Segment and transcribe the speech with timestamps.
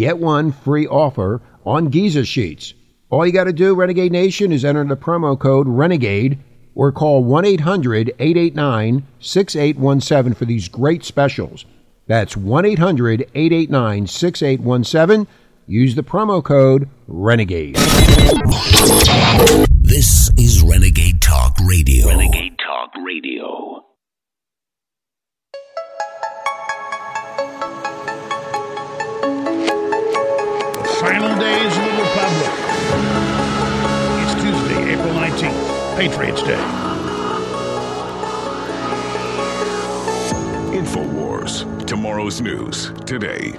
[0.00, 2.72] get one free offer on Giza sheets.
[3.10, 6.38] All you got to do, Renegade Nation, is enter the promo code RENEGADE
[6.74, 11.66] or call 1 800 889 6817 for these great specials.
[12.06, 15.26] That's 1 800 889 6817.
[15.66, 17.76] Use the promo code RENEGADE.
[19.82, 22.08] This is Renegade Talk Radio.
[22.08, 23.39] Renegade Talk Radio.
[31.00, 32.50] Final days of the Republic.
[34.20, 36.60] It's Tuesday, April 19th, Patriots Day.
[40.76, 41.86] InfoWars.
[41.86, 43.52] Tomorrow's news today.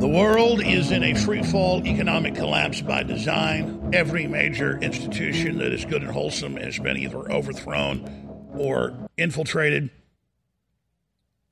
[0.00, 3.90] The world is in a freefall economic collapse by design.
[3.92, 9.90] Every major institution that is good and wholesome has been either overthrown or infiltrated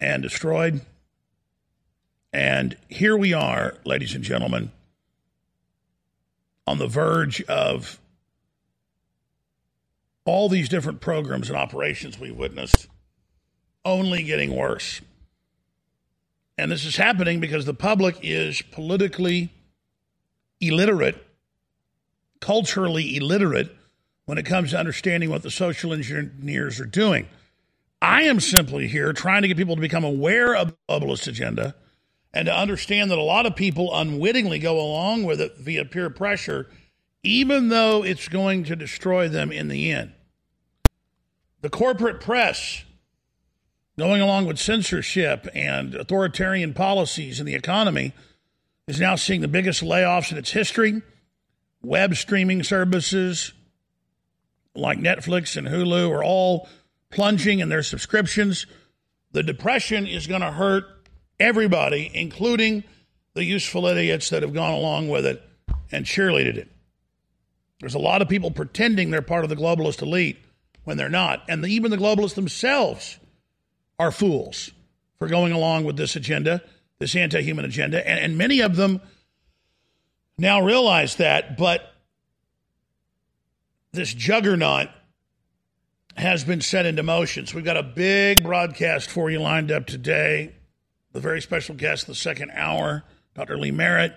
[0.01, 0.81] and destroyed.
[2.33, 4.73] And here we are, ladies and gentlemen,
[6.67, 7.99] on the verge of
[10.25, 12.89] all these different programs and operations we witnessed
[13.85, 15.01] only getting worse.
[16.59, 19.51] And this is happening because the public is politically
[20.61, 21.25] illiterate,
[22.41, 23.71] culturally illiterate
[24.25, 27.29] when it comes to understanding what the social engineers are doing.
[28.01, 31.75] I am simply here trying to get people to become aware of the globalist agenda
[32.33, 36.11] and to understand that a lot of people unwittingly go along with it via peer
[36.11, 36.69] pressure,
[37.23, 40.13] even though it's going to destroy them in the end.
[41.63, 42.85] The corporate press,
[43.99, 48.13] going along with censorship and authoritarian policies in the economy,
[48.87, 51.01] is now seeing the biggest layoffs in its history.
[51.83, 53.55] Web streaming services
[54.75, 56.69] like Netflix and Hulu are all
[57.11, 58.67] plunging in their subscriptions.
[59.33, 60.85] The depression is going to hurt
[61.39, 62.85] everybody, including
[63.35, 65.43] the useful idiots that have gone along with it
[65.93, 66.69] and cheerleaded it.
[67.81, 70.39] There's a lot of people pretending they're part of the globalist elite
[70.85, 71.43] when they're not.
[71.49, 73.19] And the, even the globalists themselves
[73.99, 74.71] are fools
[75.19, 76.63] for going along with this agenda,
[76.99, 78.07] this anti human agenda.
[78.09, 79.01] And, and many of them
[80.39, 81.93] now realize that, but
[83.93, 84.89] this juggernaut
[86.17, 87.47] has been set into motion.
[87.47, 90.55] So we've got a big broadcast for you lined up today.
[91.13, 93.05] The very special guest, the second hour,
[93.35, 93.59] Dr.
[93.59, 94.15] Lee Merritt.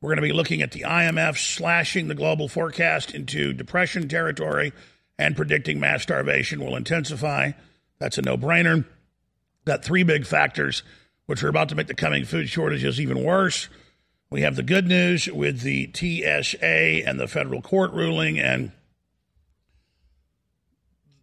[0.00, 4.72] We're going to be looking at the IMF slashing the global forecast into depression territory
[5.18, 7.52] and predicting mass starvation will intensify.
[7.98, 8.86] That's a no brainer.
[9.66, 10.82] Got three big factors
[11.26, 13.68] which are about to make the coming food shortages even worse.
[14.30, 18.72] We have the good news with the TSA and the federal court ruling and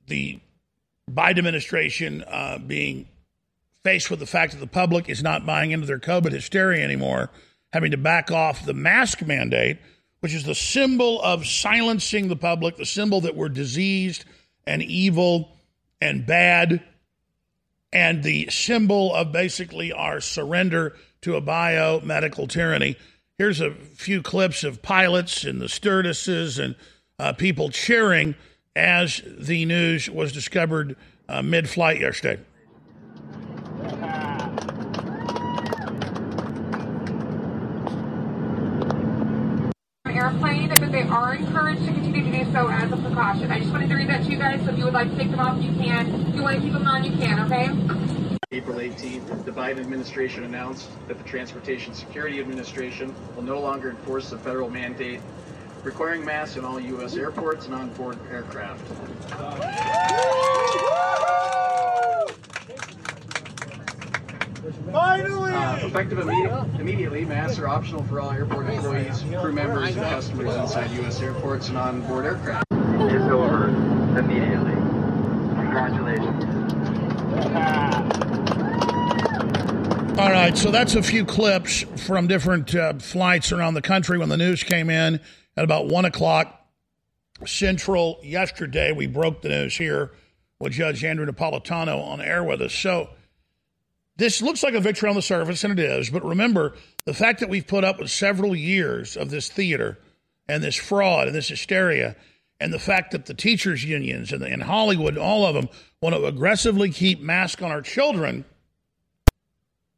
[0.08, 0.40] the
[1.10, 3.08] Biden administration uh, being
[3.84, 7.30] faced with the fact that the public is not buying into their COVID hysteria anymore,
[7.72, 9.78] having to back off the mask mandate,
[10.20, 14.26] which is the symbol of silencing the public, the symbol that we're diseased
[14.66, 15.52] and evil
[16.02, 16.84] and bad,
[17.94, 22.98] and the symbol of basically our surrender to a biomedical tyranny.
[23.38, 26.76] Here's a few clips of pilots and the stewardesses and
[27.20, 28.36] uh, people cheering
[28.78, 30.96] as the news was discovered
[31.28, 32.42] uh, mid flight yesterday.
[40.06, 43.52] Airplane, but they are encouraged to continue to do so as a precaution.
[43.52, 45.16] I just wanted to read that to you guys, so if you would like to
[45.16, 46.28] take them off, you can.
[46.28, 47.70] If you want to keep them on, you can, okay?
[48.52, 54.32] April 18th, the Biden administration announced that the Transportation Security Administration will no longer enforce
[54.32, 55.22] the federal mandate
[55.84, 57.16] requiring masks in all U.S.
[57.16, 58.86] airports and on board aircraft.
[64.92, 65.54] Finally!
[65.54, 70.56] Uh, effective immediate, immediately, masks are optional for all airport employees, crew members, and customers
[70.56, 71.22] inside U.S.
[71.22, 72.66] airports and on board aircraft.
[72.72, 73.68] It's over
[74.18, 74.74] immediately.
[75.56, 76.44] Congratulations.
[80.20, 84.30] All right, so that's a few clips from different uh, flights around the country when
[84.30, 85.22] the news came in
[85.58, 86.54] at about 1 o'clock
[87.46, 88.92] Central yesterday.
[88.92, 90.12] We broke the news here
[90.60, 92.74] with Judge Andrew Napolitano on air with us.
[92.74, 93.10] So
[94.16, 96.10] this looks like a victory on the surface, and it is.
[96.10, 96.76] But remember,
[97.06, 100.00] the fact that we've put up with several years of this theater
[100.48, 102.16] and this fraud and this hysteria,
[102.60, 105.70] and the fact that the teachers' unions and in Hollywood, all of them,
[106.02, 108.46] want to aggressively keep masks on our children–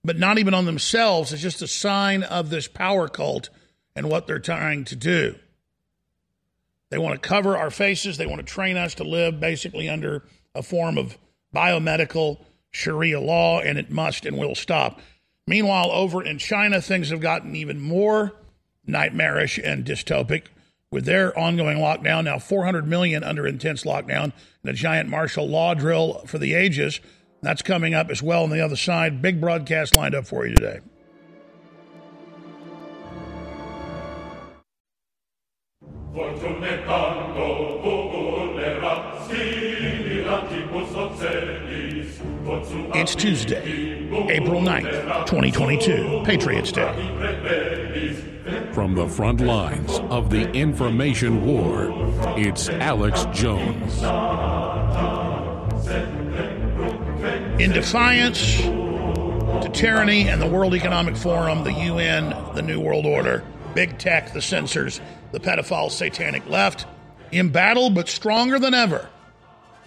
[0.04, 1.34] but not even on themselves.
[1.34, 3.50] It's just a sign of this power cult
[3.96, 5.36] and what they're trying to do.
[6.90, 8.18] They want to cover our faces.
[8.18, 10.24] They want to train us to live basically under
[10.56, 11.18] a form of
[11.54, 15.02] biomedical Sharia law, and it must and will stop.
[15.48, 18.34] Meanwhile, over in China, things have gotten even more
[18.86, 20.46] nightmarish and dystopic
[20.92, 22.26] with their ongoing lockdown.
[22.26, 24.32] Now, 400 million under intense lockdown
[24.64, 27.00] and a giant martial law drill for the ages.
[27.42, 29.22] That's coming up as well on the other side.
[29.22, 30.80] Big broadcast lined up for you today.
[42.96, 46.92] It's Tuesday, April 9th, 2022, Patriots Day.
[48.74, 51.92] From the front lines of the information war,
[52.40, 54.02] it's Alex Jones.
[57.62, 63.44] In defiance to tyranny and the World Economic Forum, the UN, the New World Order,
[63.76, 65.00] big tech, the censors,
[65.32, 66.86] the pedophile satanic left,
[67.32, 69.10] embattled but stronger than ever,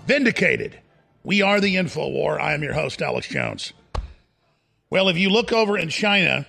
[0.06, 0.78] vindicated.
[1.24, 2.40] We are the info war.
[2.40, 3.72] I am your host, Alex Jones.
[4.90, 6.46] Well, if you look over in China,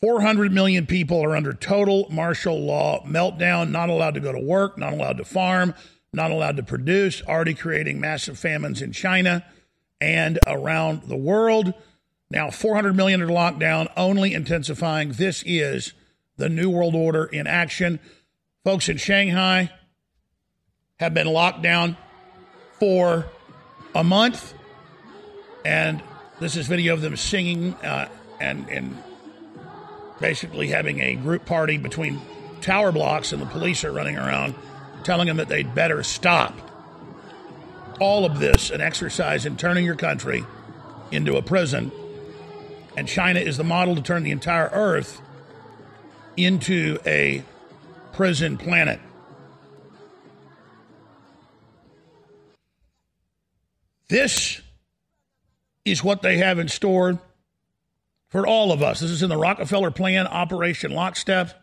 [0.00, 4.76] 400 million people are under total martial law meltdown, not allowed to go to work,
[4.76, 5.74] not allowed to farm,
[6.12, 9.44] not allowed to produce, already creating massive famines in China
[10.00, 11.72] and around the world.
[12.30, 15.12] Now, 400 million are locked down, only intensifying.
[15.12, 15.92] This is
[16.36, 18.00] the New World Order in action.
[18.64, 19.70] Folks in Shanghai
[20.98, 21.96] have been locked down
[22.78, 23.26] for
[23.94, 24.54] a month,
[25.64, 26.02] and
[26.40, 28.08] this is video of them singing uh,
[28.40, 28.96] and and
[30.20, 32.20] basically having a group party between
[32.60, 34.54] tower blocks, and the police are running around
[35.06, 36.52] telling them that they'd better stop.
[38.00, 40.44] All of this an exercise in turning your country
[41.12, 41.92] into a prison.
[42.96, 45.20] And China is the model to turn the entire earth
[46.36, 47.42] into a
[48.12, 49.00] prison planet.
[54.08, 54.60] This
[55.84, 57.20] is what they have in store
[58.28, 59.00] for all of us.
[59.00, 61.62] This is in the Rockefeller plan, Operation Lockstep.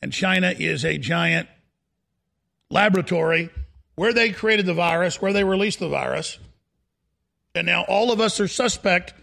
[0.00, 1.48] And China is a giant
[2.70, 3.50] laboratory
[3.96, 6.38] where they created the virus, where they released the virus.
[7.54, 9.14] And now all of us are suspect.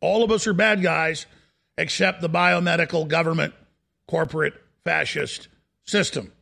[0.00, 1.26] All of us are bad guys,
[1.76, 3.52] except the biomedical government
[4.08, 4.54] corporate
[4.84, 5.48] fascist
[5.84, 6.32] system.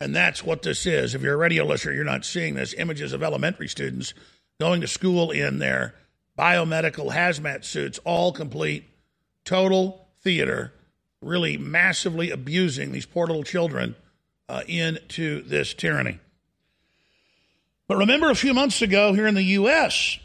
[0.00, 1.14] And that's what this is.
[1.14, 2.74] If you're a radio listener, you're not seeing this.
[2.74, 4.14] Images of elementary students
[4.58, 5.94] going to school in their
[6.38, 8.84] biomedical hazmat suits, all complete,
[9.44, 10.72] total theater,
[11.20, 13.94] really massively abusing these poor little children
[14.48, 16.18] uh, into this tyranny.
[17.88, 20.18] But remember, a few months ago here in the U.S.,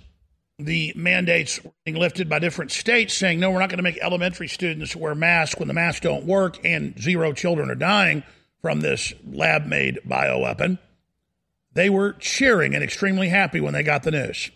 [0.57, 4.47] the mandates being lifted by different states saying, no, we're not going to make elementary
[4.47, 8.23] students wear masks when the masks don't work, and zero children are dying
[8.61, 10.79] from this lab made bioweapon.
[11.73, 14.49] They were cheering and extremely happy when they got the news.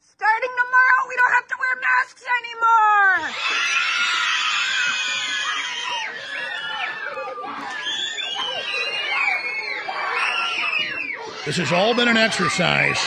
[0.00, 3.32] Starting tomorrow, we don't have to wear masks anymore.
[11.46, 13.04] This has all been an exercise,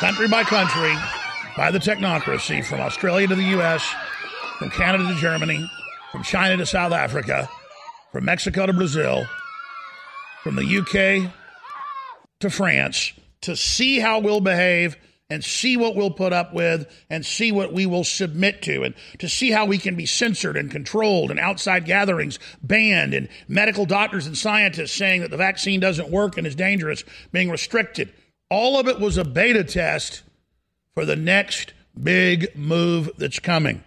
[0.00, 0.94] country by country,
[1.58, 3.86] by the technocracy, from Australia to the U.S.,
[4.58, 5.70] from Canada to Germany,
[6.10, 7.46] from China to South Africa,
[8.10, 9.26] from Mexico to Brazil,
[10.42, 11.30] from the UK
[12.40, 14.96] to France, to see how we'll behave
[15.28, 18.94] and see what we'll put up with and see what we will submit to and
[19.18, 23.84] to see how we can be censored and controlled and outside gatherings banned and medical
[23.84, 28.10] doctors and scientists saying that the vaccine doesn't work and is dangerous being restricted.
[28.50, 30.22] All of it was a beta test
[30.94, 33.82] for the next big move that's coming.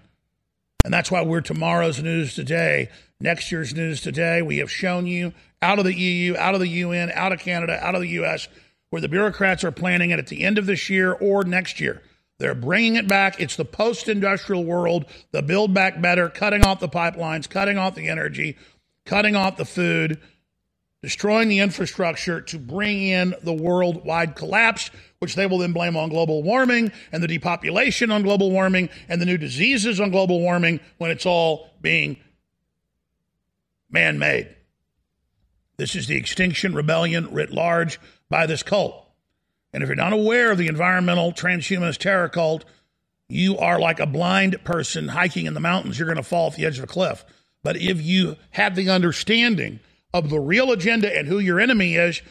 [0.86, 2.90] And that's why we're tomorrow's news today,
[3.20, 4.42] next year's news today.
[4.42, 7.80] We have shown you out of the EU, out of the UN, out of Canada,
[7.82, 8.48] out of the US
[8.94, 12.00] where the bureaucrats are planning it at the end of this year or next year.
[12.38, 13.42] They're bringing it back.
[13.42, 17.96] It's the post industrial world, the build back better, cutting off the pipelines, cutting off
[17.96, 18.56] the energy,
[19.08, 20.22] cutting off the food,
[21.04, 26.08] destroying the infrastructure to bring in the worldwide collapse, which they will then blame on
[26.08, 30.80] global warming and the depopulation on global warming and the new diseases on global warming
[30.98, 32.18] when it's all being
[33.92, 34.56] man made.
[35.76, 39.06] This is the extinction rebellion writ large by this cult.
[39.74, 42.64] And if you're not aware of the environmental transhumanist terror cult,
[43.28, 46.00] you are like a blind person hiking in the mountains.
[46.00, 47.26] You're going to fall off the edge of a cliff.
[47.62, 49.82] But if you have the understanding
[50.14, 52.22] of the real agenda and who your enemy is,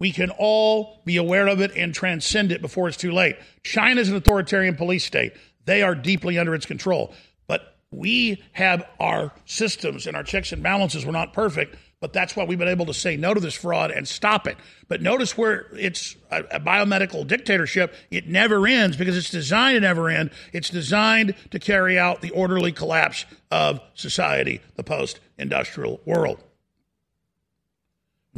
[0.00, 3.36] we can all be aware of it and transcend it before it's too late.
[3.64, 5.32] China is an authoritarian police state.
[5.64, 7.12] They are deeply under its control.
[7.46, 11.04] But we have our systems and our checks and balances.
[11.04, 13.90] We're not perfect, but that's why we've been able to say no to this fraud
[13.90, 14.56] and stop it.
[14.86, 19.80] But notice where it's a, a, biomedical dictatorship, it never ends because it's designed to
[19.80, 20.30] never end.
[20.52, 26.42] It's designed to carry out the orderly collapse of society, the post industrial world.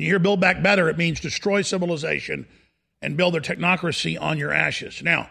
[0.01, 2.49] You hear Build Back Better, it means destroy civilization
[3.03, 5.03] and build their technocracy on your ashes.
[5.03, 5.29] Now,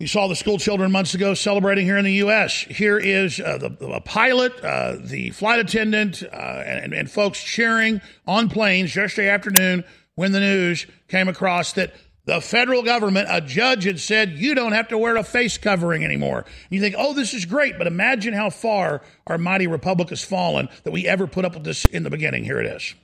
[0.00, 2.52] you saw the school children months ago celebrating here in the U.S.
[2.52, 8.00] Here is uh, the, the, pilot, uh, the flight attendant, uh, and, and folks cheering
[8.26, 9.84] on planes yesterday afternoon
[10.16, 11.94] when the news came across that
[12.24, 16.04] the federal government, a judge had said, you don't have to wear a face covering
[16.04, 16.38] anymore.
[16.40, 20.24] And you think, oh, this is great, but imagine how far our mighty republic has
[20.24, 22.42] fallen that we ever put up with this in the beginning.
[22.42, 22.94] Here it is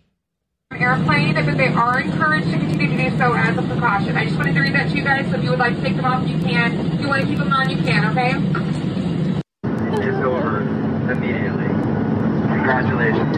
[0.87, 4.17] airplane, but they are encouraged to continue to do so as a precaution.
[4.17, 5.83] I just wanted to read that to you guys, so if you would like to
[5.83, 6.75] take them off, you can.
[6.93, 8.33] If you want to keep them on, you can, okay?
[10.07, 10.63] It's over
[11.11, 11.67] immediately.
[12.49, 13.37] Congratulations.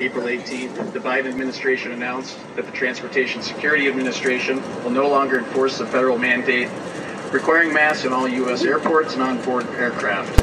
[0.00, 5.78] April 18th, the Biden administration announced that the Transportation Security Administration will no longer enforce
[5.78, 6.68] the federal mandate
[7.32, 8.64] requiring masks in all U.S.
[8.64, 10.40] airports and on board aircraft.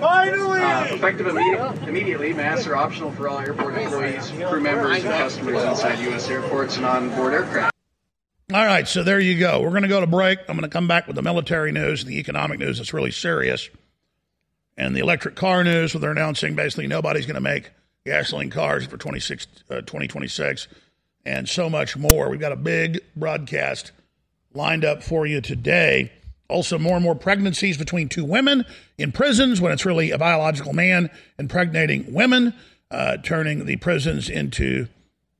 [0.00, 0.60] Finally!
[0.60, 5.62] Uh, effective imme- immediately, masks are optional for all airport employees, crew members, and customers
[5.62, 6.28] inside U.S.
[6.28, 7.74] airports and on board aircraft.
[8.52, 9.60] All right, so there you go.
[9.60, 10.38] We're going to go to break.
[10.48, 13.10] I'm going to come back with the military news and the economic news that's really
[13.10, 13.68] serious.
[14.76, 17.70] And the electric car news, where they're announcing basically nobody's going to make
[18.08, 20.68] gasoline cars for 26, uh, 2026,
[21.24, 22.28] and so much more.
[22.28, 23.92] We've got a big broadcast
[24.54, 26.12] lined up for you today.
[26.48, 28.64] Also, more and more pregnancies between two women
[28.96, 32.54] in prisons when it's really a biological man impregnating women,
[32.90, 34.88] uh, turning the prisons into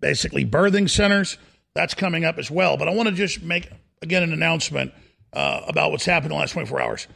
[0.01, 1.39] basically birthing centers.
[1.75, 2.77] That's coming up as well.
[2.77, 3.71] But I want to just make,
[4.03, 4.93] again, an announcement
[5.33, 7.09] uh, about what's happened in the last 24 hours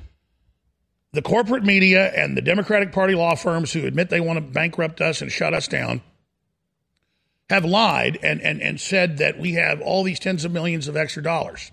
[1.12, 5.00] the corporate media and the Democratic Party law firms who admit they want to bankrupt
[5.00, 6.00] us and shut us down
[7.50, 10.96] have lied and, and, and said that we have all these tens of millions of
[10.96, 11.70] extra dollars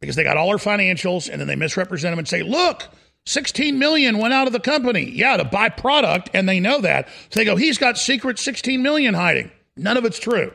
[0.00, 2.88] because they got all our financials and then they misrepresent them and say, look,
[3.24, 5.08] 16 million went out of the company.
[5.08, 7.08] Yeah, to buy product, and they know that.
[7.30, 9.50] So they go, he's got secret 16 million hiding.
[9.76, 10.52] None of it's true.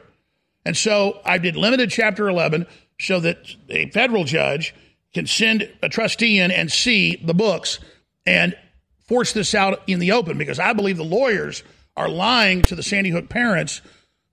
[0.65, 2.65] And so I did limited chapter 11
[2.99, 3.37] so that
[3.69, 4.73] a federal judge
[5.13, 7.79] can send a trustee in and see the books
[8.25, 8.55] and
[9.07, 11.63] force this out in the open because I believe the lawyers
[11.95, 13.81] are lying to the Sandy Hook parents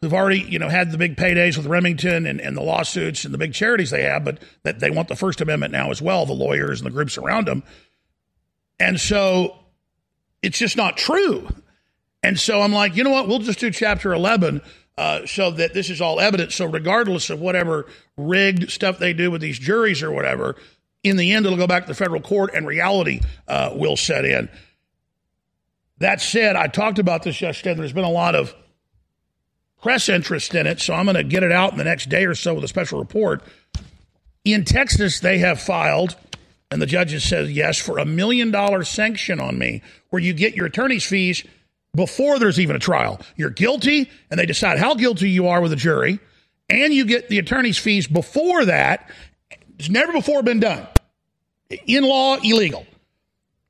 [0.01, 3.35] who've already, you know, had the big paydays with Remington and, and the lawsuits and
[3.35, 6.25] the big charities they have, but that they want the First Amendment now as well,
[6.25, 7.63] the lawyers and the groups around them.
[8.79, 9.59] And so
[10.43, 11.49] it's just not true.
[12.23, 13.29] And so I'm like, you know what?
[13.29, 14.63] We'll just do chapter 11
[14.97, 16.55] uh, so that this is all evidence.
[16.55, 20.57] So regardless of whatever rigged stuff they do with these juries or whatever,
[21.03, 24.25] in the end, it'll go back to the federal court and reality uh, will set
[24.25, 24.49] in.
[25.99, 27.75] That said, I talked about this yesterday.
[27.75, 28.55] There's been a lot of
[29.83, 32.25] press interest in it, so I'm going to get it out in the next day
[32.25, 33.43] or so with a special report.
[34.45, 36.17] In Texas, they have filed,
[36.71, 40.33] and the judge has said yes, for a million dollar sanction on me, where you
[40.33, 41.45] get your attorney's fees
[41.95, 43.21] before there's even a trial.
[43.37, 46.19] You're guilty, and they decide how guilty you are with a jury,
[46.69, 49.11] and you get the attorney's fees before that.
[49.81, 50.87] It's never before been done.
[51.87, 52.87] In law, illegal.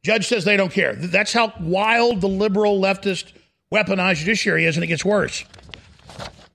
[0.02, 0.96] Judge says they don't care.
[0.96, 3.30] That's how wild the liberal leftist
[3.72, 5.44] weaponized judiciary is, and it gets worse.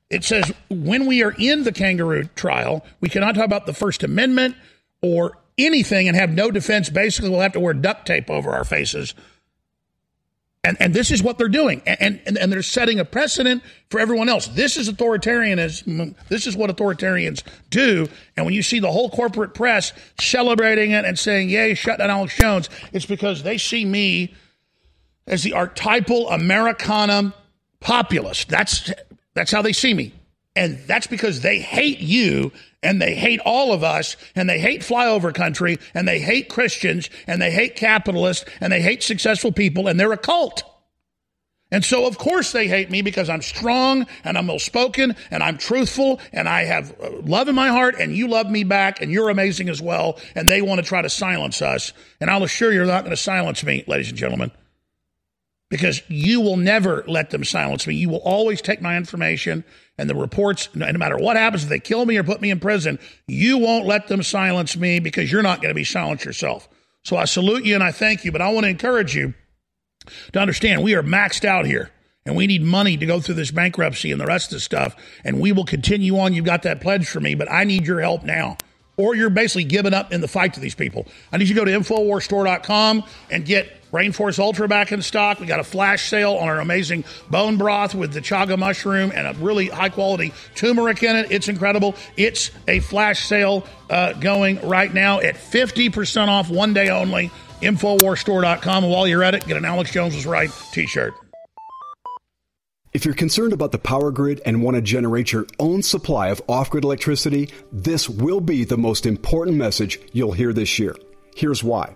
[0.09, 4.03] It says when we are in the kangaroo trial, we cannot talk about the First
[4.03, 4.57] Amendment
[5.01, 6.89] or anything and have no defense.
[6.89, 9.13] Basically, we'll have to wear duct tape over our faces.
[10.65, 11.83] And, and this is what they're doing.
[11.85, 14.47] And, and, and they're setting a precedent for everyone else.
[14.47, 16.15] This is authoritarianism.
[16.27, 18.09] This is what authoritarians do.
[18.35, 22.09] And when you see the whole corporate press celebrating it and saying, yay, shut down
[22.09, 24.33] Alex Jones, it's because they see me
[25.27, 27.35] as the archetypal Americana
[27.79, 28.49] populist.
[28.49, 28.91] That's
[29.35, 30.13] that's how they see me.
[30.55, 32.51] And that's because they hate you
[32.85, 37.09] and they hate all of us and they hate flyover country and they hate Christians
[37.25, 40.63] and they hate capitalists and they hate successful people and they're a cult.
[41.71, 45.41] And so, of course, they hate me because I'm strong and I'm well spoken and
[45.41, 49.01] I'm truthful and I have uh, love in my heart and you love me back
[49.01, 50.19] and you're amazing as well.
[50.35, 51.91] And they want to try to silence us.
[52.21, 54.51] And I'll assure you, they're not going to silence me, ladies and gentlemen
[55.69, 57.95] because you will never let them silence me.
[57.95, 59.63] You will always take my information
[59.97, 62.59] and the reports, no matter what happens, if they kill me or put me in
[62.59, 66.67] prison, you won't let them silence me because you're not going to be silenced yourself.
[67.03, 69.33] So I salute you and I thank you, but I want to encourage you
[70.33, 71.91] to understand we are maxed out here
[72.25, 74.95] and we need money to go through this bankruptcy and the rest of the stuff.
[75.23, 76.33] And we will continue on.
[76.33, 78.57] You've got that pledge for me, but I need your help now
[78.97, 81.05] or you're basically giving up in the fight to these people.
[81.31, 85.39] I need you to go to InfoWarsStore.com and get Rainforest Ultra back in stock.
[85.39, 89.25] We got a flash sale on our amazing bone broth with the chaga mushroom and
[89.25, 91.31] a really high quality turmeric in it.
[91.31, 91.95] It's incredible.
[92.17, 97.31] It's a flash sale uh, going right now at 50% off one day only.
[97.61, 98.83] Infowarstore.com.
[98.83, 101.13] While you're at it, get an Alex Jones was right t shirt.
[102.91, 106.41] If you're concerned about the power grid and want to generate your own supply of
[106.47, 110.95] off grid electricity, this will be the most important message you'll hear this year.
[111.35, 111.95] Here's why.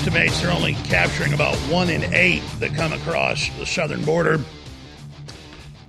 [0.00, 4.40] Estimates they're only capturing about one in eight that come across the southern border.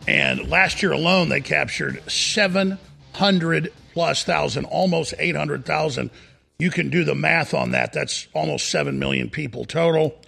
[0.05, 6.11] And last year alone, they captured 700 plus thousand, almost 800,000.
[6.59, 7.93] You can do the math on that.
[7.93, 10.19] That's almost 7 million people total.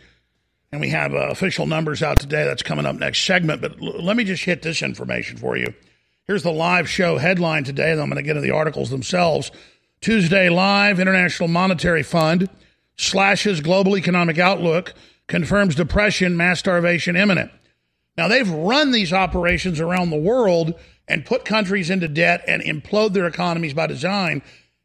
[0.71, 2.45] And we have uh, official numbers out today.
[2.45, 3.61] That's coming up next segment.
[3.61, 5.73] But l- let me just hit this information for you.
[6.25, 7.89] Here's the live show headline today.
[7.89, 9.51] Then I'm going to get into the articles themselves.
[9.99, 12.47] Tuesday Live, International Monetary Fund
[12.95, 14.93] slashes global economic outlook,
[15.27, 17.51] confirms depression, mass starvation imminent.
[18.17, 20.75] Now, they've run these operations around the world
[21.07, 24.41] and put countries into debt and implode their economies by design.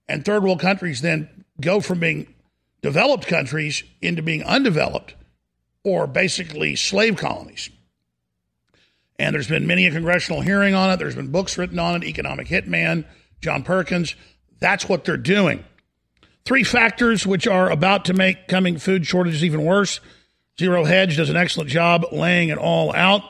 [0.09, 2.35] And third world countries then go from being
[2.83, 5.15] developed countries into being undeveloped
[5.85, 7.71] or basically slave colonies.
[9.19, 10.99] And there's been many a congressional hearing on it.
[10.99, 12.05] There's been books written on it.
[12.05, 13.05] Economic Hitman,
[13.41, 14.15] John Perkins.
[14.61, 15.65] That's what they're doing.
[16.49, 20.01] Three factors which are about to make coming food shortages even worse.
[20.59, 23.23] Zero Hedge does an excellent job laying it all out.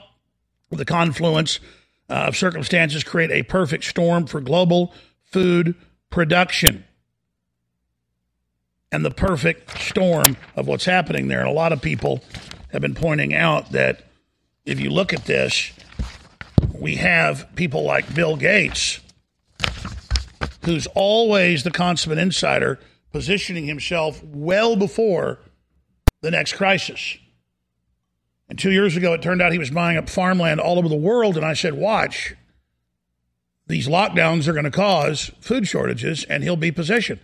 [0.70, 1.58] The confluence
[2.08, 4.94] uh, of circumstances create a perfect storm for global
[5.32, 5.74] food
[6.10, 6.84] production.
[8.90, 11.40] and the perfect storm of what's happening there.
[11.40, 12.22] And a lot of people
[12.72, 14.04] have been pointing out that
[14.64, 15.72] if you look at this,
[16.72, 19.00] we have people like Bill Gates,
[20.64, 22.78] who's always the consummate insider,
[23.18, 25.40] positioning himself well before
[26.20, 27.18] the next crisis.
[28.48, 30.94] And two years ago, it turned out he was buying up farmland all over the
[30.94, 31.36] world.
[31.36, 32.36] And I said, watch,
[33.66, 37.18] these lockdowns are going to cause food shortages, and he'll be positioned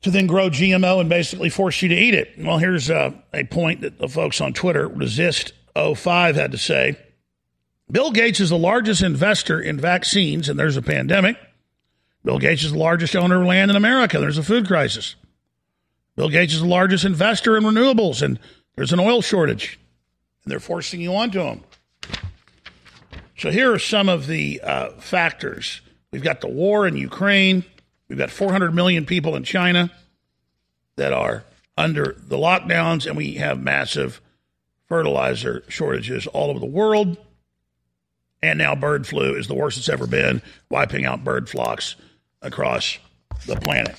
[0.00, 2.32] to then grow GMO and basically force you to eat it.
[2.38, 6.96] Well, here's uh, a point that the folks on Twitter, Resist05, had to say.
[7.90, 11.36] Bill Gates is the largest investor in vaccines, and there's a pandemic.
[12.26, 14.18] Bill Gates is the largest owner of land in America.
[14.18, 15.14] There's a food crisis.
[16.16, 18.40] Bill Gates is the largest investor in renewables, and
[18.74, 19.78] there's an oil shortage.
[20.42, 21.62] And they're forcing you onto him.
[23.38, 25.82] So here are some of the uh, factors.
[26.10, 27.64] We've got the war in Ukraine.
[28.08, 29.92] We've got 400 million people in China
[30.96, 31.44] that are
[31.78, 34.20] under the lockdowns, and we have massive
[34.88, 37.18] fertilizer shortages all over the world.
[38.42, 41.94] And now bird flu is the worst it's ever been, wiping out bird flocks
[42.42, 42.98] across
[43.46, 43.96] the planet.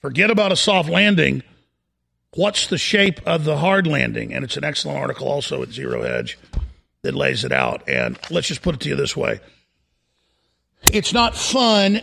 [0.00, 1.42] Forget about a soft landing.
[2.34, 4.32] What's the shape of the hard landing?
[4.32, 6.38] And it's an excellent article also at Zero Hedge
[7.02, 7.88] that lays it out.
[7.88, 9.40] And let's just put it to you this way
[10.84, 12.00] it's not fun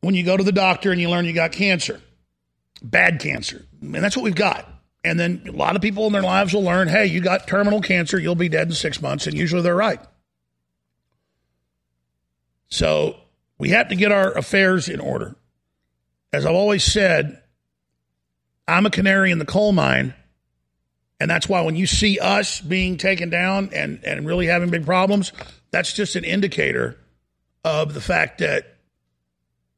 [0.00, 2.00] when you go to the doctor and you learn you got cancer,
[2.82, 3.64] bad cancer.
[3.80, 4.68] And that's what we've got.
[5.04, 7.80] And then a lot of people in their lives will learn hey, you got terminal
[7.80, 9.26] cancer, you'll be dead in six months.
[9.26, 10.00] And usually they're right.
[12.68, 13.16] So
[13.62, 15.36] we have to get our affairs in order.
[16.32, 17.40] As I've always said,
[18.66, 20.14] I'm a canary in the coal mine
[21.22, 24.84] and that's why when you see us being taken down and, and really having big
[24.84, 25.30] problems,
[25.70, 26.98] that's just an indicator
[27.62, 28.78] of the fact that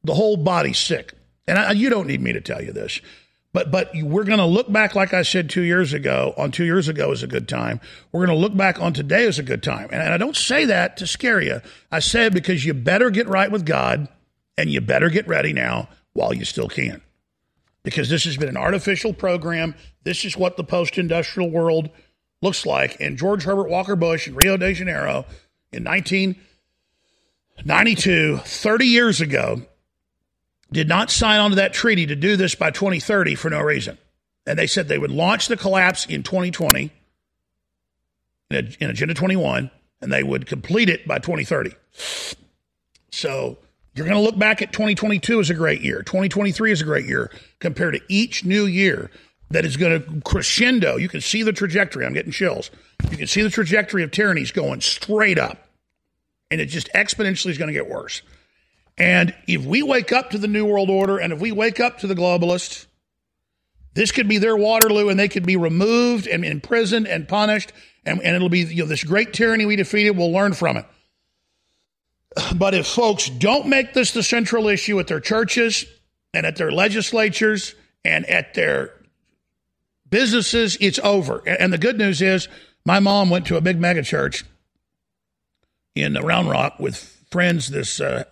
[0.03, 1.13] the whole body's sick.
[1.47, 2.99] And I, you don't need me to tell you this.
[3.55, 6.33] But but we're going to look back, like I said two years ago.
[6.37, 7.79] On two years ago is a good time.
[8.11, 9.87] We're going to look back on today as a good time.
[9.93, 11.61] And, and I don't say that to scare you.
[11.89, 14.09] I say it because you better get right with God,
[14.57, 17.01] and you better get ready now while you still can
[17.81, 19.73] because this has been an artificial program.
[20.03, 21.89] This is what the post industrial world
[22.41, 22.99] looks like.
[22.99, 25.23] And George Herbert Walker Bush in Rio de Janeiro
[25.71, 29.61] in 1992, 30 years ago,
[30.71, 33.97] did not sign on to that treaty to do this by 2030 for no reason.
[34.45, 36.91] And they said they would launch the collapse in 2020
[38.51, 41.71] in, in Agenda 21, and they would complete it by 2030.
[43.11, 43.57] So
[43.95, 46.03] you're going to look back at 2022 as a great year.
[46.03, 49.09] 2023 is a great year compared to each new year
[49.51, 50.97] that is going to crescendo.
[50.97, 52.05] You can see the trajectory.
[52.05, 52.71] I'm getting chills.
[53.09, 55.69] You can see the trajectory of tyrannies going straight up.
[56.51, 58.21] And it just exponentially is going to get worse.
[58.97, 61.99] And if we wake up to the New World Order and if we wake up
[61.99, 62.85] to the globalists,
[63.93, 67.73] this could be their Waterloo and they could be removed and imprisoned and punished.
[68.05, 70.11] And, and it'll be you know, this great tyranny we defeated.
[70.11, 70.85] We'll learn from it.
[72.55, 75.85] But if folks don't make this the central issue at their churches
[76.33, 78.93] and at their legislatures and at their
[80.09, 81.47] businesses, it's over.
[81.47, 82.47] And the good news is,
[82.85, 84.43] my mom went to a big mega church
[85.95, 86.97] in Round Rock with
[87.31, 88.25] friends this uh,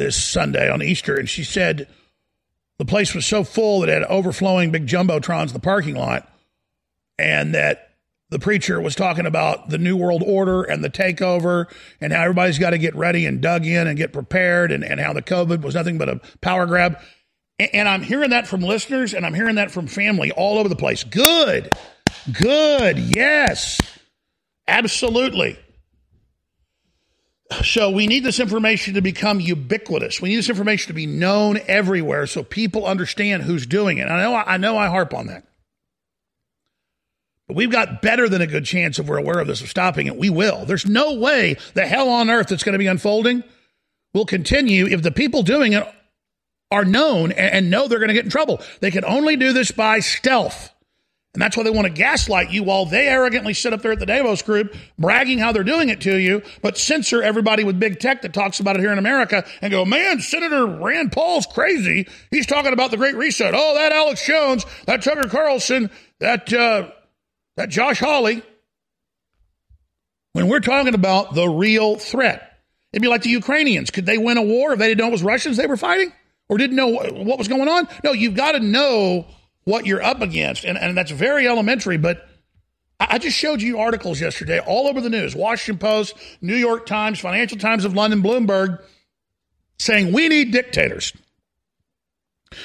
[0.00, 1.86] this Sunday on Easter, and she said
[2.78, 6.32] the place was so full that it had overflowing big jumbotrons in the parking lot,
[7.18, 7.90] and that
[8.30, 11.66] the preacher was talking about the New World Order and the takeover
[12.00, 14.98] and how everybody's got to get ready and dug in and get prepared and, and
[14.98, 16.98] how the COVID was nothing but a power grab.
[17.58, 20.68] And, and I'm hearing that from listeners and I'm hearing that from family all over
[20.68, 21.04] the place.
[21.04, 21.72] Good.
[22.32, 22.98] Good.
[22.98, 23.80] Yes.
[24.68, 25.58] Absolutely.
[27.64, 30.20] So we need this information to become ubiquitous.
[30.20, 34.06] We need this information to be known everywhere so people understand who's doing it.
[34.06, 35.44] I know I know I harp on that.
[37.48, 40.06] But we've got better than a good chance if we're aware of this of stopping
[40.06, 40.16] it.
[40.16, 40.64] We will.
[40.64, 43.42] There's no way the hell on earth that's going to be unfolding
[44.14, 45.86] will continue if the people doing it
[46.70, 48.60] are known and know they're going to get in trouble.
[48.78, 50.70] They can only do this by stealth.
[51.32, 54.00] And that's why they want to gaslight you while they arrogantly sit up there at
[54.00, 58.00] the Davos group bragging how they're doing it to you, but censor everybody with big
[58.00, 62.08] tech that talks about it here in America and go, man, Senator Rand Paul's crazy.
[62.32, 63.54] He's talking about the Great Reset.
[63.54, 66.90] Oh, that Alex Jones, that Tucker Carlson, that uh,
[67.56, 68.42] that Josh Hawley,
[70.32, 72.58] when we're talking about the real threat,
[72.92, 73.92] it'd be like the Ukrainians.
[73.92, 76.12] Could they win a war if they didn't know it was Russians they were fighting
[76.48, 77.86] or didn't know what was going on?
[78.02, 79.26] No, you've got to know
[79.64, 80.64] what you're up against.
[80.64, 82.26] And, and that's very elementary, but
[82.98, 87.18] I just showed you articles yesterday all over the news Washington Post, New York Times,
[87.18, 88.82] Financial Times of London, Bloomberg
[89.78, 91.14] saying we need dictators.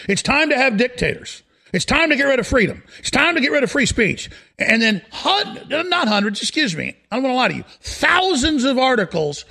[0.10, 1.44] It's time to have dictators.
[1.72, 2.84] It's time to get rid of freedom.
[3.00, 4.30] It's time to get rid of free speech.
[4.58, 8.64] And then, hun- not hundreds, excuse me, I don't want to lie to you, thousands
[8.64, 9.46] of articles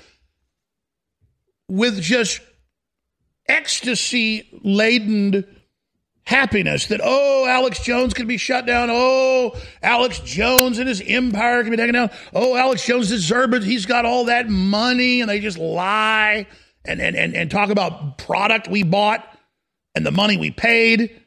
[1.69, 2.41] with just
[3.49, 5.45] ecstasy laden
[6.27, 8.89] happiness that, oh, Alex Jones can be shut down.
[8.91, 12.11] Oh, Alex Jones and his empire can be taken down.
[12.33, 13.63] Oh, Alex Jones deserves it.
[13.63, 15.21] He's got all that money.
[15.21, 16.47] And they just lie
[16.85, 19.27] and, and, and, and talk about product we bought
[19.95, 21.21] and the money we paid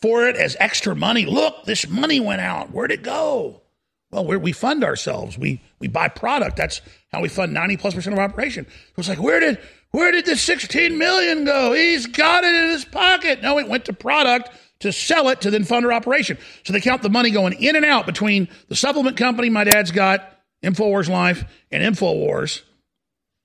[0.00, 1.24] for it as extra money.
[1.26, 2.72] Look, this money went out.
[2.72, 3.62] Where'd it go?
[4.10, 5.38] Well, we fund ourselves.
[5.38, 6.56] We we buy product.
[6.56, 8.66] That's how we fund 90 plus percent of our operation.
[8.66, 9.58] So it's like, where did
[9.92, 11.72] where did the 16 million go?
[11.72, 13.42] He's got it in his pocket.
[13.42, 14.50] No, it went to product
[14.80, 16.38] to sell it to then fund our operation.
[16.64, 19.90] So they count the money going in and out between the supplement company my dad's
[19.90, 22.62] got, InfoWars Life, and InfoWars.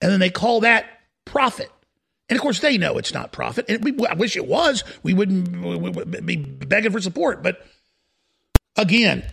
[0.01, 0.85] And then they call that
[1.25, 1.69] profit.
[2.29, 3.65] And of course, they know it's not profit.
[3.69, 4.83] And we, I wish it was.
[5.03, 7.43] We wouldn't be begging for support.
[7.43, 7.61] But
[8.77, 9.23] again,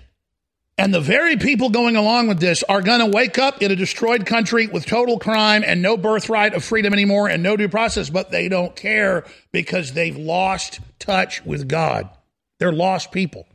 [0.77, 3.77] and the very people going along with this are going to wake up in a
[3.77, 8.11] destroyed country with total crime and no birthright of freedom anymore and no due process,
[8.11, 12.09] but they don't care because they've lost touch with God.
[12.59, 13.47] They're lost people.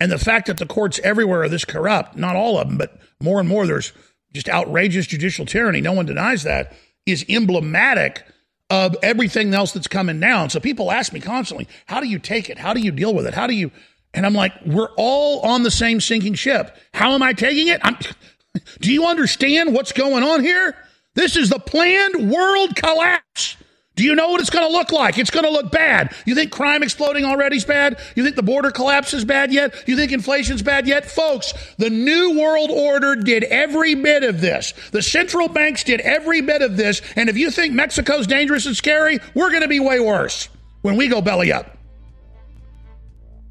[0.00, 3.00] And the fact that the courts everywhere are this corrupt, not all of them, but
[3.20, 3.92] more and more there's
[4.32, 6.72] just outrageous judicial tyranny, no one denies that,
[7.06, 8.24] is emblematic
[8.68, 10.50] of everything else that's coming down.
[10.50, 12.58] So people ask me constantly, how do you take it?
[12.58, 13.34] How do you deal with it?
[13.34, 13.70] How do you
[14.16, 16.76] and I'm like, we're all on the same sinking ship.
[16.92, 17.80] How am I taking it?
[17.84, 17.96] I'm,
[18.80, 20.74] do you understand what's going on here?
[21.14, 23.56] This is the planned world collapse.
[23.94, 25.16] Do you know what it's going to look like?
[25.16, 26.14] It's going to look bad.
[26.26, 27.98] You think crime exploding already is bad?
[28.14, 29.74] You think the border collapse is bad yet?
[29.86, 31.10] You think inflation's bad yet?
[31.10, 34.74] Folks, the New World Order did every bit of this.
[34.92, 37.00] The central banks did every bit of this.
[37.16, 40.50] And if you think Mexico's dangerous and scary, we're going to be way worse
[40.82, 41.75] when we go belly up.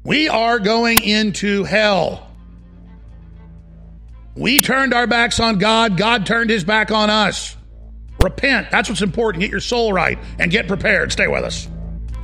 [0.06, 2.30] We are going into hell.
[4.36, 7.56] We turned our backs on God, God turned his back on us.
[8.22, 8.70] Repent.
[8.70, 9.42] That's what's important.
[9.42, 11.10] Get your soul right and get prepared.
[11.10, 11.68] Stay with us.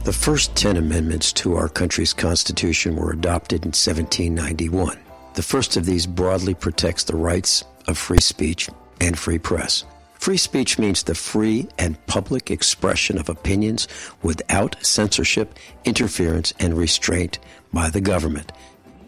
[0.04, 4.96] The first 10 amendments to our country's Constitution were adopted in 1791.
[5.34, 9.84] The first of these broadly protects the rights of free speech and free press.
[10.20, 13.88] Free speech means the free and public expression of opinions
[14.22, 17.40] without censorship, interference, and restraint
[17.72, 18.52] by the government.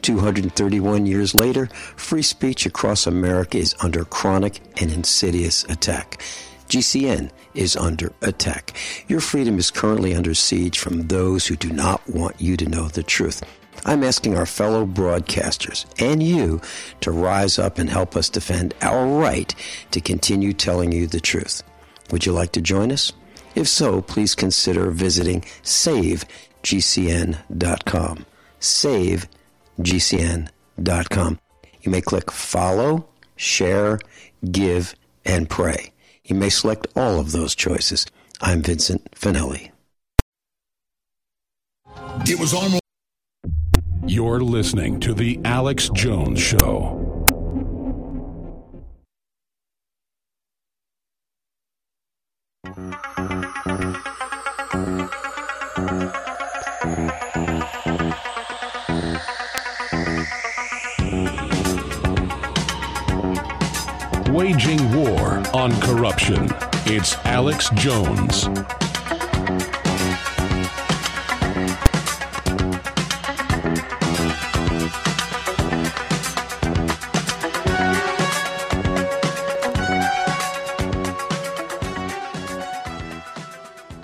[0.03, 6.23] 231 years later, free speech across America is under chronic and insidious attack.
[6.69, 8.77] GCN is under attack.
[9.09, 12.89] Your freedom is currently under siege from those who do not want you to know
[12.89, 13.43] the truth.
[13.87, 16.61] I'm asking our fellow broadcasters and you
[17.01, 19.55] to rise up and help us defend our right
[19.91, 21.63] to continue telling you the truth.
[22.11, 23.13] Would you like to join us?
[23.55, 26.27] If so, please consider visiting savegcn.com.
[28.65, 29.29] Savegcn.com.
[31.83, 33.99] You may click follow, share,
[34.51, 35.93] give, and pray.
[36.25, 38.07] You may select all of those choices.
[38.41, 39.71] I'm Vincent Finelli.
[42.27, 42.81] It was almost.
[44.07, 47.01] You're listening to The Alex Jones Show.
[64.35, 66.49] Waging war on corruption.
[66.87, 68.49] It's Alex Jones.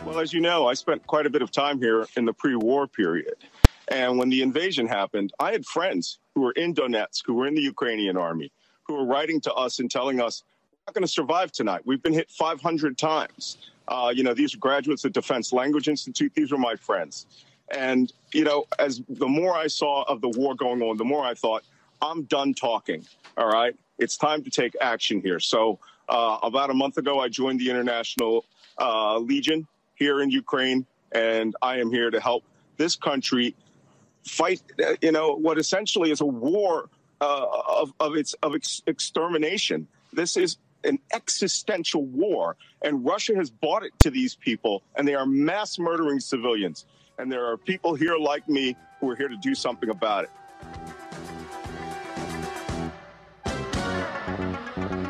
[0.05, 2.55] Well, as you know, I spent quite a bit of time here in the pre
[2.55, 3.35] war period.
[3.89, 7.57] And when the invasion happened, I had friends who were in Donetsk, who were in
[7.57, 8.53] the Ukrainian army,
[8.91, 11.83] who were writing to us and telling us, we're not going to survive tonight.
[11.85, 13.59] We've been hit 500 times.
[13.87, 16.33] Uh, you know, these are graduates of Defense Language Institute.
[16.35, 17.27] These were my friends.
[17.71, 21.25] And, you know, as the more I saw of the war going on, the more
[21.25, 21.63] I thought,
[22.03, 23.07] I'm done talking.
[23.37, 23.77] All right.
[23.99, 25.39] It's time to take action here.
[25.39, 28.45] So, uh, about a month ago, I joined the International
[28.79, 32.43] uh, Legion here in Ukraine, and I am here to help
[32.77, 33.55] this country
[34.25, 34.63] fight.
[35.01, 36.89] You know what essentially is a war
[37.21, 39.87] uh, of of its of ex- extermination.
[40.13, 45.15] This is an existential war, and Russia has bought it to these people, and they
[45.15, 46.87] are mass murdering civilians.
[47.19, 50.31] And there are people here like me who are here to do something about it.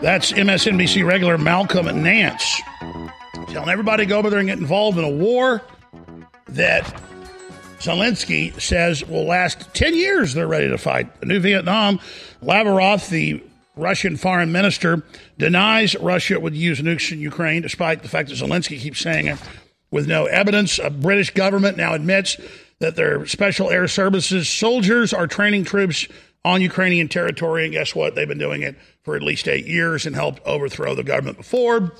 [0.02, 2.60] That's MSNBC regular Malcolm Nance
[3.50, 5.60] telling everybody to go over there and get involved in a war
[6.48, 7.00] that
[7.80, 10.34] Zelensky says will last 10 years.
[10.34, 11.10] They're ready to fight.
[11.22, 11.98] A new Vietnam,
[12.42, 13.42] Lavrov, the
[13.74, 15.02] Russian foreign minister,
[15.38, 19.38] denies Russia would use nukes in Ukraine, despite the fact that Zelensky keeps saying it
[19.90, 20.78] with no evidence.
[20.78, 22.36] A British government now admits
[22.80, 26.06] that their special air services soldiers are training troops
[26.44, 27.64] on Ukrainian territory.
[27.64, 28.14] And guess what?
[28.14, 31.92] They've been doing it for at least eight years and helped overthrow the government before,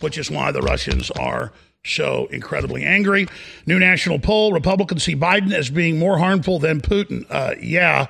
[0.00, 1.52] which is why the Russians are
[1.84, 3.26] so incredibly angry.
[3.66, 7.24] New national poll Republicans see Biden as being more harmful than Putin.
[7.30, 8.06] Uh, yeah.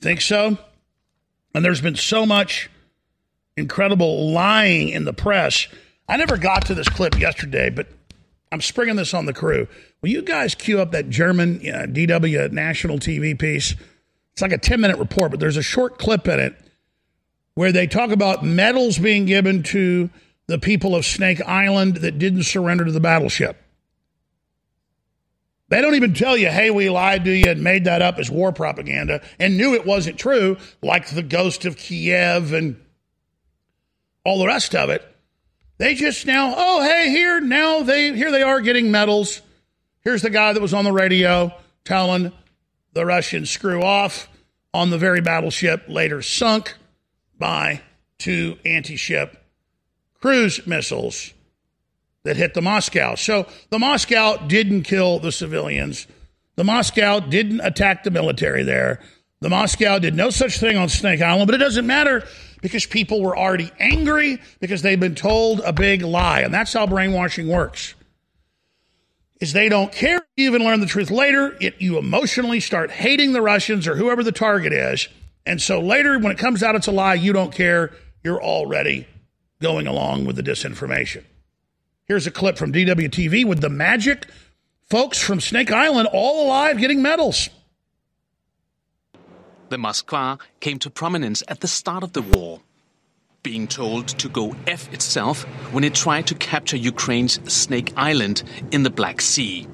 [0.00, 0.58] Think so?
[1.54, 2.70] And there's been so much
[3.56, 5.68] incredible lying in the press.
[6.08, 7.88] I never got to this clip yesterday, but
[8.52, 9.68] I'm springing this on the crew.
[10.02, 13.74] Will you guys cue up that German uh, DW national TV piece?
[14.32, 16.56] It's like a 10 minute report, but there's a short clip in it
[17.54, 20.10] where they talk about medals being given to
[20.50, 23.56] the people of Snake Island that didn't surrender to the battleship.
[25.68, 28.28] They don't even tell you, hey, we lied to you and made that up as
[28.28, 32.84] war propaganda and knew it wasn't true, like the ghost of Kiev and
[34.24, 35.06] all the rest of it.
[35.78, 39.42] They just now, oh, hey, here, now they here they are getting medals.
[40.00, 42.32] Here's the guy that was on the radio telling
[42.92, 44.28] the Russians screw off
[44.74, 46.74] on the very battleship later sunk
[47.38, 47.82] by
[48.18, 49.39] two anti ship
[50.20, 51.32] cruise missiles
[52.24, 53.14] that hit the Moscow.
[53.14, 56.06] So the Moscow didn't kill the civilians.
[56.56, 59.00] The Moscow didn't attack the military there.
[59.40, 62.26] The Moscow did no such thing on Snake Island, but it doesn't matter
[62.60, 66.40] because people were already angry because they've been told a big lie.
[66.40, 67.94] And that's how brainwashing works.
[69.40, 70.20] Is they don't care.
[70.36, 71.56] You even learn the truth later.
[71.58, 75.08] It, you emotionally start hating the Russians or whoever the target is.
[75.46, 77.92] And so later, when it comes out it's a lie, you don't care.
[78.22, 79.06] You're already
[79.60, 81.24] going along with the disinformation.
[82.06, 84.26] Here's a clip from DWTV with the magic
[84.88, 87.48] folks from Snake Island all alive getting medals.
[89.68, 92.60] The Moskva came to prominence at the start of the war,
[93.44, 98.42] being told to go F itself when it tried to capture Ukraine's Snake Island
[98.72, 99.68] in the Black Sea.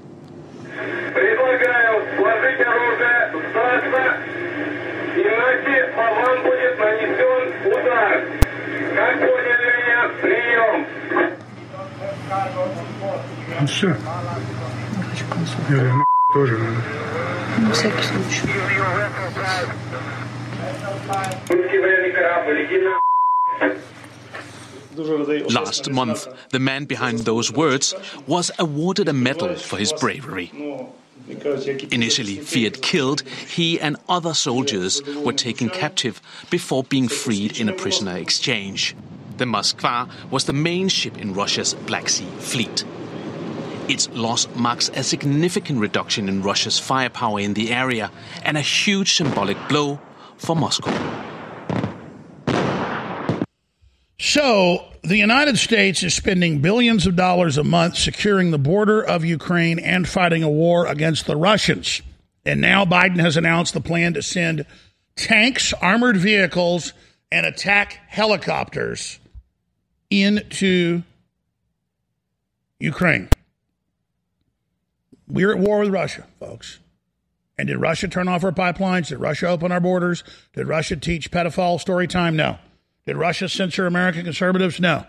[13.59, 13.95] Ну все.
[15.69, 16.81] Я говорю, тоже надо.
[17.59, 18.47] На всякий случай.
[25.49, 27.95] Last month, the man behind those words
[28.27, 30.51] was awarded a medal for his bravery.
[31.91, 37.73] Initially feared killed, he and other soldiers were taken captive before being freed in a
[37.73, 38.95] prisoner exchange.
[39.37, 42.83] The Moskva was the main ship in Russia's Black Sea fleet.
[43.88, 48.10] Its loss marks a significant reduction in Russia's firepower in the area
[48.42, 50.00] and a huge symbolic blow
[50.36, 50.90] for Moscow.
[54.18, 59.24] So, the United States is spending billions of dollars a month securing the border of
[59.24, 62.02] Ukraine and fighting a war against the Russians.
[62.44, 64.66] And now Biden has announced the plan to send
[65.14, 66.92] tanks, armored vehicles,
[67.30, 69.20] and attack helicopters
[70.10, 71.02] into
[72.80, 73.28] Ukraine.
[75.28, 76.78] We're at war with Russia, folks.
[77.58, 79.08] And did Russia turn off our pipelines?
[79.08, 80.22] Did Russia open our borders?
[80.54, 82.36] Did Russia teach pedophile story time?
[82.36, 82.58] No.
[83.06, 84.78] Did Russia censor American conservatives?
[84.78, 85.06] No.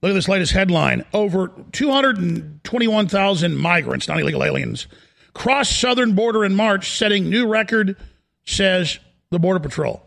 [0.00, 1.04] Look at this latest headline.
[1.12, 4.86] Over 221,000 migrants, not illegal aliens,
[5.34, 7.96] crossed southern border in March, setting new record,
[8.44, 8.98] says
[9.30, 10.02] the Border Patrol.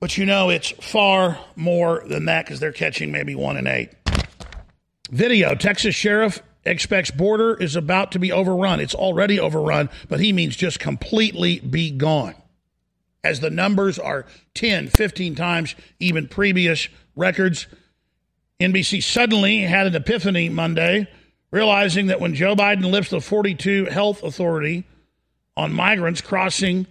[0.00, 3.90] But you know, it's far more than that because they're catching maybe one in eight.
[5.12, 8.80] Video Texas sheriff expects border is about to be overrun.
[8.80, 12.34] It's already overrun, but he means just completely be gone.
[13.22, 17.66] As the numbers are 10, 15 times even previous records.
[18.58, 21.06] NBC suddenly had an epiphany Monday,
[21.50, 24.84] realizing that when Joe Biden lifts the 42 health authority
[25.58, 26.86] on migrants crossing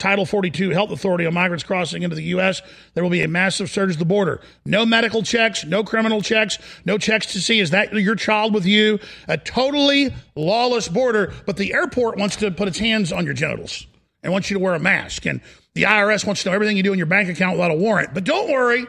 [0.00, 2.62] Title 42 Health Authority on migrants crossing into the U.S.,
[2.94, 4.40] there will be a massive surge at the border.
[4.64, 8.64] No medical checks, no criminal checks, no checks to see is that your child with
[8.64, 8.98] you.
[9.28, 13.86] A totally lawless border, but the airport wants to put its hands on your genitals
[14.22, 15.26] and wants you to wear a mask.
[15.26, 15.42] And
[15.74, 18.14] the IRS wants to know everything you do in your bank account without a warrant.
[18.14, 18.86] But don't worry,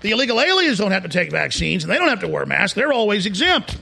[0.00, 2.74] the illegal aliens don't have to take vaccines and they don't have to wear masks.
[2.74, 3.76] They're always exempt.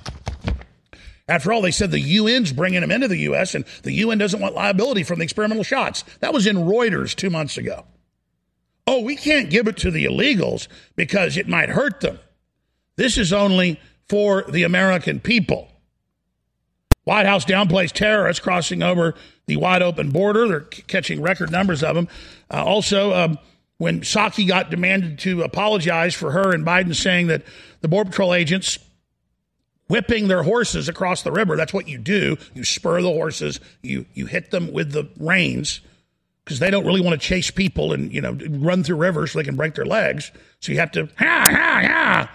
[1.26, 4.40] After all, they said the UN's bringing them into the U.S., and the UN doesn't
[4.40, 6.04] want liability from the experimental shots.
[6.20, 7.84] That was in Reuters two months ago.
[8.86, 12.18] Oh, we can't give it to the illegals because it might hurt them.
[12.96, 15.68] This is only for the American people.
[17.04, 19.14] White House downplays terrorists crossing over
[19.46, 20.48] the wide open border.
[20.48, 22.08] They're c- catching record numbers of them.
[22.50, 23.38] Uh, also, um,
[23.78, 27.42] when Psaki got demanded to apologize for her and Biden saying that
[27.80, 28.78] the Border Patrol agents
[29.88, 32.36] whipping their horses across the river, that's what you do.
[32.54, 35.80] You spur the horses, you, you hit them with the reins
[36.44, 39.38] because they don't really want to chase people and, you know, run through rivers so
[39.38, 40.30] they can break their legs.
[40.60, 42.30] So you have to, ha, ha, ha.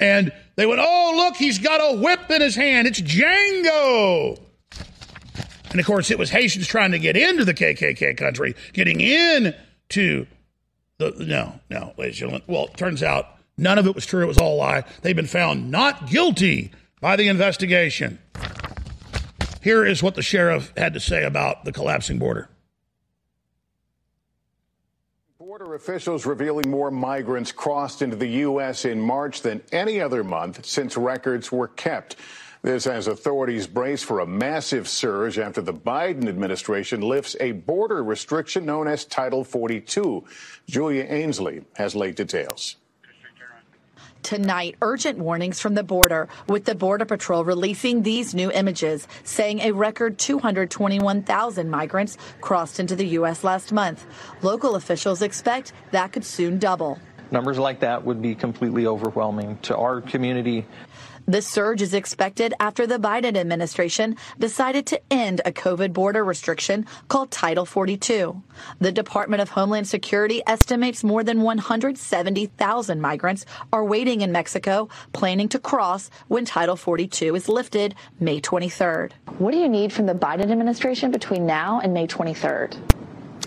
[0.00, 2.88] And they went, oh, look, he's got a whip in his hand.
[2.88, 4.40] It's Django.
[5.70, 9.54] And of course, it was Haitians trying to get into the KKK country, getting in
[9.90, 10.26] to
[10.98, 11.12] the.
[11.18, 12.42] No, no, ladies and gentlemen.
[12.46, 13.26] Well, it turns out
[13.56, 14.22] none of it was true.
[14.22, 14.84] It was all a lie.
[15.02, 16.70] They've been found not guilty
[17.04, 18.18] by the investigation.
[19.60, 22.48] Here is what the sheriff had to say about the collapsing border.
[25.38, 28.86] Border officials revealing more migrants crossed into the U.S.
[28.86, 32.16] in March than any other month since records were kept.
[32.62, 38.02] This as authorities brace for a massive surge after the Biden administration lifts a border
[38.02, 40.24] restriction known as Title 42.
[40.66, 42.76] Julia Ainsley has late details.
[44.24, 49.60] Tonight, urgent warnings from the border, with the Border Patrol releasing these new images, saying
[49.60, 53.44] a record 221,000 migrants crossed into the U.S.
[53.44, 54.06] last month.
[54.40, 56.98] Local officials expect that could soon double.
[57.30, 60.64] Numbers like that would be completely overwhelming to our community.
[61.26, 66.84] The surge is expected after the Biden administration decided to end a COVID border restriction
[67.08, 68.42] called Title 42.
[68.78, 75.48] The Department of Homeland Security estimates more than 170,000 migrants are waiting in Mexico, planning
[75.48, 79.12] to cross when Title 42 is lifted May 23rd.
[79.38, 82.76] What do you need from the Biden administration between now and May 23rd?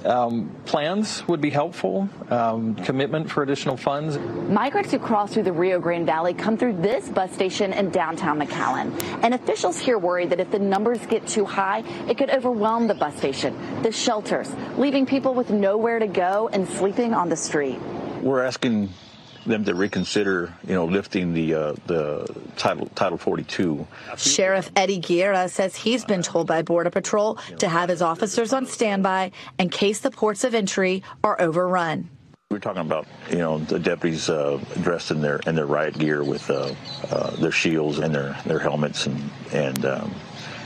[0.06, 4.18] Um, plans would be helpful, um, commitment for additional funds.
[4.50, 8.40] Migrants who cross through the Rio Grande Valley come through this bus station in downtown
[8.40, 8.92] McAllen.
[9.24, 12.94] And officials here worry that if the numbers get too high, it could overwhelm the
[12.94, 17.80] bus station, the shelters, leaving people with nowhere to go and sleeping on the street.
[18.22, 18.90] We're asking
[19.48, 22.28] them to reconsider, you know, lifting the uh, the
[22.58, 23.88] title Title 42.
[24.18, 28.66] Sheriff Eddie Guerra says he's been told by Border Patrol to have his officers on
[28.66, 32.10] standby in case the ports of entry are overrun.
[32.50, 36.24] We're talking about, you know, the deputies uh, dressed in their in their riot gear
[36.24, 36.74] with uh,
[37.12, 40.16] uh, their shields and their, their helmets and and um,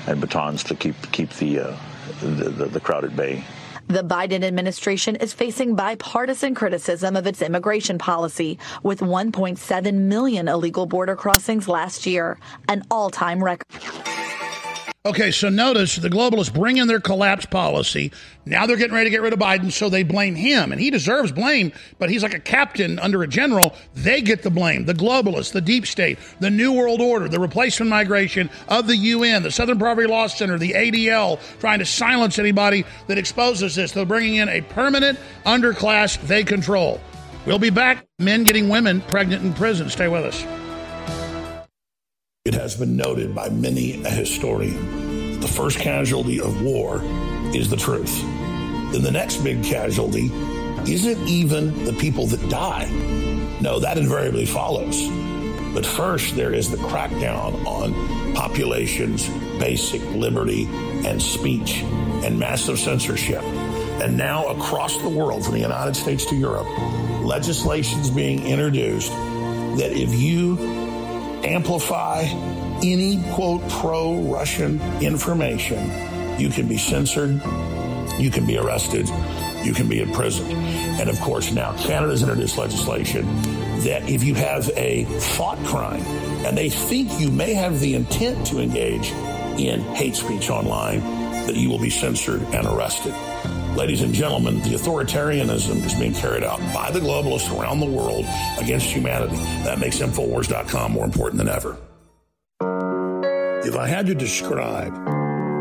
[0.07, 1.77] and batons to keep keep the, uh,
[2.19, 3.43] the, the the crowd at bay.
[3.91, 10.85] The Biden administration is facing bipartisan criticism of its immigration policy, with 1.7 million illegal
[10.85, 12.39] border crossings last year,
[12.69, 13.67] an all time record.
[15.03, 18.11] Okay, so notice the globalists bring in their collapse policy.
[18.45, 20.71] Now they're getting ready to get rid of Biden, so they blame him.
[20.71, 23.73] And he deserves blame, but he's like a captain under a general.
[23.95, 24.85] They get the blame.
[24.85, 29.41] The globalists, the deep state, the New World Order, the replacement migration of the UN,
[29.41, 33.93] the Southern Poverty Law Center, the ADL, trying to silence anybody that exposes this.
[33.93, 37.01] They're bringing in a permanent underclass they control.
[37.47, 38.05] We'll be back.
[38.19, 39.89] Men getting women pregnant in prison.
[39.89, 40.60] Stay with us.
[42.43, 46.99] It has been noted by many a historian the first casualty of war
[47.53, 48.19] is the truth.
[48.91, 50.31] Then the next big casualty
[50.91, 52.89] isn't even the people that die.
[53.61, 55.07] No, that invariably follows.
[55.75, 59.29] But first, there is the crackdown on population's
[59.59, 60.65] basic liberty
[61.05, 61.81] and speech
[62.23, 63.43] and massive censorship.
[64.01, 66.67] And now, across the world, from the United States to Europe,
[67.23, 70.80] legislation's being introduced that if you
[71.43, 72.23] amplify
[72.83, 75.89] any quote pro Russian information,
[76.39, 77.41] you can be censored,
[78.17, 79.07] you can be arrested,
[79.63, 80.51] you can be imprisoned.
[80.51, 83.25] And of course, now Canada's introduced legislation
[83.81, 86.01] that if you have a thought crime
[86.45, 89.09] and they think you may have the intent to engage
[89.59, 90.99] in hate speech online,
[91.47, 93.13] that you will be censored and arrested.
[93.75, 98.25] Ladies and gentlemen, the authoritarianism is being carried out by the globalists around the world
[98.59, 99.37] against humanity.
[99.63, 101.77] That makes Infowars.com more important than ever.
[103.65, 104.93] If I had to describe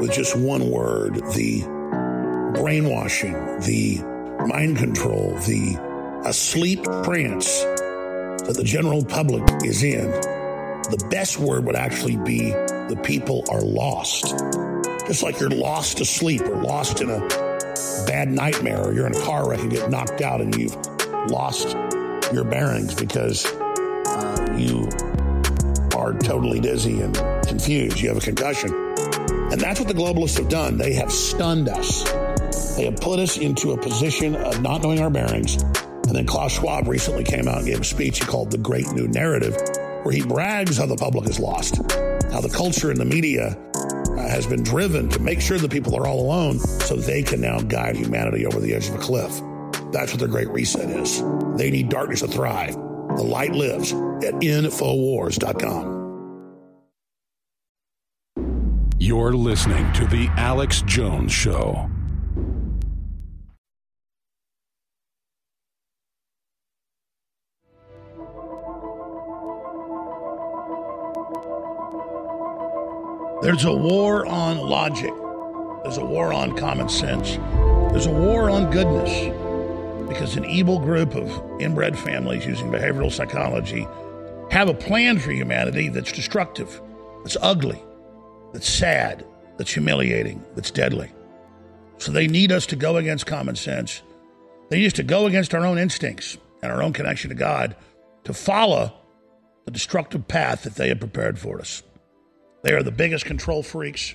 [0.00, 1.62] with just one word the
[2.60, 4.00] brainwashing, the
[4.46, 11.76] mind control, the asleep trance that the general public is in, the best word would
[11.76, 14.36] actually be the people are lost.
[15.06, 17.49] Just like you're lost to sleep or lost in a
[18.06, 20.74] bad nightmare or you're in a car wreck and get knocked out and you've
[21.30, 21.76] lost
[22.32, 24.88] your bearings because uh, you
[25.96, 27.14] are totally dizzy and
[27.46, 28.00] confused.
[28.00, 28.72] You have a concussion.
[29.50, 30.78] And that's what the globalists have done.
[30.78, 32.04] They have stunned us.
[32.76, 35.60] They have put us into a position of not knowing our bearings.
[35.62, 38.90] And then Klaus Schwab recently came out and gave a speech he called The Great
[38.92, 39.56] New Narrative.
[40.02, 41.76] where he brags how the public is lost,
[42.32, 43.56] how the culture and the media
[44.30, 47.60] has been driven to make sure that people are all alone so they can now
[47.60, 49.40] guide humanity over the edge of a cliff.
[49.92, 51.22] That's what their great reset is.
[51.56, 52.74] They need darkness to thrive.
[52.74, 55.98] The light lives at Infowars.com.
[58.98, 61.90] You're listening to The Alex Jones Show.
[73.42, 75.14] There's a war on logic.
[75.82, 77.36] There's a war on common sense.
[77.90, 79.34] There's a war on goodness
[80.06, 83.88] because an evil group of inbred families using behavioral psychology
[84.50, 86.82] have a plan for humanity that's destructive,
[87.22, 87.82] that's ugly,
[88.52, 89.24] that's sad,
[89.56, 91.10] that's humiliating, that's deadly.
[91.96, 94.02] So they need us to go against common sense.
[94.68, 97.74] They need us to go against our own instincts and our own connection to God
[98.24, 98.92] to follow
[99.64, 101.82] the destructive path that they have prepared for us.
[102.62, 104.14] They are the biggest control freaks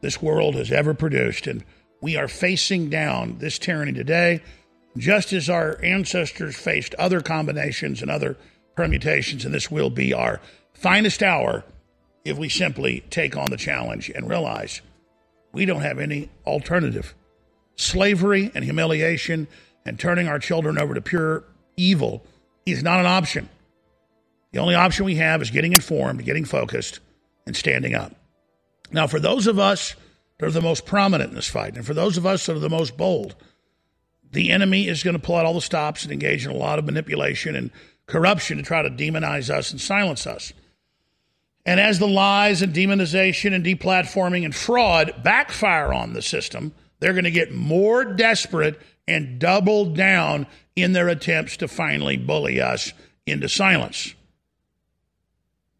[0.00, 1.46] this world has ever produced.
[1.46, 1.64] And
[2.00, 4.42] we are facing down this tyranny today,
[4.96, 8.36] just as our ancestors faced other combinations and other
[8.76, 9.44] permutations.
[9.44, 10.40] And this will be our
[10.74, 11.64] finest hour
[12.24, 14.82] if we simply take on the challenge and realize
[15.52, 17.14] we don't have any alternative.
[17.76, 19.48] Slavery and humiliation
[19.84, 21.44] and turning our children over to pure
[21.76, 22.24] evil
[22.66, 23.48] is not an option.
[24.52, 27.00] The only option we have is getting informed, getting focused,
[27.46, 28.14] and standing up.
[28.92, 29.94] Now, for those of us
[30.38, 32.60] that are the most prominent in this fight, and for those of us that are
[32.60, 33.34] the most bold,
[34.32, 36.78] the enemy is going to pull out all the stops and engage in a lot
[36.78, 37.70] of manipulation and
[38.06, 40.52] corruption to try to demonize us and silence us.
[41.64, 47.12] And as the lies and demonization and deplatforming and fraud backfire on the system, they're
[47.12, 52.92] going to get more desperate and double down in their attempts to finally bully us
[53.26, 54.14] into silence.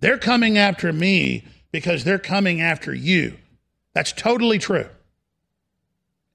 [0.00, 3.36] They're coming after me because they're coming after you.
[3.94, 4.88] That's totally true.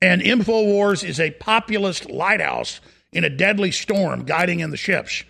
[0.02, 5.24] And InfoWars is a populist lighthouse in a deadly storm guiding in the ships.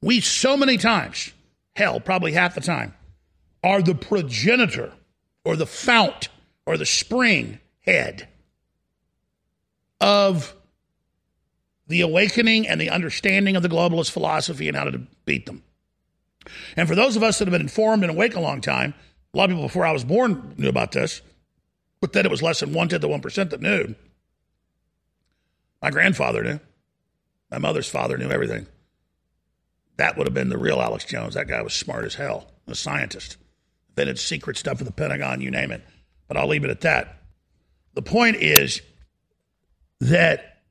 [0.00, 1.32] We, so many times,
[1.76, 2.94] hell, probably half the time,
[3.62, 4.92] are the progenitor
[5.44, 6.28] or the fount
[6.66, 8.28] or the spring head
[10.00, 10.54] of
[11.86, 15.62] the awakening and the understanding of the globalist philosophy and how to beat them.
[16.76, 18.94] And for those of us that have been informed and awake a long time,
[19.34, 21.20] a lot of people before I was born knew about this,
[22.00, 23.94] but then it was less than one tenth of one percent that knew.
[25.82, 26.60] My grandfather knew.
[27.50, 28.66] My mother's father knew everything.
[29.96, 31.34] That would have been the real Alex Jones.
[31.34, 33.36] That guy was smart as hell, a scientist,
[33.90, 35.82] invented secret stuff for the Pentagon, you name it.
[36.26, 37.18] But I'll leave it at that.
[37.94, 38.82] The point is
[40.00, 40.62] that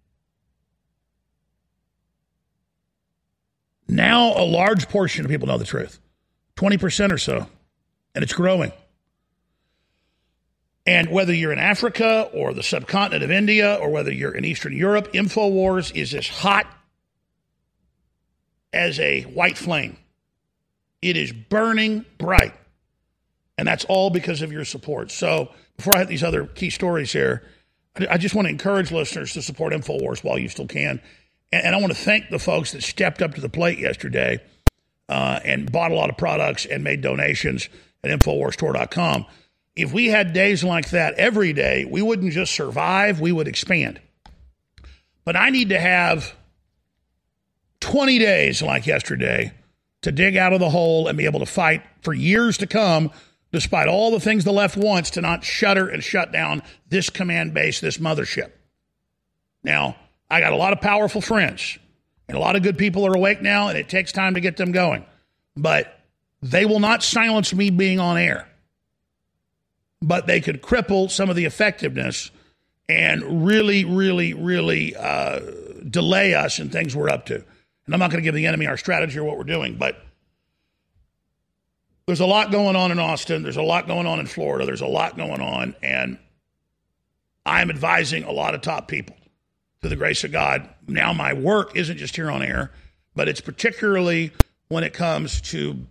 [3.88, 6.00] now a large portion of people know the truth
[6.58, 7.48] 20% or so
[8.16, 8.72] and it's growing.
[10.86, 14.76] And whether you're in Africa or the subcontinent of India or whether you're in Eastern
[14.76, 16.68] Europe, InfoWars is as hot
[18.74, 19.98] as a white flame.
[21.02, 22.54] It is burning bright.
[23.58, 25.12] And that's all because of your support.
[25.12, 27.44] So before I hit these other key stories here,
[28.10, 31.00] I just want to encourage listeners to support InfoWars while you still can.
[31.52, 34.42] And I want to thank the folks that stepped up to the plate yesterday
[35.08, 37.70] uh, and bought a lot of products and made donations
[38.04, 39.26] at InfoWarsStore.com.
[39.76, 44.00] If we had days like that every day, we wouldn't just survive, we would expand.
[45.26, 46.36] But I need to have
[47.80, 49.54] 20 days like yesterday
[50.02, 53.10] to dig out of the hole and be able to fight for years to come,
[53.52, 57.54] despite all the things the left wants to not shutter and shut down this command
[57.54, 58.52] base, this mothership.
[59.64, 59.96] Now,
[60.30, 61.78] I got a lot of powerful friends,
[62.28, 64.58] and a lot of good people are awake now, and it takes time to get
[64.58, 65.06] them going.
[65.56, 65.98] But
[66.44, 68.48] they will not silence me being on air,
[70.02, 72.32] but they could cripple some of the effectiveness
[72.90, 75.40] and really, really, really uh,
[75.90, 77.36] delay us in things we're up to.
[77.36, 80.04] And I'm not going to give the enemy our strategy or what we're doing, but
[82.08, 83.44] there's a lot going on in Austin.
[83.44, 84.66] There's a lot going on in Florida.
[84.66, 85.76] There's a lot going on.
[85.82, 86.18] And
[87.46, 89.16] I'm advising a lot of top people
[89.80, 90.68] through the grace of God.
[90.90, 92.72] Now, my work isn't just here on air,
[93.16, 94.34] but it's particularly
[94.68, 95.86] when it comes to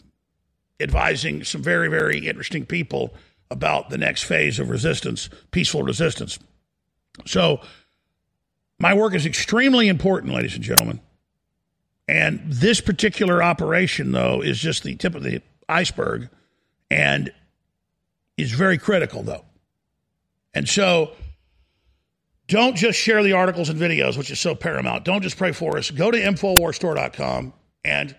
[0.80, 3.14] advising some very, very interesting people
[3.50, 6.38] about the next phase of resistance, peaceful resistance.
[7.26, 7.60] So,
[8.78, 11.00] my work is extremely important, ladies and gentlemen.
[12.08, 16.30] And this particular operation, though, is just the tip of the iceberg
[16.90, 17.32] and
[18.36, 19.44] is very critical, though.
[20.54, 21.12] And so,
[22.48, 25.04] don't just share the articles and videos, which is so paramount.
[25.04, 25.90] Don't just pray for us.
[25.90, 27.52] Go to InfoWarsStore.com
[27.84, 28.16] and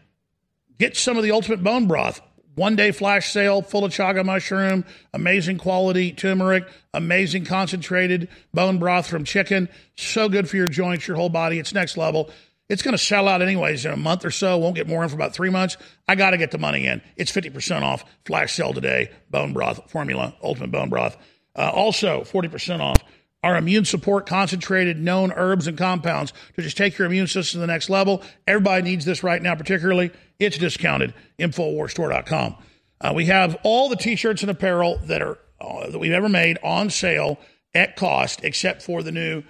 [0.80, 2.22] Get some of the ultimate bone broth.
[2.56, 9.08] One day flash sale full of chaga mushroom, amazing quality turmeric, amazing concentrated bone broth
[9.08, 9.70] from chicken.
[9.95, 11.58] So good for your joints, your whole body.
[11.58, 12.30] It's next level.
[12.70, 14.58] It's going to sell out anyways in a month or so.
[14.58, 15.78] Won't get more in for about three months.
[16.08, 17.01] I got to get the money in.
[17.18, 18.06] It's 50% off.
[18.26, 19.12] Flash sale today.
[19.30, 21.18] Bone broth formula, ultimate bone broth.
[21.56, 23.04] Uh, also, 40% off
[23.43, 27.61] our immune support concentrated known herbs and compounds to just take your immune system to
[27.61, 28.23] the next level.
[28.47, 30.11] Everybody needs this right now, particularly.
[30.39, 31.13] It's discounted.
[31.37, 32.55] Infowarstore.com.
[33.01, 36.57] Uh, we have all the t-shirts and apparel that are uh, that we've ever made
[36.63, 37.37] on sale
[37.73, 39.43] at cost, except for the new.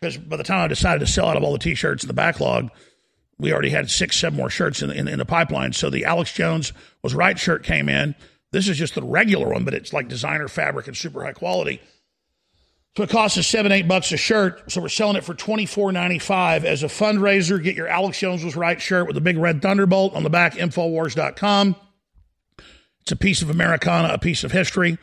[0.00, 2.14] Because by the time I decided to sell out of all the t-shirts in the
[2.14, 2.70] backlog,
[3.38, 5.72] we already had six, seven more shirts in, in, in the pipeline.
[5.72, 6.72] So the Alex Jones
[7.02, 8.14] was right shirt came in.
[8.52, 11.80] This is just the regular one, but it's like designer fabric and super high quality.
[12.98, 14.72] So it costs us seven, eight bucks a shirt.
[14.72, 17.62] So we're selling it for twenty four ninety five as a fundraiser.
[17.62, 20.54] Get your Alex Jones was right shirt with a big red thunderbolt on the back.
[20.54, 21.76] Infowars.com.
[23.02, 24.98] It's a piece of Americana, a piece of history.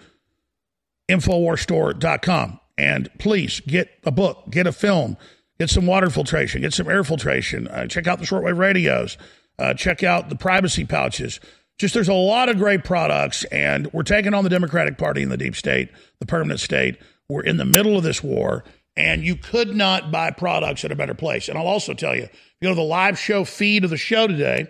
[1.07, 2.59] Infowarstore.com.
[2.77, 5.15] And please get a book, get a film,
[5.57, 7.69] get some water filtration, get some air filtration.
[7.69, 9.17] Uh, check out the shortwave radios.
[9.57, 11.39] Uh, check out the privacy pouches.
[11.77, 15.29] Just there's a lot of great products, and we're taking on the Democratic Party in
[15.29, 16.97] the deep state, the permanent state.
[17.30, 18.63] We're in the middle of this war,
[18.95, 21.49] and you could not buy products at a better place.
[21.49, 22.23] And I'll also tell you,
[22.61, 24.67] you go to the live show feed of the show today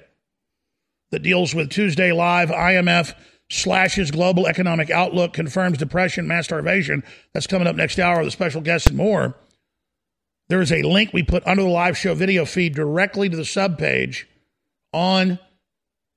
[1.12, 3.14] that deals with Tuesday Live, IMF
[3.49, 7.03] slashes global economic outlook, confirms depression, mass starvation.
[7.34, 9.36] That's coming up next hour with a special guest and more.
[10.47, 13.43] There is a link we put under the live show video feed directly to the
[13.43, 14.26] subpage
[14.93, 15.39] on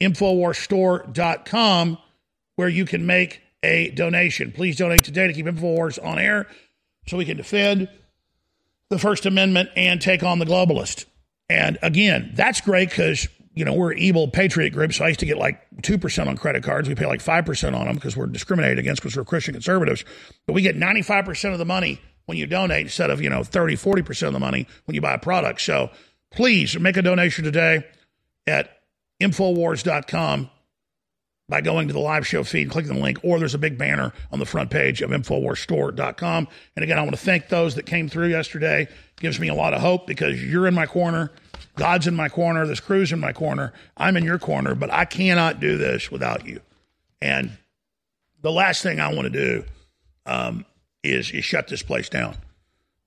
[0.01, 1.99] InfoWarsStore.com
[2.57, 4.52] where you can make a donation.
[4.52, 6.46] Please donate today to keep InfoWars on air
[7.06, 7.88] so we can defend
[8.90, 11.06] the First Amendment and take on the globalist.
[11.48, 14.92] And again, that's great because, you know, we're evil patriot group.
[14.92, 16.88] So I used to get like 2% on credit cards.
[16.88, 20.04] We pay like 5% on them because we're discriminated against because we're Christian conservatives.
[20.46, 23.76] But we get 95% of the money when you donate instead of, you know, 30,
[23.76, 25.62] 40% of the money when you buy a product.
[25.62, 25.90] So
[26.30, 27.84] please make a donation today
[28.46, 28.70] at
[29.20, 30.50] Infowars.com
[31.49, 34.12] by going to the live show feed, clicking the link, or there's a big banner
[34.30, 36.49] on the front page of InfoWarsStore.com.
[36.76, 38.88] And again, I want to thank those that came through yesterday.
[39.20, 41.30] Gives me a lot of hope because you're in my corner.
[41.76, 42.66] God's in my corner.
[42.66, 43.72] This crew's in my corner.
[43.96, 46.61] I'm in your corner, but I cannot do this without you.
[47.22, 47.57] And
[48.42, 49.64] the last thing I want to do
[50.26, 50.64] um,
[51.03, 52.36] is, is shut this place down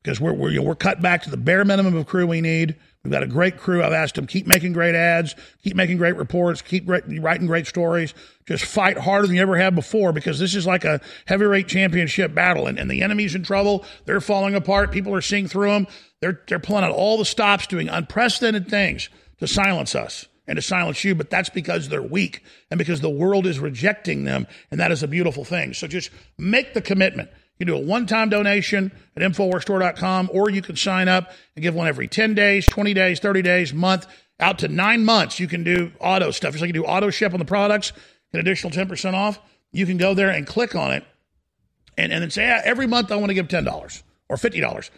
[0.01, 2.41] because we're, we're, you know, we're cut back to the bare minimum of crew we
[2.41, 2.75] need.
[3.03, 3.83] We've got a great crew.
[3.83, 8.13] I've asked them keep making great ads, keep making great reports, keep writing great stories.
[8.45, 12.33] Just fight harder than you ever have before because this is like a heavyweight championship
[12.33, 13.85] battle, and, and the enemy's in trouble.
[14.05, 14.91] They're falling apart.
[14.91, 15.87] People are seeing through them.
[16.19, 20.61] They're they're pulling out all the stops, doing unprecedented things to silence us and to
[20.61, 21.15] silence you.
[21.15, 25.01] But that's because they're weak and because the world is rejecting them, and that is
[25.01, 25.73] a beautiful thing.
[25.73, 27.29] So just make the commitment.
[27.61, 31.61] You can do a one time donation at InfoWarsStore.com, or you can sign up and
[31.61, 34.07] give one every 10 days, 20 days, 30 days, month,
[34.39, 35.39] out to nine months.
[35.39, 36.53] You can do auto stuff.
[36.53, 37.93] Just like you do auto ship on the products,
[38.33, 39.39] an additional 10% off.
[39.71, 41.05] You can go there and click on it
[41.99, 44.89] and, and then say, yeah, every month I want to give $10 or $50.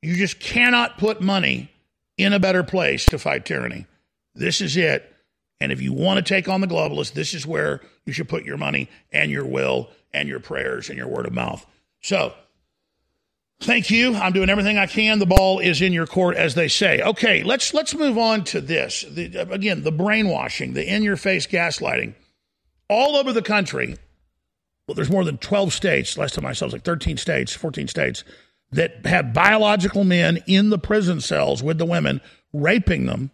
[0.00, 1.72] You just cannot put money
[2.16, 3.86] in a better place to fight tyranny.
[4.32, 5.12] This is it.
[5.60, 8.44] And if you want to take on the globalists, this is where you should put
[8.44, 11.66] your money and your will and your prayers and your word of mouth.
[12.02, 12.34] So,
[13.60, 14.14] thank you.
[14.14, 15.18] I'm doing everything I can.
[15.18, 17.00] The ball is in your court, as they say.
[17.00, 19.04] Okay, let's let's move on to this.
[19.08, 22.14] The, again, the brainwashing, the in-your-face gaslighting,
[22.88, 23.96] all over the country.
[24.86, 26.18] Well, there's more than 12 states.
[26.18, 28.24] Last time I saw, it was like 13 states, 14 states
[28.72, 32.20] that have biological men in the prison cells with the women,
[32.52, 33.30] raping them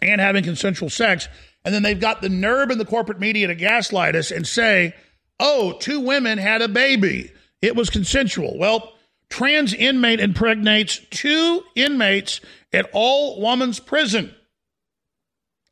[0.00, 1.28] and having consensual sex.
[1.64, 4.94] And then they've got the nerve in the corporate media to gaslight us and say,
[5.38, 7.32] oh, two women had a baby.
[7.64, 8.58] It was consensual.
[8.58, 8.92] Well,
[9.30, 12.40] trans inmate impregnates two inmates
[12.74, 14.34] at all woman's prison.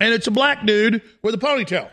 [0.00, 1.90] And it's a black dude with a ponytail.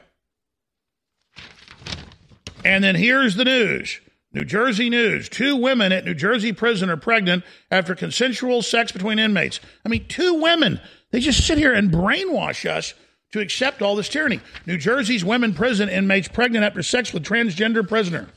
[2.64, 4.00] And then here's the news
[4.32, 5.28] New Jersey news.
[5.28, 9.60] Two women at New Jersey prison are pregnant after consensual sex between inmates.
[9.86, 10.80] I mean, two women.
[11.12, 12.94] They just sit here and brainwash us
[13.34, 14.40] to accept all this tyranny.
[14.66, 18.30] New Jersey's women prison inmates pregnant after sex with transgender prisoner.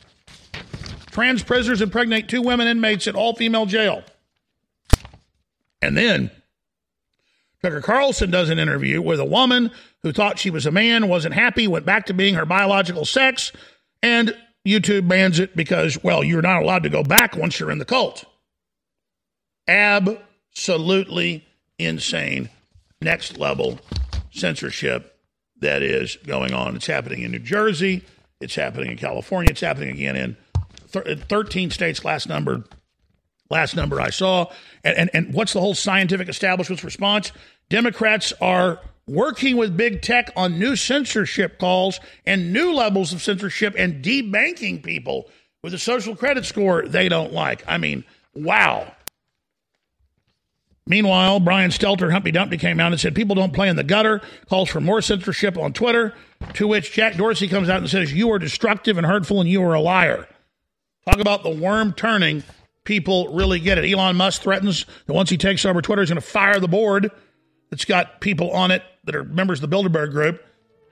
[1.12, 4.02] Trans prisoners impregnate two women inmates at all female jail.
[5.82, 6.30] And then
[7.62, 9.70] Tucker Carlson does an interview with a woman
[10.02, 13.52] who thought she was a man, wasn't happy, went back to being her biological sex,
[14.02, 14.34] and
[14.66, 17.84] YouTube bans it because, well, you're not allowed to go back once you're in the
[17.84, 18.24] cult.
[19.68, 21.46] Absolutely
[21.78, 22.48] insane,
[23.02, 23.78] next level
[24.30, 25.14] censorship
[25.60, 26.74] that is going on.
[26.74, 28.02] It's happening in New Jersey.
[28.40, 29.50] It's happening in California.
[29.50, 30.36] It's happening again in
[30.92, 32.04] thir- 13 states.
[32.04, 32.64] Last number,
[33.50, 34.46] last number I saw.
[34.84, 37.32] And, and and what's the whole scientific establishment's response?
[37.68, 43.74] Democrats are working with big tech on new censorship calls and new levels of censorship
[43.76, 45.28] and debanking people
[45.62, 47.64] with a social credit score they don't like.
[47.66, 48.92] I mean, wow.
[50.86, 54.20] Meanwhile, Brian Stelter, Humpty Dumpty, came out and said people don't play in the gutter,
[54.48, 56.12] calls for more censorship on Twitter,
[56.54, 59.62] to which Jack Dorsey comes out and says, You are destructive and hurtful and you
[59.62, 60.26] are a liar.
[61.06, 62.42] Talk about the worm turning.
[62.84, 63.90] People really get it.
[63.90, 67.10] Elon Musk threatens that once he takes over Twitter, he's going to fire the board
[67.70, 70.44] that's got people on it that are members of the Bilderberg Group.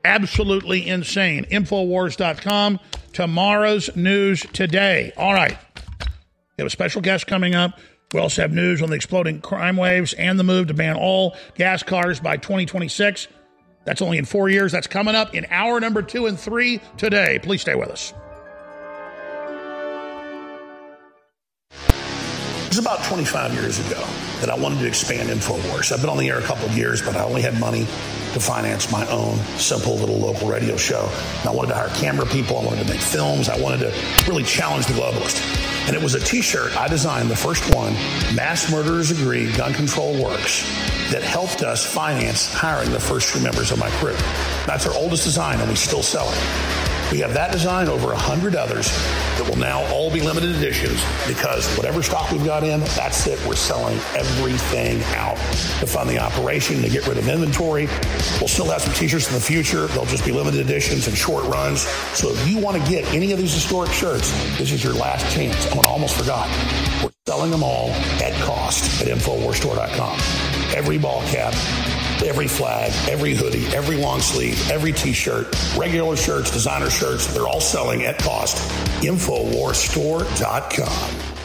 [0.04, 1.44] Absolutely insane.
[1.44, 2.80] Infowars.com.
[3.12, 5.12] Tomorrow's news today.
[5.16, 5.58] All right.
[6.00, 7.78] We have a special guest coming up.
[8.12, 11.36] We also have news on the exploding crime waves and the move to ban all
[11.54, 13.28] gas cars by 2026.
[13.84, 14.72] That's only in four years.
[14.72, 17.38] That's coming up in hour number two and three today.
[17.42, 18.12] Please stay with us.
[22.70, 24.00] It was about 25 years ago
[24.38, 25.90] that I wanted to expand InfoWars.
[25.90, 28.38] I've been on the air a couple of years, but I only had money to
[28.38, 31.10] finance my own simple little local radio show.
[31.40, 32.58] And I wanted to hire camera people.
[32.58, 33.48] I wanted to make films.
[33.48, 35.42] I wanted to really challenge the globalist.
[35.88, 37.92] And it was a t-shirt I designed, the first one,
[38.36, 40.62] Mass Murderers Agree, Gun Control Works,
[41.10, 44.14] that helped us finance hiring the first few members of my crew.
[44.66, 46.89] That's our oldest design, and we still sell it.
[47.10, 48.88] We have that design over a hundred others
[49.36, 53.44] that will now all be limited editions because whatever stock we've got in, that's it.
[53.44, 55.36] We're selling everything out
[55.80, 57.88] to fund the operation, to get rid of inventory.
[58.38, 59.88] We'll still have some t-shirts in the future.
[59.88, 61.80] They'll just be limited editions and short runs.
[62.16, 65.34] So if you want to get any of these historic shirts, this is your last
[65.34, 65.66] chance.
[65.72, 66.48] I almost forgot.
[67.02, 67.90] We're selling them all
[68.22, 70.16] at cost at InfoWarsStore.com.
[70.76, 71.54] Every ball cap,
[72.22, 77.60] every flag, every hoodie, every long sleeve, every t-shirt, regular shirts, designer shirts, they're all
[77.60, 78.56] selling at cost.
[79.02, 81.39] Infowarstore.com.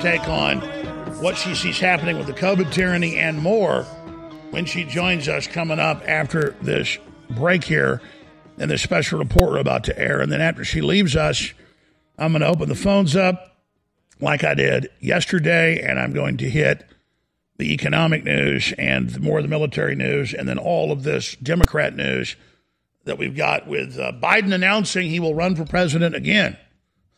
[0.00, 0.60] take on
[1.20, 3.82] what she sees happening with the COVID tyranny and more
[4.50, 6.96] when she joins us coming up after this
[7.30, 8.00] break here
[8.58, 10.20] and this special report we're about to air.
[10.20, 11.52] And then after she leaves us,
[12.18, 13.58] I'm going to open the phones up
[14.20, 16.86] like I did yesterday, and I'm going to hit
[17.58, 21.94] the economic news and more of the military news, and then all of this Democrat
[21.94, 22.36] news
[23.04, 26.56] that we've got with uh, Biden announcing he will run for president again.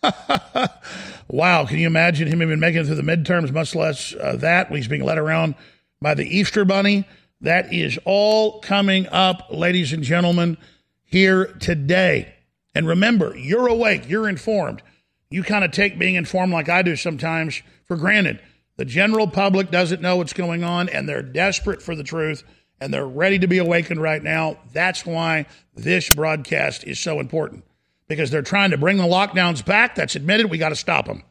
[1.32, 4.70] wow, can you imagine him even making it through the midterms, much less uh, that
[4.70, 5.54] when he's being led around
[6.00, 7.08] by the Easter Bunny?
[7.40, 10.58] That is all coming up, ladies and gentlemen,
[11.02, 12.34] here today.
[12.74, 14.82] And remember, you're awake, you're informed.
[15.30, 18.40] You kind of take being informed like I do sometimes for granted.
[18.76, 22.44] The general public doesn't know what's going on, and they're desperate for the truth,
[22.80, 24.58] and they're ready to be awakened right now.
[24.72, 27.64] That's why this broadcast is so important
[28.12, 29.94] because they're trying to bring the lockdowns back.
[29.94, 30.50] That's admitted.
[30.50, 31.22] We got to stop them.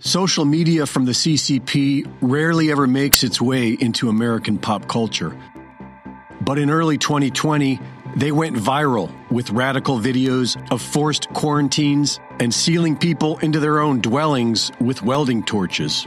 [0.00, 5.36] Social media from the CCP rarely ever makes its way into American pop culture.
[6.40, 7.78] But in early 2020,
[8.16, 14.00] they went viral with radical videos of forced quarantines and sealing people into their own
[14.00, 16.06] dwellings with welding torches.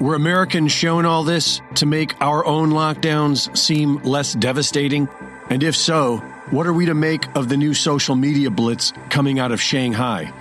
[0.00, 5.08] Were Americans shown all this to make our own lockdowns seem less devastating?
[5.50, 6.16] And if so,
[6.50, 10.32] what are we to make of the new social media blitz coming out of Shanghai?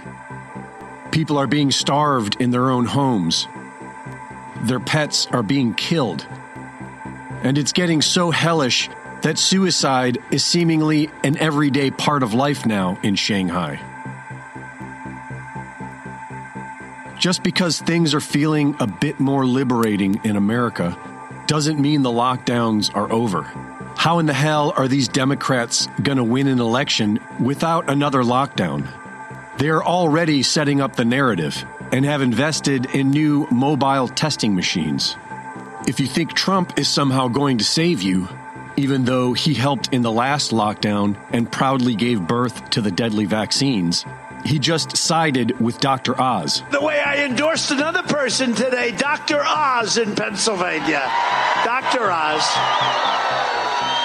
[1.11, 3.47] People are being starved in their own homes.
[4.63, 6.25] Their pets are being killed.
[7.43, 8.89] And it's getting so hellish
[9.21, 13.79] that suicide is seemingly an everyday part of life now in Shanghai.
[17.23, 20.97] Just because things are feeling a bit more liberating in America
[21.47, 23.43] doesn't mean the lockdowns are over.
[23.95, 28.89] How in the hell are these Democrats going to win an election without another lockdown?
[29.57, 31.63] They are already setting up the narrative
[31.93, 35.15] and have invested in new mobile testing machines.
[35.87, 38.27] If you think Trump is somehow going to save you,
[38.75, 43.23] even though he helped in the last lockdown and proudly gave birth to the deadly
[43.23, 44.03] vaccines.
[44.45, 46.19] He just sided with Dr.
[46.19, 46.63] Oz.
[46.71, 49.41] The way I endorsed another person today, Dr.
[49.43, 51.01] Oz in Pennsylvania.
[51.63, 52.11] Dr.
[52.11, 53.42] Oz.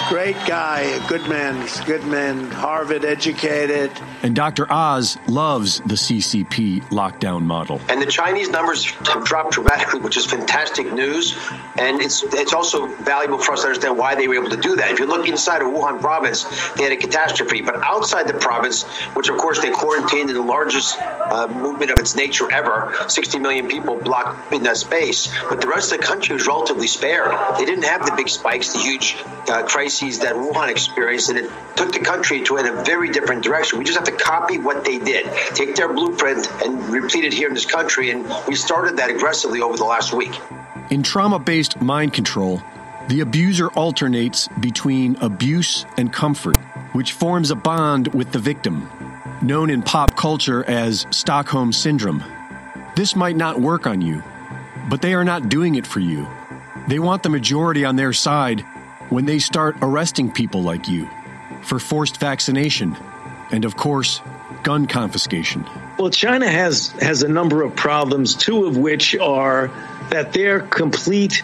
[0.08, 3.90] Great guy, a good man, good man, Harvard educated.
[4.22, 4.66] And Dr.
[4.72, 7.78] Oz loves the CCP lockdown model.
[7.90, 11.36] And the Chinese numbers have dropped dramatically, which is fantastic news.
[11.76, 14.76] And it's it's also valuable for us to understand why they were able to do
[14.76, 14.90] that.
[14.92, 16.44] If you look inside of Wuhan province,
[16.76, 17.60] they had a catastrophe.
[17.60, 21.98] But outside the province, which of course they quarantined in the largest uh, movement of
[21.98, 25.28] its nature ever, 60 million people blocked in that space.
[25.50, 27.30] But the rest of the country was relatively spared.
[27.58, 31.50] They didn't have the big spikes, the huge uh, crises that Wuhan experienced, and it
[31.74, 33.78] took the country to in a very different direction.
[33.78, 37.48] We just have to copy what they did, take their blueprint and repeat it here
[37.48, 40.38] in this country, and we started that aggressively over the last week.
[40.90, 42.62] In trauma based mind control,
[43.08, 46.56] the abuser alternates between abuse and comfort,
[46.92, 48.88] which forms a bond with the victim,
[49.42, 52.22] known in pop culture as Stockholm Syndrome.
[52.94, 54.22] This might not work on you,
[54.88, 56.26] but they are not doing it for you.
[56.86, 58.64] They want the majority on their side
[59.10, 61.08] when they start arresting people like you
[61.62, 62.96] for forced vaccination
[63.50, 64.20] and, of course,
[64.62, 65.64] gun confiscation.
[65.98, 69.68] Well, China has has a number of problems, two of which are
[70.10, 71.42] that their complete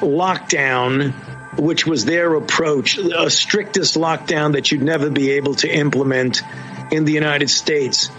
[0.00, 1.12] lockdown,
[1.58, 6.42] which was their approach, a strictest lockdown that you'd never be able to implement
[6.90, 8.10] in the United States.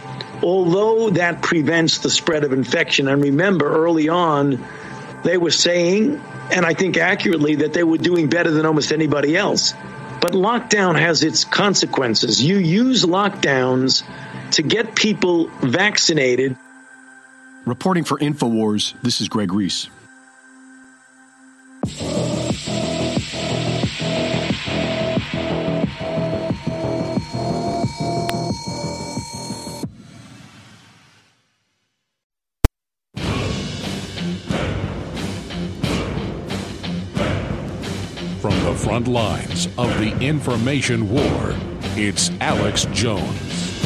[0.43, 4.63] Although that prevents the spread of infection, and remember early on,
[5.23, 9.37] they were saying and I think accurately that they were doing better than almost anybody
[9.37, 9.73] else.
[10.21, 12.43] But lockdown has its consequences.
[12.43, 14.03] You use lockdowns
[14.51, 16.57] to get people vaccinated.
[17.65, 19.89] Reporting for InfoWars, this is Greg Reese.
[38.91, 41.55] Front lines of the information war.
[41.95, 43.81] It's Alex Jones.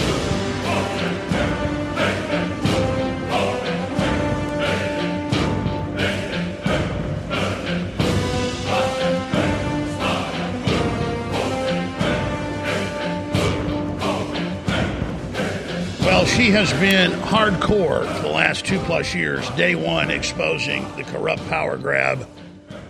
[16.00, 21.04] Well, she has been hardcore for the last two plus years, day one exposing the
[21.04, 22.28] corrupt power grab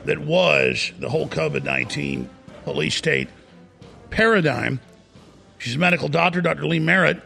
[0.06, 2.30] that was the whole COVID 19
[2.64, 3.30] police state
[4.10, 4.80] paradigm.
[5.58, 6.66] She's a medical doctor, Dr.
[6.66, 7.22] Lee Merritt.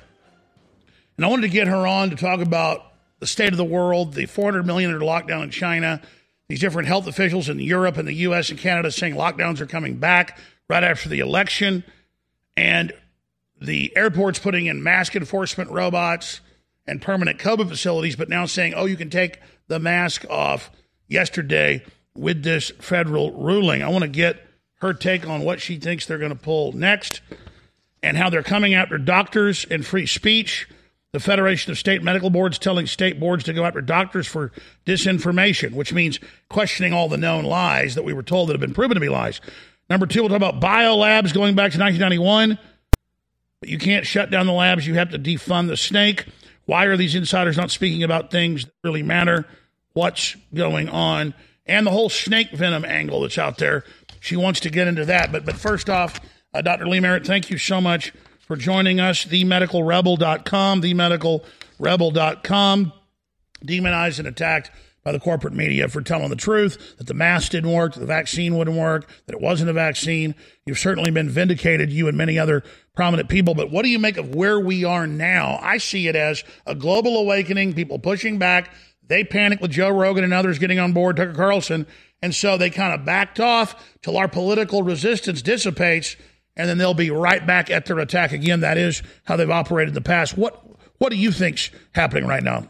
[1.17, 2.86] And I wanted to get her on to talk about
[3.19, 6.01] the state of the world, the 400 million under lockdown in China,
[6.47, 9.97] these different health officials in Europe and the US and Canada saying lockdowns are coming
[9.97, 11.84] back right after the election,
[12.55, 12.93] and
[13.59, 16.41] the airports putting in mask enforcement robots
[16.88, 20.71] and permanent COVID facilities, but now saying, oh, you can take the mask off
[21.07, 21.84] yesterday
[22.20, 23.82] with this federal ruling.
[23.82, 24.45] I want to get
[24.82, 27.22] her take on what she thinks they're going to pull next
[28.03, 30.67] and how they're coming after doctors and free speech.
[31.11, 34.51] The Federation of State Medical Boards telling state boards to go after doctors for
[34.86, 38.76] disinformation, which means questioning all the known lies that we were told that have been
[38.76, 39.41] proven to be lies.
[39.89, 42.59] Number two, we'll talk about biolabs going back to 1991.
[43.59, 44.86] But you can't shut down the labs.
[44.86, 46.28] You have to defund the snake.
[46.65, 49.47] Why are these insiders not speaking about things that really matter?
[49.93, 51.34] What's going on?
[51.70, 53.86] And the whole snake venom angle that's out there.
[54.20, 55.32] She wants to get into that.
[55.32, 56.20] But but first off,
[56.53, 56.88] uh, Dr.
[56.88, 59.26] Lee Merritt, thank you so much for joining us.
[59.26, 62.93] TheMedicalRebel.com, TheMedicalRebel.com,
[63.63, 64.72] demonized and attacked
[65.03, 68.57] by the corporate media for telling the truth that the mask didn't work, the vaccine
[68.57, 70.36] wouldn't work, that it wasn't a vaccine.
[70.65, 72.63] You've certainly been vindicated, you and many other
[72.95, 73.55] prominent people.
[73.55, 75.57] But what do you make of where we are now?
[75.61, 78.72] I see it as a global awakening, people pushing back
[79.10, 81.86] they panicked with Joe Rogan and others getting on board, Tucker Carlson.
[82.22, 86.16] And so they kind of backed off till our political resistance dissipates,
[86.55, 88.62] and then they'll be right back at their attack again.
[88.62, 90.38] That is how they've operated in the past.
[90.38, 90.64] What
[90.97, 92.70] what do you think's happening right now?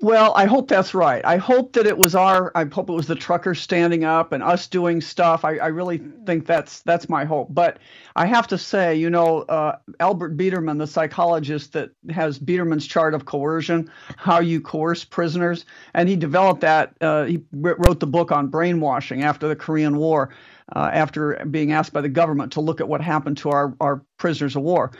[0.00, 1.24] Well, I hope that's right.
[1.24, 2.52] I hope that it was our.
[2.54, 5.44] I hope it was the truckers standing up and us doing stuff.
[5.46, 7.48] I, I really think that's that's my hope.
[7.54, 7.78] But
[8.14, 13.14] I have to say, you know, uh, Albert Biderman, the psychologist that has Biderman's chart
[13.14, 15.64] of coercion, how you coerce prisoners,
[15.94, 16.94] and he developed that.
[17.00, 20.34] Uh, he wrote the book on brainwashing after the Korean War,
[20.76, 24.02] uh, after being asked by the government to look at what happened to our our
[24.18, 24.92] prisoners of war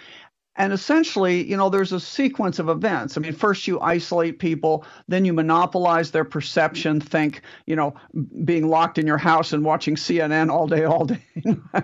[0.57, 3.17] and essentially, you know, there's a sequence of events.
[3.17, 7.01] I mean, first you isolate people, then you monopolize their perception.
[7.01, 7.95] Think, you know,
[8.45, 11.21] being locked in your house and watching CNN all day, all day.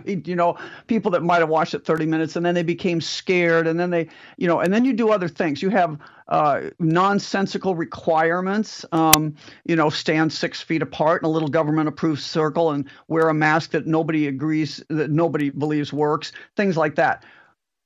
[0.04, 0.56] you know,
[0.86, 3.90] people that might have watched it 30 minutes and then they became scared, and then
[3.90, 5.62] they, you know, and then you do other things.
[5.62, 5.98] You have
[6.28, 8.84] uh, nonsensical requirements.
[8.92, 13.34] Um, you know, stand six feet apart in a little government-approved circle and wear a
[13.34, 16.30] mask that nobody agrees that nobody believes works.
[16.54, 17.24] Things like that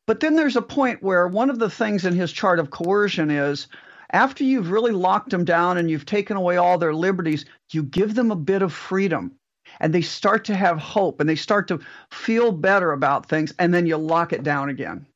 [0.07, 3.31] but then there's a point where one of the things in his chart of coercion
[3.31, 3.69] is
[4.11, 8.15] after you've really locked them down and you've taken away all their liberties, you give
[8.15, 9.33] them a bit of freedom
[9.81, 11.81] and they start to have hope and they start to
[12.11, 15.07] feel better about things and then you lock it down again.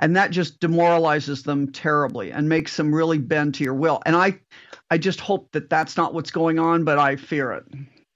[0.00, 4.02] And that just demoralizes them terribly and makes them really bend to your will.
[4.06, 4.38] And I
[4.90, 7.64] I just hope that that's not what's going on, but I fear it.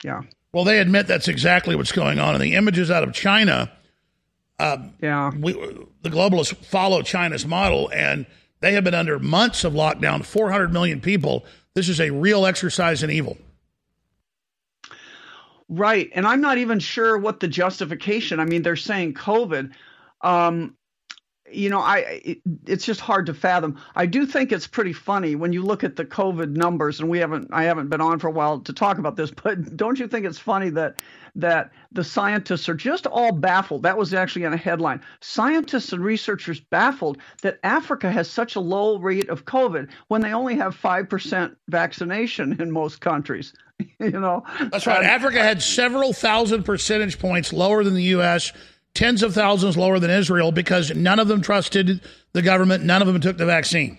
[0.03, 0.23] Yeah.
[0.53, 2.35] Well, they admit that's exactly what's going on.
[2.35, 3.71] And the images out of China
[4.63, 5.33] uh, yeah.
[5.37, 5.55] We,
[6.03, 8.27] the globalists follow China's model, and
[8.61, 11.45] they have been under months of lockdown, 400 million people.
[11.75, 13.37] This is a real exercise in evil.
[15.69, 16.11] Right.
[16.15, 18.39] And I'm not even sure what the justification.
[18.39, 19.73] I mean, they're saying COVID.
[20.21, 20.77] Um,
[21.53, 23.79] you know, I it, it's just hard to fathom.
[23.95, 27.19] I do think it's pretty funny when you look at the COVID numbers, and we
[27.19, 30.09] haven't I haven't been on for a while to talk about this, but don't you
[30.09, 31.03] think it's funny that
[31.35, 33.83] that the scientists are just all baffled?
[33.85, 35.01] That was actually in a headline.
[35.21, 40.33] Scientists and researchers baffled that Africa has such a low rate of COVID when they
[40.33, 43.55] only have five percent vaccination in most countries.
[43.99, 44.99] you know, that's right.
[44.99, 48.53] Um, Africa had several thousand percentage points lower than the U.S
[48.95, 52.01] tens of thousands lower than Israel because none of them trusted
[52.33, 53.99] the government, none of them took the vaccine.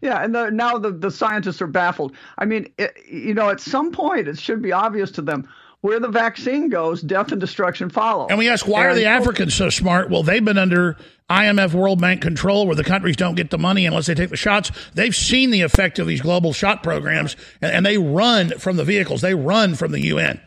[0.00, 2.14] Yeah, and the, now the, the scientists are baffled.
[2.38, 5.48] I mean, it, you know, at some point it should be obvious to them
[5.80, 8.26] where the vaccine goes, death and destruction follow.
[8.28, 10.10] And we ask, why and, are the Africans so smart?
[10.10, 10.96] Well, they've been under
[11.30, 14.36] IMF World Bank control where the countries don't get the money unless they take the
[14.36, 14.70] shots.
[14.92, 18.84] They've seen the effect of these global shot programs and, and they run from the
[18.84, 20.40] vehicles, they run from the UN.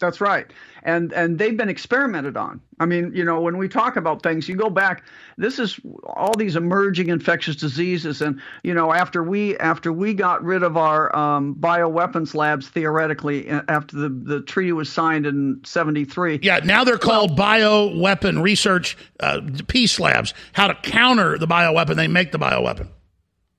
[0.00, 0.50] That's right
[0.82, 2.60] and and they've been experimented on.
[2.78, 5.04] I mean, you know, when we talk about things, you go back.
[5.36, 10.42] This is all these emerging infectious diseases, and you know, after we after we got
[10.42, 16.40] rid of our um, bioweapons labs theoretically after the the treaty was signed in '73.
[16.42, 20.34] Yeah, now they're called well, bioweapon research uh, peace labs.
[20.52, 21.96] How to counter the bioweapon?
[21.96, 22.88] They make the bioweapon.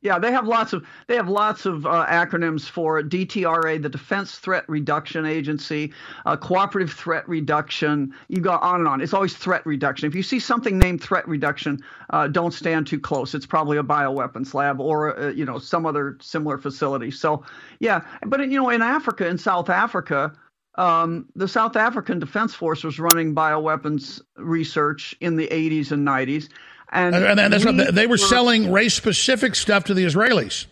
[0.02, 4.39] Yeah, they have lots of they have lots of uh, acronyms for DTRA, the Defense
[4.39, 5.93] Threat Reduction Agency,
[6.26, 8.12] uh, Cooperative Threat Reduction.
[8.28, 9.02] You go on and on.
[9.02, 10.08] It's always threat reduction.
[10.08, 11.80] If you see something named threat reduction,
[12.10, 13.36] uh, don't stand too close.
[13.36, 17.12] It's probably a bioweapons lab or uh, you know some other similar facility.
[17.12, 17.43] So
[17.80, 20.34] yeah, but you know in Africa, in South Africa,
[20.76, 26.49] um, the South African Defense Force was running bioweapons research in the 80s and 90s.
[26.92, 30.66] And, and that's we what they were, were selling race specific stuff to the Israelis.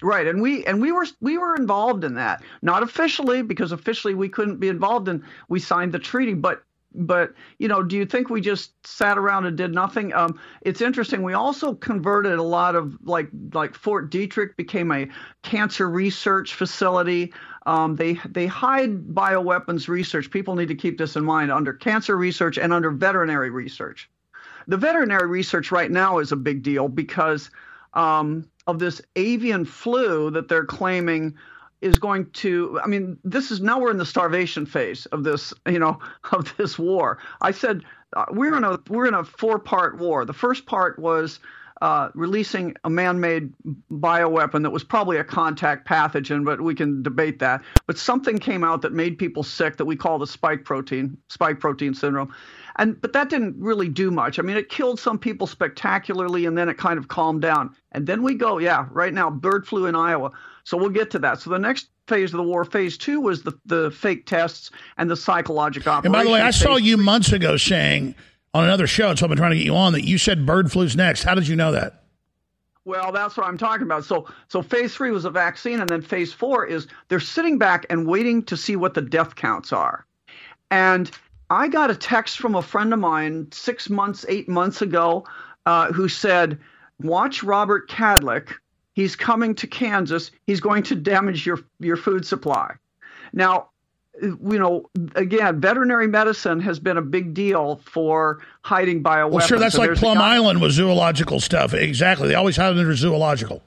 [0.00, 4.14] Right, and we and we were we were involved in that, not officially because officially
[4.14, 6.62] we couldn't be involved and we signed the treaty, but
[6.94, 10.12] but you know, do you think we just sat around and did nothing?
[10.14, 11.22] Um, it's interesting.
[11.22, 15.08] We also converted a lot of like like Fort Detrick became a
[15.42, 17.32] cancer research facility.
[17.66, 20.30] Um, they they hide bioweapons research.
[20.30, 24.08] People need to keep this in mind under cancer research and under veterinary research.
[24.68, 27.50] The veterinary research right now is a big deal because
[27.94, 31.34] um, of this avian flu that they're claiming
[31.80, 35.54] is going to i mean this is now we're in the starvation phase of this
[35.66, 35.98] you know
[36.32, 37.82] of this war i said
[38.14, 41.40] uh, we're in a we're in a four part war the first part was
[41.80, 43.52] uh, releasing a man-made
[43.90, 47.62] bioweapon that was probably a contact pathogen, but we can debate that.
[47.86, 51.60] But something came out that made people sick that we call the spike protein, spike
[51.60, 52.34] protein syndrome.
[52.78, 54.38] And but that didn't really do much.
[54.38, 57.74] I mean, it killed some people spectacularly, and then it kind of calmed down.
[57.92, 60.30] And then we go, yeah, right now, bird flu in Iowa.
[60.62, 61.40] So we'll get to that.
[61.40, 65.10] So the next phase of the war, phase two, was the the fake tests and
[65.10, 65.92] the psychological.
[65.92, 68.14] And by the way, I saw you months ago saying
[68.54, 70.70] on another show, so I've been trying to get you on that you said bird
[70.70, 71.24] flu's next.
[71.24, 72.04] How did you know that?
[72.84, 74.06] Well, that's what I'm talking about.
[74.06, 77.84] So, so phase three was a vaccine, and then phase four is they're sitting back
[77.90, 80.06] and waiting to see what the death counts are.
[80.70, 81.10] And
[81.50, 85.24] I got a text from a friend of mine six months, eight months ago,
[85.66, 86.58] uh, who said,
[87.00, 88.48] "Watch Robert Kadlec.
[88.94, 90.30] He's coming to Kansas.
[90.46, 92.74] He's going to damage your your food supply."
[93.32, 93.68] Now,
[94.20, 99.30] you know, again, veterinary medicine has been a big deal for hiding bioweapons.
[99.30, 101.72] Well, sure, that's so like Plum Island with zoological stuff.
[101.72, 103.62] Exactly, they always hide under zoological.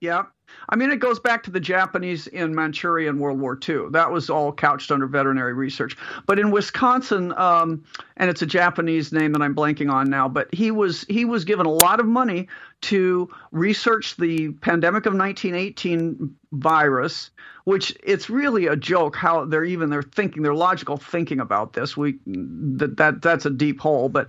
[0.00, 0.24] Yeah.
[0.68, 3.88] I mean, it goes back to the Japanese in Manchuria in World War II.
[3.90, 5.96] That was all couched under veterinary research.
[6.26, 7.84] But in Wisconsin, um,
[8.16, 11.44] and it's a Japanese name that I'm blanking on now, but he was he was
[11.44, 12.48] given a lot of money
[12.82, 17.30] to research the pandemic of 1918 virus,
[17.64, 21.96] which it's really a joke how they're even they're thinking their logical thinking about this.
[21.96, 24.28] We that that that's a deep hole, but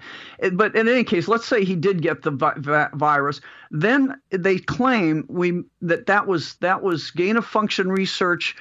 [0.54, 5.26] but in any case, let's say he did get the vi- virus, then they claim
[5.28, 8.56] we that that was that was gain of function research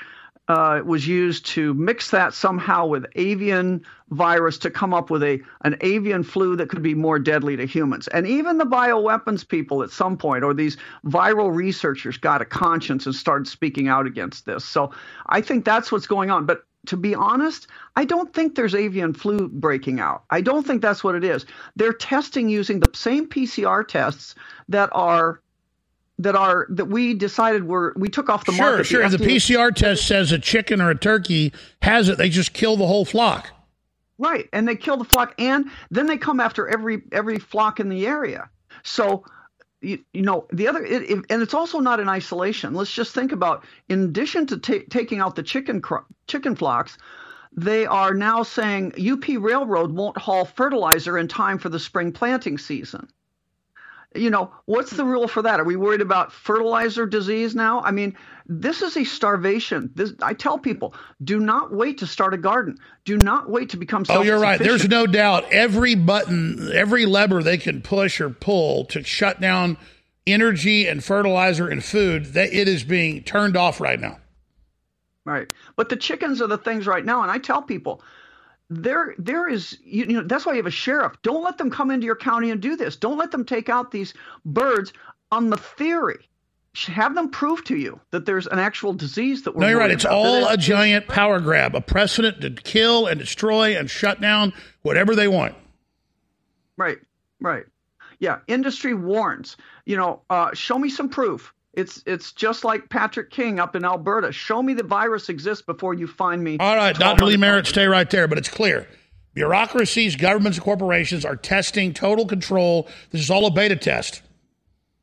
[0.46, 5.40] uh, was used to mix that somehow with avian virus to come up with a
[5.62, 8.08] an avian flu that could be more deadly to humans.
[8.08, 13.06] And even the bioweapons people at some point, or these viral researchers, got a conscience
[13.06, 14.64] and started speaking out against this.
[14.64, 14.92] So
[15.26, 16.44] I think that's what's going on.
[16.46, 20.24] But to be honest, I don't think there's avian flu breaking out.
[20.30, 21.46] I don't think that's what it is.
[21.76, 24.34] They're testing using the same PCR tests
[24.68, 25.40] that are
[26.24, 28.84] that are that we decided were we took off the sure, market.
[28.84, 29.10] Sure, sure.
[29.10, 31.52] The, the PCR test says a chicken or a turkey
[31.82, 32.18] has it.
[32.18, 33.50] They just kill the whole flock.
[34.16, 37.88] Right, and they kill the flock, and then they come after every every flock in
[37.88, 38.48] the area.
[38.82, 39.24] So,
[39.80, 42.74] you, you know, the other, it, it, and it's also not in isolation.
[42.74, 45.82] Let's just think about, in addition to ta- taking out the chicken
[46.26, 46.96] chicken flocks,
[47.52, 52.56] they are now saying UP Railroad won't haul fertilizer in time for the spring planting
[52.56, 53.08] season
[54.14, 55.60] you know, what's the rule for that?
[55.60, 57.80] Are we worried about fertilizer disease now?
[57.80, 59.90] I mean, this is a starvation.
[59.94, 62.78] This, I tell people, do not wait to start a garden.
[63.04, 64.58] Do not wait to become Oh, you're right.
[64.58, 65.50] There's no doubt.
[65.50, 69.78] Every button, every lever they can push or pull to shut down
[70.26, 74.18] energy and fertilizer and food, that it is being turned off right now.
[75.24, 75.48] Right.
[75.76, 77.22] But the chickens are the things right now.
[77.22, 78.02] And I tell people,
[78.70, 81.14] there there is you, know that's why you have a sheriff.
[81.22, 82.96] Don't let them come into your county and do this.
[82.96, 84.92] Don't let them take out these birds
[85.30, 86.28] on the theory.
[86.86, 89.92] Have them prove to you that there's an actual disease that we're no you're right.
[89.92, 94.52] it's all a giant power grab a precedent to kill and destroy and shut down
[94.82, 95.54] whatever they want.
[96.76, 96.98] Right
[97.40, 97.64] right.
[98.18, 99.56] Yeah industry warns.
[99.84, 103.84] You know uh, show me some proof it's it's just like Patrick King up in
[103.84, 104.32] Alberta.
[104.32, 106.56] Show me the virus exists before you find me.
[106.58, 107.24] All right, Dr.
[107.24, 108.28] Lee Merritt, stay right there.
[108.28, 108.88] But it's clear.
[109.34, 112.88] Bureaucracies, governments, and corporations are testing total control.
[113.10, 114.22] This is all a beta test.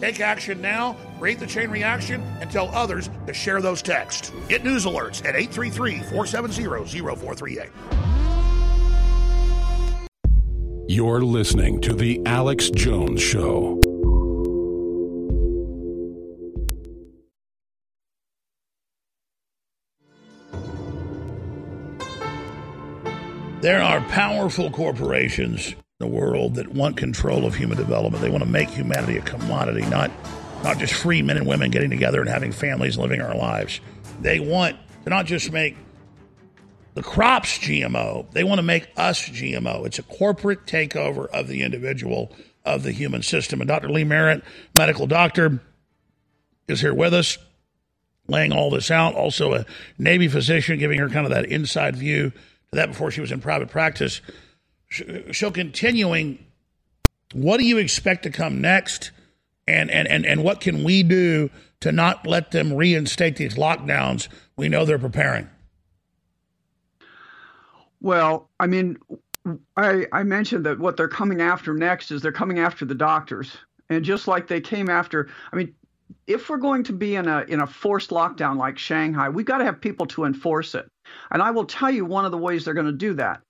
[0.00, 4.32] Take action now, create the chain reaction, and tell others to share those texts.
[4.48, 6.64] Get news alerts at 833 470
[7.16, 7.70] 0438.
[10.88, 13.78] You're listening to The Alex Jones Show.
[23.60, 28.22] There are powerful corporations the world that want control of human development.
[28.22, 30.10] They want to make humanity a commodity, not
[30.64, 33.80] not just free men and women getting together and having families and living our lives.
[34.20, 35.76] They want to not just make
[36.94, 39.86] the crops GMO, they want to make us GMO.
[39.86, 42.32] It's a corporate takeover of the individual
[42.64, 43.60] of the human system.
[43.60, 43.90] And Dr.
[43.90, 44.42] Lee Merritt,
[44.74, 45.62] medical doctor,
[46.66, 47.38] is here with us,
[48.26, 49.14] laying all this out.
[49.14, 49.66] Also, a
[49.98, 52.36] Navy physician, giving her kind of that inside view to
[52.72, 54.20] that before she was in private practice.
[54.90, 56.44] So, continuing,
[57.32, 59.12] what do you expect to come next?
[59.68, 61.50] And, and, and, and what can we do
[61.80, 65.48] to not let them reinstate these lockdowns we know they're preparing?
[68.00, 68.98] Well, I mean,
[69.76, 73.56] I, I mentioned that what they're coming after next is they're coming after the doctors.
[73.88, 75.74] And just like they came after, I mean,
[76.26, 79.58] if we're going to be in a in a forced lockdown like Shanghai, we've got
[79.58, 80.88] to have people to enforce it.
[81.30, 83.40] And I will tell you one of the ways they're going to do that.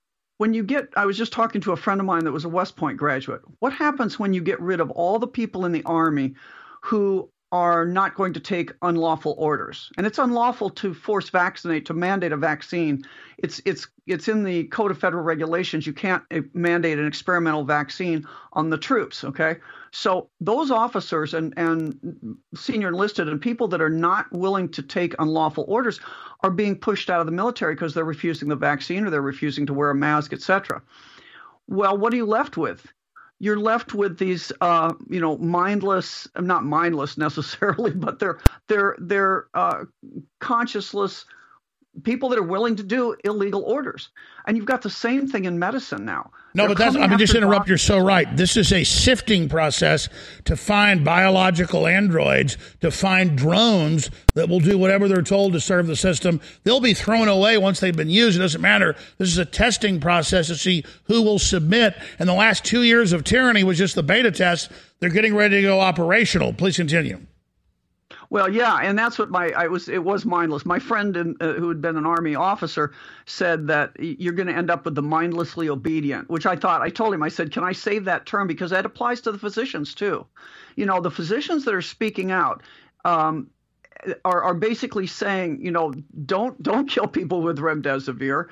[0.41, 2.49] When you get, I was just talking to a friend of mine that was a
[2.49, 3.41] West Point graduate.
[3.59, 6.33] What happens when you get rid of all the people in the Army
[6.81, 9.91] who are not going to take unlawful orders.
[9.97, 13.03] And it's unlawful to force vaccinate, to mandate a vaccine.
[13.37, 15.85] It's it's it's in the Code of Federal Regulations.
[15.85, 19.23] You can't eh, mandate an experimental vaccine on the troops.
[19.23, 19.57] Okay,
[19.91, 25.15] so those officers and and senior enlisted and people that are not willing to take
[25.19, 25.99] unlawful orders
[26.41, 29.65] are being pushed out of the military because they're refusing the vaccine or they're refusing
[29.65, 30.81] to wear a mask, etc.
[31.67, 32.91] Well, what are you left with?
[33.41, 38.37] you're left with these uh, you know mindless not mindless necessarily but they're
[38.67, 39.83] they're they're uh,
[40.39, 41.25] conscienceless
[42.03, 44.09] people that are willing to do illegal orders.
[44.47, 46.31] And you've got the same thing in medicine now.
[46.53, 47.67] No, They're but that's, I mean, just interrupt.
[47.67, 48.35] You're so right.
[48.35, 50.09] This is a sifting process
[50.45, 55.87] to find biological androids, to find drones that will do whatever they're told to serve
[55.87, 56.41] the system.
[56.63, 58.37] They'll be thrown away once they've been used.
[58.37, 58.95] It doesn't matter.
[59.17, 61.95] This is a testing process to see who will submit.
[62.17, 64.71] And the last two years of tyranny was just the beta test.
[64.99, 66.53] They're getting ready to go operational.
[66.53, 67.25] Please continue.
[68.31, 69.89] Well, yeah, and that's what my I was.
[69.89, 70.65] It was mindless.
[70.65, 72.93] My friend in, uh, who had been an army officer
[73.25, 76.81] said that you're going to end up with the mindlessly obedient, which I thought.
[76.81, 77.21] I told him.
[77.23, 80.25] I said, "Can I save that term because that applies to the physicians too?
[80.77, 82.63] You know, the physicians that are speaking out."
[83.03, 83.47] Um,
[84.25, 85.93] are, are basically saying, you know,
[86.25, 88.47] don't don't kill people with remdesivir,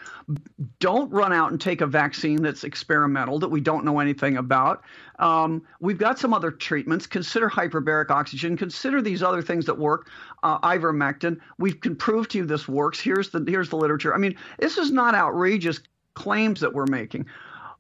[0.79, 4.83] don't run out and take a vaccine that's experimental that we don't know anything about.
[5.19, 7.07] Um, we've got some other treatments.
[7.07, 8.57] Consider hyperbaric oxygen.
[8.57, 10.09] Consider these other things that work.
[10.43, 11.39] Uh, ivermectin.
[11.57, 12.99] We can prove to you this works.
[12.99, 14.13] Here's the here's the literature.
[14.13, 15.79] I mean, this is not outrageous
[16.13, 17.25] claims that we're making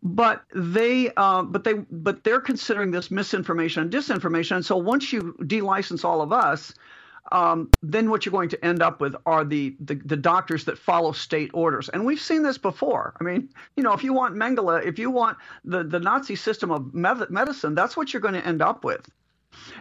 [0.01, 5.11] but they uh, but they but they're considering this misinformation and disinformation and so once
[5.11, 6.73] you delicense all of us
[7.31, 10.77] um, then what you're going to end up with are the, the, the doctors that
[10.77, 11.89] follow state orders.
[11.89, 13.15] And we've seen this before.
[13.19, 16.71] I mean, you know, if you want Mengele, if you want the, the Nazi system
[16.71, 19.07] of medicine, that's what you're going to end up with.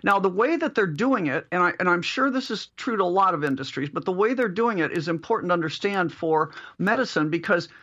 [0.02, 2.96] Now, the way that they're doing it, and, I, and I'm sure this is true
[2.96, 6.12] to a lot of industries, but the way they're doing it is important to understand
[6.12, 7.68] for medicine because–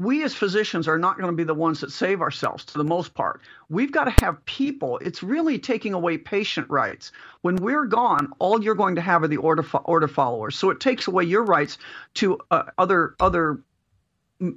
[0.00, 2.84] we as physicians are not going to be the ones that save ourselves to the
[2.84, 3.42] most part.
[3.68, 4.96] We've got to have people.
[4.98, 7.12] It's really taking away patient rights.
[7.42, 10.56] When we're gone, all you're going to have are the order order followers.
[10.56, 11.76] So it takes away your rights
[12.14, 13.60] to uh, other other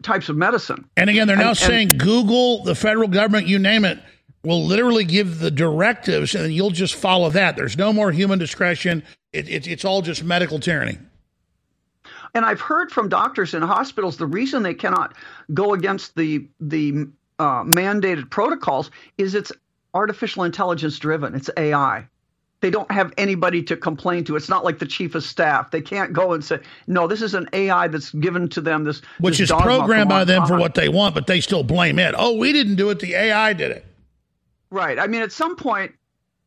[0.02, 0.86] types of medicine.
[0.95, 3.99] And again, they're now and, saying and, Google, the federal government, you name it,
[4.44, 7.57] will literally give the directives, and you'll just follow that.
[7.57, 9.03] There's no more human discretion.
[9.34, 10.99] It, it, it's all just medical tyranny.
[12.34, 15.15] And I've heard from doctors in hospitals the reason they cannot
[15.53, 17.07] go against the the
[17.39, 19.51] uh, mandated protocols is it's
[19.93, 21.35] artificial intelligence driven.
[21.35, 22.07] It's AI.
[22.61, 24.38] They don't have anybody to complain to.
[24.38, 25.69] It's not like the chief of staff.
[25.72, 29.01] They can't go and say, "No, this is an AI that's given to them." This
[29.19, 32.15] which this is programmed by them for what they want, but they still blame it.
[32.18, 32.99] Oh, we didn't do it.
[32.99, 33.85] The AI did it.
[34.72, 34.97] Right.
[34.97, 35.91] I mean, at some point,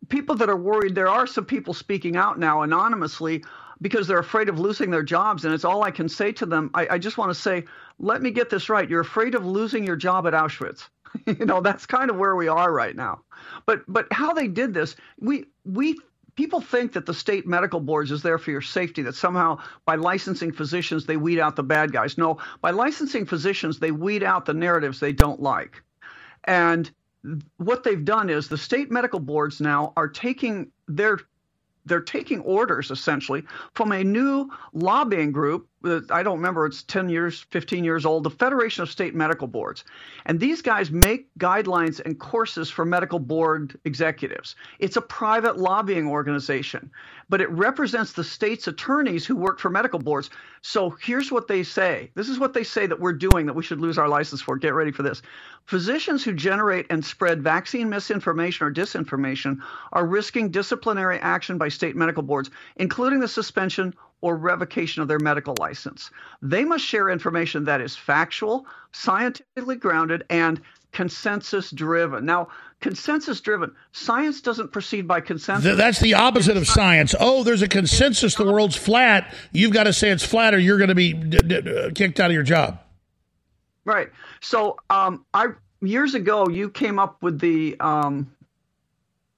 [0.08, 0.94] people that are worried.
[0.94, 3.44] There are some people speaking out now anonymously
[3.80, 5.44] because they're afraid of losing their jobs.
[5.44, 6.70] And it's all I can say to them.
[6.74, 7.64] I, I just want to say,
[7.98, 8.88] let me get this right.
[8.88, 10.88] You're afraid of losing your job at Auschwitz.
[11.26, 13.20] you know, that's kind of where we are right now.
[13.64, 15.96] But but how they did this, we we
[16.36, 19.96] people think that the state medical boards is there for your safety that somehow by
[19.96, 24.44] licensing physicians they weed out the bad guys no by licensing physicians they weed out
[24.44, 25.82] the narratives they don't like
[26.44, 26.90] and
[27.56, 31.18] what they've done is the state medical boards now are taking their
[31.86, 33.44] they're taking orders essentially
[33.74, 35.68] from a new lobbying group
[36.10, 39.84] I don't remember, it's 10 years, 15 years old, the Federation of State Medical Boards.
[40.24, 44.56] And these guys make guidelines and courses for medical board executives.
[44.78, 46.90] It's a private lobbying organization,
[47.28, 50.30] but it represents the state's attorneys who work for medical boards.
[50.62, 53.62] So here's what they say this is what they say that we're doing that we
[53.62, 54.56] should lose our license for.
[54.56, 55.22] Get ready for this.
[55.64, 59.58] Physicians who generate and spread vaccine misinformation or disinformation
[59.92, 65.18] are risking disciplinary action by state medical boards, including the suspension or revocation of their
[65.18, 66.10] medical license.
[66.42, 70.60] They must share information that is factual, scientifically grounded, and
[70.92, 72.24] consensus driven.
[72.24, 72.48] Now,
[72.80, 73.74] consensus driven.
[73.92, 75.64] Science doesn't proceed by consensus.
[75.64, 77.14] Th- that's the opposite of science.
[77.18, 79.34] Oh, there's a consensus the world's flat.
[79.52, 82.30] You've got to say it's flat or you're going to be d- d- kicked out
[82.30, 82.80] of your job.
[83.84, 84.08] Right.
[84.40, 85.48] So, um, I
[85.80, 88.30] years ago you came up with the um,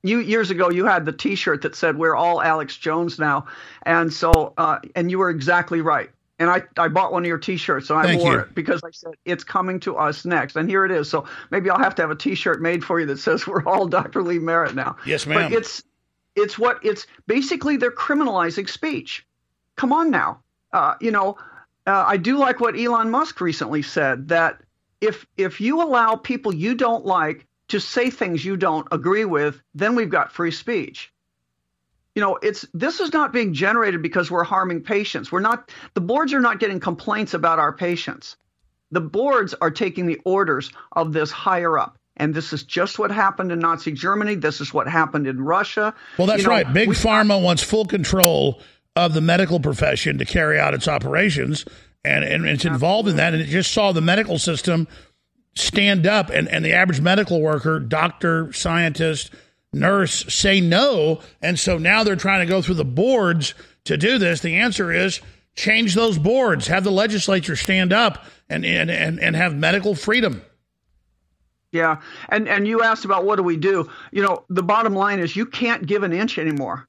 [0.08, 3.46] you years ago you had the T-shirt that said "We're all Alex Jones now,"
[3.82, 6.10] and so uh, and you were exactly right.
[6.40, 8.38] And I, I bought one of your T-shirts and I Thank wore you.
[8.40, 11.10] it because I said it's coming to us next, and here it is.
[11.10, 13.86] So maybe I'll have to have a T-shirt made for you that says "We're all
[13.86, 14.22] Dr.
[14.22, 15.50] Lee Merritt now." Yes, ma'am.
[15.50, 15.82] But it's
[16.36, 19.26] it's what it's basically they're criminalizing speech.
[19.76, 20.40] Come on now,
[20.72, 21.36] uh, you know.
[21.86, 24.60] Uh, I do like what Elon Musk recently said that
[25.00, 29.60] if if you allow people you don't like to say things you don't agree with,
[29.74, 31.12] then we've got free speech.
[32.14, 35.30] You know, it's this is not being generated because we're harming patients.
[35.30, 38.36] We're not the boards are not getting complaints about our patients.
[38.90, 41.98] The boards are taking the orders of this higher up.
[42.16, 44.34] And this is just what happened in Nazi Germany.
[44.34, 45.94] This is what happened in Russia.
[46.16, 46.72] Well, that's You know, right.
[46.72, 48.60] Big we- Pharma wants full control
[48.96, 51.64] of the medical profession to carry out its operations,
[52.04, 53.34] and, and it's involved in that.
[53.34, 54.88] And it just saw the medical system
[55.54, 59.30] stand up, and, and the average medical worker, doctor, scientist,
[59.72, 61.20] nurse say no.
[61.42, 63.54] And so now they're trying to go through the boards
[63.84, 64.40] to do this.
[64.40, 65.20] The answer is
[65.56, 70.42] change those boards, have the legislature stand up, and, and, and, and have medical freedom.
[71.70, 72.00] Yeah,
[72.30, 73.90] and and you asked about what do we do?
[74.10, 76.87] You know, the bottom line is you can't give an inch anymore.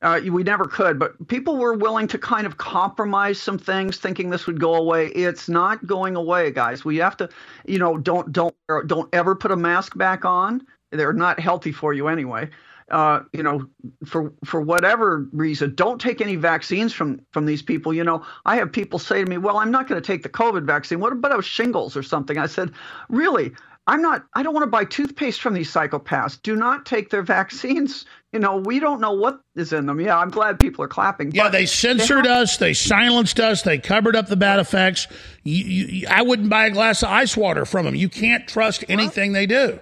[0.00, 4.30] Uh, we never could, but people were willing to kind of compromise some things, thinking
[4.30, 5.08] this would go away.
[5.08, 6.84] It's not going away, guys.
[6.84, 7.28] We have to,
[7.66, 8.54] you know, don't don't
[8.86, 10.64] don't ever put a mask back on.
[10.92, 12.48] They're not healthy for you anyway.
[12.90, 13.68] Uh, you know,
[14.06, 17.92] for for whatever reason, don't take any vaccines from from these people.
[17.92, 20.28] You know, I have people say to me, "Well, I'm not going to take the
[20.28, 21.00] COVID vaccine.
[21.00, 22.70] What about shingles or something?" I said,
[23.08, 23.52] "Really?
[23.88, 24.26] I'm not.
[24.34, 26.40] I don't want to buy toothpaste from these psychopaths.
[26.42, 28.04] Do not take their vaccines.
[28.34, 29.98] You know, we don't know what is in them.
[29.98, 31.32] Yeah, I'm glad people are clapping.
[31.32, 32.58] Yeah, they censored us.
[32.58, 33.62] They silenced us.
[33.62, 35.08] They covered up the bad effects.
[35.42, 37.94] You, you, I wouldn't buy a glass of ice water from them.
[37.94, 39.80] You can't trust anything they do.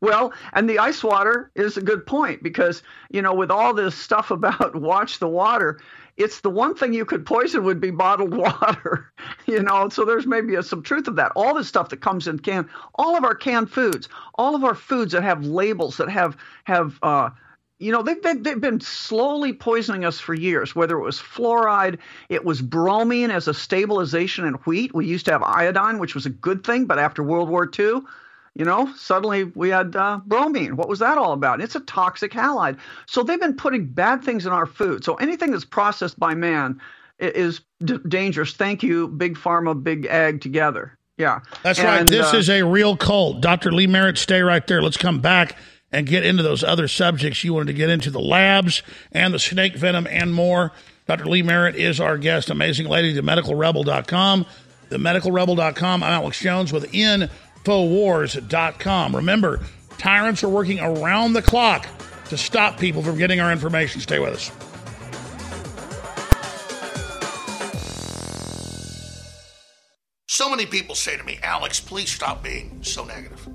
[0.00, 3.94] Well, and the ice water is a good point because, you know, with all this
[3.94, 5.80] stuff about watch the water,
[6.16, 9.12] it's the one thing you could poison would be bottled water,
[9.46, 9.88] you know.
[9.88, 11.32] So there's maybe a, some truth of that.
[11.36, 14.74] All the stuff that comes in can, all of our canned foods, all of our
[14.74, 17.30] foods that have labels that have have uh,
[17.78, 21.98] you know they've been, they've been slowly poisoning us for years whether it was fluoride
[22.28, 26.24] it was bromine as a stabilization in wheat we used to have iodine which was
[26.26, 28.00] a good thing but after world war ii
[28.56, 32.32] you know suddenly we had uh, bromine what was that all about it's a toxic
[32.32, 36.34] halide so they've been putting bad things in our food so anything that's processed by
[36.34, 36.80] man
[37.18, 42.06] is d- dangerous thank you big pharma big ag together yeah That's right.
[42.06, 43.40] This uh, is a real cult.
[43.40, 43.72] Dr.
[43.72, 44.82] Lee Merritt, stay right there.
[44.82, 45.56] Let's come back
[45.90, 49.38] and get into those other subjects you wanted to get into the labs and the
[49.38, 50.72] snake venom and more.
[51.06, 51.24] Dr.
[51.24, 52.50] Lee Merritt is our guest.
[52.50, 54.44] Amazing lady, themedicalrebel.com.
[54.90, 56.02] Themedicalrebel.com.
[56.02, 56.92] I'm Alex Jones with
[57.66, 59.16] Infowars.com.
[59.16, 59.60] Remember,
[59.98, 61.88] tyrants are working around the clock
[62.28, 64.00] to stop people from getting our information.
[64.00, 64.52] Stay with us.
[70.28, 73.48] So many people say to me, Alex, please stop being so negative.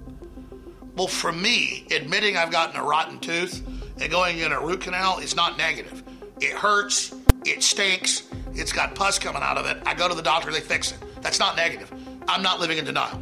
[0.95, 3.65] Well, for me, admitting I've gotten a rotten tooth
[4.01, 6.03] and going in a root canal is not negative.
[6.41, 7.15] It hurts,
[7.45, 9.81] it stinks, it's got pus coming out of it.
[9.85, 10.97] I go to the doctor, they fix it.
[11.21, 11.93] That's not negative.
[12.27, 13.21] I'm not living in denial.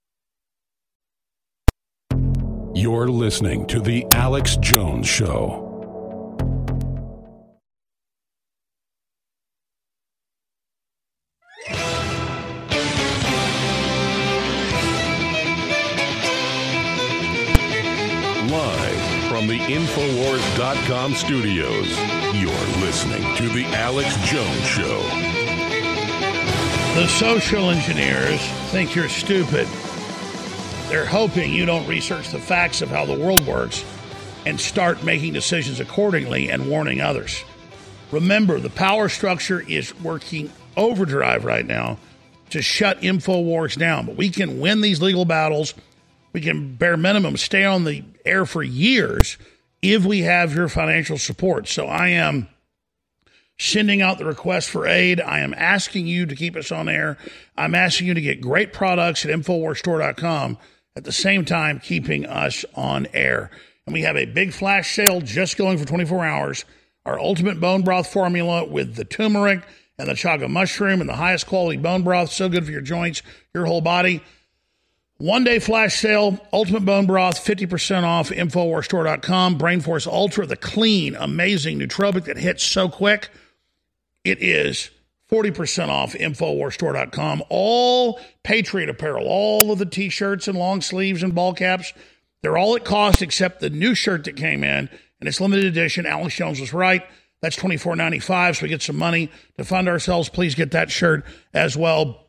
[2.73, 5.67] You're listening to The Alex Jones Show.
[18.47, 21.99] Live from the Infowars.com studios,
[22.33, 25.01] you're listening to The Alex Jones Show.
[26.95, 28.39] The social engineers
[28.71, 29.67] think you're stupid.
[30.91, 33.85] They're hoping you don't research the facts of how the world works
[34.45, 37.45] and start making decisions accordingly and warning others.
[38.11, 41.97] Remember, the power structure is working overdrive right now
[42.49, 45.73] to shut InfoWars down, but we can win these legal battles.
[46.33, 49.37] We can, bare minimum, stay on the air for years
[49.81, 51.69] if we have your financial support.
[51.69, 52.49] So I am
[53.57, 55.21] sending out the request for aid.
[55.21, 57.17] I am asking you to keep us on air.
[57.55, 60.57] I'm asking you to get great products at InfoWarsStore.com
[60.95, 63.51] at the same time keeping us on air.
[63.85, 66.65] And we have a big flash sale just going for 24 hours.
[67.05, 69.63] Our ultimate bone broth formula with the turmeric
[69.97, 72.31] and the chaga mushroom and the highest quality bone broth.
[72.31, 73.21] So good for your joints,
[73.53, 74.21] your whole body.
[75.17, 79.59] One day flash sale, Ultimate Bone Broth, 50% off, InfoWarsStore.com.
[79.59, 83.29] Brainforce Ultra, the clean, amazing nootropic that hits so quick.
[84.23, 84.89] It is
[85.31, 87.43] 40% off, InfoWarsStore.com.
[87.49, 91.93] All Patriot apparel, all of the t shirts and long sleeves and ball caps,
[92.41, 94.89] they're all at cost except the new shirt that came in,
[95.19, 96.05] and it's limited edition.
[96.05, 97.03] Alex Jones was right.
[97.41, 100.29] That's $24.95, so we get some money to fund ourselves.
[100.29, 102.27] Please get that shirt as well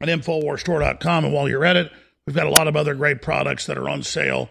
[0.00, 1.24] at InfoWarsStore.com.
[1.24, 1.90] And while you're at it,
[2.26, 4.48] we've got a lot of other great products that are on sale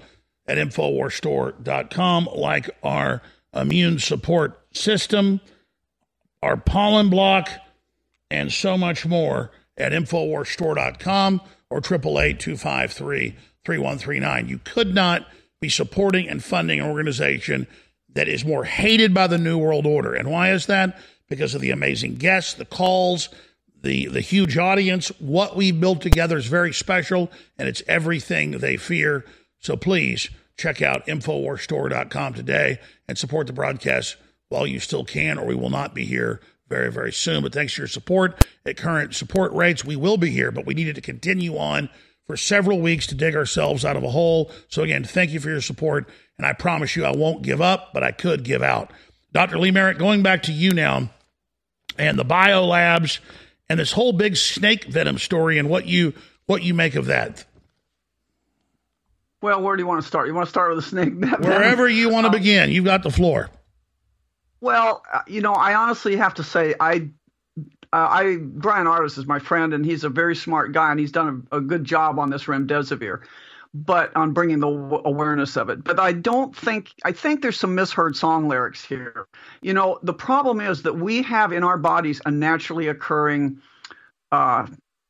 [0.48, 3.22] at InfoWarsStore.com, like our
[3.54, 5.40] immune support system,
[6.42, 7.50] our pollen block,
[8.34, 11.40] and so much more at InfoWarsStore.com
[11.70, 14.50] or 888 253 3139.
[14.50, 15.28] You could not
[15.62, 17.68] be supporting and funding an organization
[18.12, 20.16] that is more hated by the New World Order.
[20.16, 21.00] And why is that?
[21.30, 23.30] Because of the amazing guests, the calls,
[23.82, 25.10] the, the huge audience.
[25.20, 29.26] What we've built together is very special, and it's everything they fear.
[29.60, 34.18] So please check out InfoWarsStore.com today and support the broadcast
[34.50, 37.44] while you still can, or we will not be here very, very soon.
[37.44, 40.74] But thanks to your support at current support rates, we will be here, but we
[40.74, 41.90] needed to continue on
[42.26, 44.52] for several weeks to dig ourselves out of a hole.
[44.70, 46.10] So, again, thank you for your support.
[46.38, 48.92] And I promise you, I won't give up, but I could give out.
[49.34, 49.60] Dr.
[49.60, 51.10] Lee Merritt, going back to you now
[51.98, 53.20] and the bio labs
[53.70, 56.14] and this whole big snake venom story and what you
[56.46, 57.46] what you make of that.
[59.42, 60.28] Well, where do you want to start?
[60.28, 61.42] You want to start with the snake venom?
[61.42, 62.34] Wherever you want to oh.
[62.34, 63.50] begin, you've got the floor.
[64.64, 67.10] Well, uh, you know, I honestly have to say, I
[67.92, 71.12] uh, I Bryan Ardis is my friend, and he's a very smart guy, and he's
[71.12, 73.24] done a, a good job on this remdesivir,
[73.74, 75.84] but on bringing the w- awareness of it.
[75.84, 79.28] But I don't think I think there's some misheard song lyrics here.
[79.62, 83.60] You know, the problem is that we have in our bodies a naturally occurring
[84.32, 84.66] uh,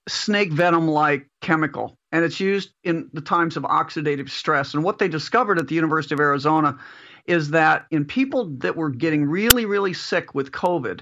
[0.07, 4.73] snake venom-like chemical, and it's used in the times of oxidative stress.
[4.73, 6.79] And what they discovered at the University of Arizona
[7.25, 11.01] is that in people that were getting really, really sick with COVID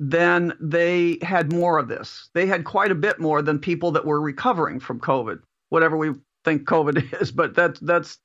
[0.00, 2.30] then they had more of this.
[2.32, 6.14] They had quite a bit more than people that were recovering from COVID, whatever we
[6.42, 8.18] think COVID is, but that's that's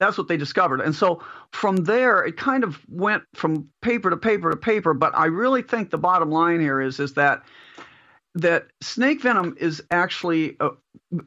[0.00, 0.80] that's what they discovered.
[0.80, 1.22] And so
[1.52, 4.94] from there, it kind of went from paper to paper to paper.
[4.94, 7.42] But I really think the bottom line here is is that
[8.34, 10.70] that snake venom is actually uh,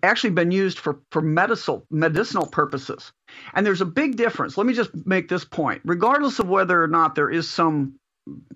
[0.01, 3.11] actually been used for for medicinal medicinal purposes.
[3.53, 4.57] And there's a big difference.
[4.57, 5.81] Let me just make this point.
[5.85, 7.95] Regardless of whether or not there is some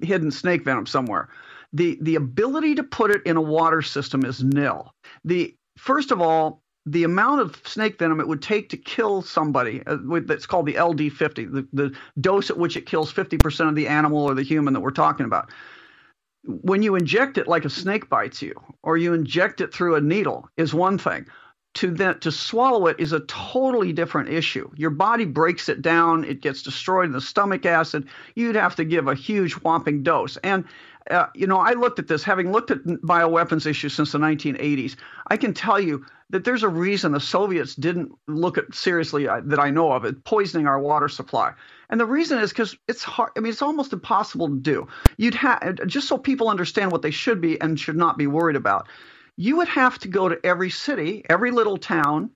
[0.02, 1.30] hidden snake venom somewhere.
[1.74, 4.94] The the ability to put it in a water system is nil.
[5.26, 9.82] The first of all, the amount of snake venom it would take to kill somebody
[9.88, 13.88] uh, that's called the LD50, the, the dose at which it kills 50% of the
[13.88, 15.50] animal or the human that we're talking about.
[16.44, 18.54] When you inject it like a snake bites you,
[18.84, 21.26] or you inject it through a needle, is one thing
[21.76, 24.70] to then to swallow it is a totally different issue.
[24.76, 28.08] Your body breaks it down, it gets destroyed in the stomach acid.
[28.36, 30.38] You'd have to give a huge whopping dose.
[30.38, 30.66] And
[31.12, 34.96] uh, you know, I looked at this, having looked at bioweapons issues since the 1980s.
[35.28, 39.42] I can tell you that there's a reason the Soviets didn't look at seriously uh,
[39.46, 41.54] that I know of it poisoning our water supply.
[41.90, 43.32] And the reason is because it's hard.
[43.38, 44.88] I mean, it's almost impossible to do.
[45.18, 48.56] You'd have just so people understand what they should be and should not be worried
[48.56, 48.88] about
[49.38, 52.32] you would have to go to every city, every little town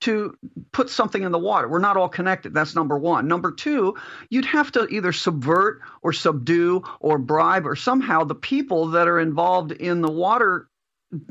[0.00, 0.36] to
[0.72, 1.68] put something in the water.
[1.68, 2.52] We're not all connected.
[2.52, 3.26] That's number one.
[3.26, 3.94] Number two,
[4.28, 9.18] you'd have to either subvert or subdue or bribe or somehow the people that are
[9.18, 10.68] involved in the water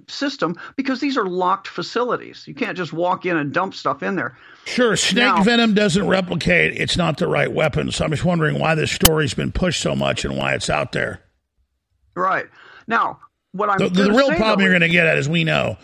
[0.07, 2.45] system because these are locked facilities.
[2.47, 4.37] You can't just walk in and dump stuff in there.
[4.65, 6.73] Sure, snake now, venom doesn't replicate.
[6.79, 7.91] It's not the right weapon.
[7.91, 10.93] So I'm just wondering why this story's been pushed so much and why it's out
[10.93, 11.21] there.
[12.15, 12.45] Right.
[12.87, 13.19] Now,
[13.53, 15.77] what I'm the, the real problem you're going to get at, as we know,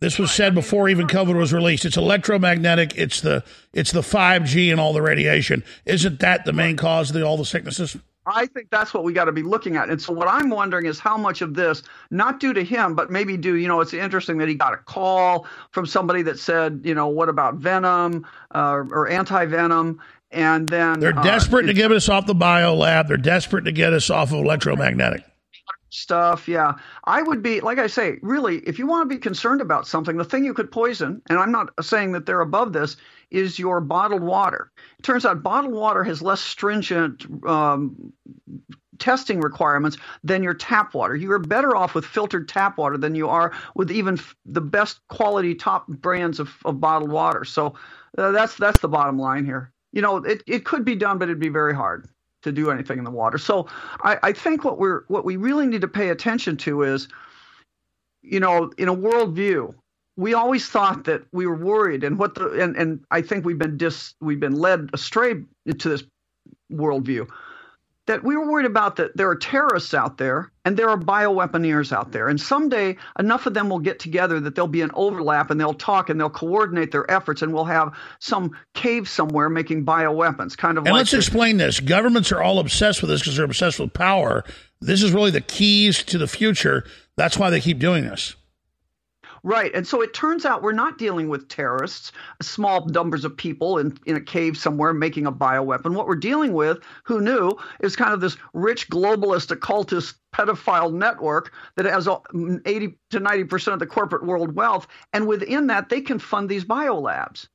[0.00, 1.84] this was said before even COVID was released.
[1.84, 2.96] It's electromagnetic.
[2.96, 5.64] It's the it's the 5G and all the radiation.
[5.86, 7.96] Isn't that the main cause of the, all the sicknesses?
[8.26, 9.90] I think that's what we got to be looking at.
[9.90, 13.10] And so what I'm wondering is how much of this, not due to him, but
[13.10, 16.80] maybe due, you know, it's interesting that he got a call from somebody that said,
[16.84, 20.00] you know, what about venom uh, or anti venom?
[20.30, 23.06] and then they're uh, desperate to get us off the bio lab.
[23.06, 25.24] They're desperate to get us off of electromagnetic
[25.94, 26.48] stuff.
[26.48, 29.86] Yeah, I would be like I say, really, if you want to be concerned about
[29.86, 32.96] something, the thing you could poison, and I'm not saying that they're above this,
[33.30, 34.70] is your bottled water.
[34.98, 38.12] It turns out bottled water has less stringent um,
[38.98, 41.16] testing requirements than your tap water.
[41.16, 44.60] You are better off with filtered tap water than you are with even f- the
[44.60, 47.44] best quality top brands of, of bottled water.
[47.44, 47.74] So
[48.18, 49.72] uh, that's that's the bottom line here.
[49.92, 52.08] You know, it, it could be done, but it'd be very hard
[52.44, 53.38] to do anything in the water.
[53.38, 53.66] So
[54.02, 57.08] I, I think what we're what we really need to pay attention to is,
[58.22, 59.74] you know, in a worldview,
[60.16, 63.58] we always thought that we were worried, and what the and and I think we've
[63.58, 66.04] been dis we've been led astray into this
[66.72, 67.28] worldview
[68.06, 71.92] that we were worried about that there are terrorists out there and there are bioweaponeers
[71.92, 72.28] out there.
[72.28, 75.72] And someday enough of them will get together that there'll be an overlap and they'll
[75.74, 80.56] talk and they'll coordinate their efforts and we'll have some cave somewhere making bioweapons.
[80.56, 81.80] Kind of And like let's this- explain this.
[81.80, 84.44] Governments are all obsessed with this because they're obsessed with power.
[84.80, 86.84] This is really the keys to the future.
[87.16, 88.34] That's why they keep doing this.
[89.46, 89.70] Right.
[89.74, 93.94] And so it turns out we're not dealing with terrorists, small numbers of people in,
[94.06, 95.94] in a cave somewhere making a bioweapon.
[95.94, 101.52] What we're dealing with, who knew, is kind of this rich globalist occultist pedophile network
[101.76, 102.20] that has uh,
[102.64, 104.86] 80 to 90% of the corporate world wealth.
[105.12, 107.46] And within that, they can fund these biolabs.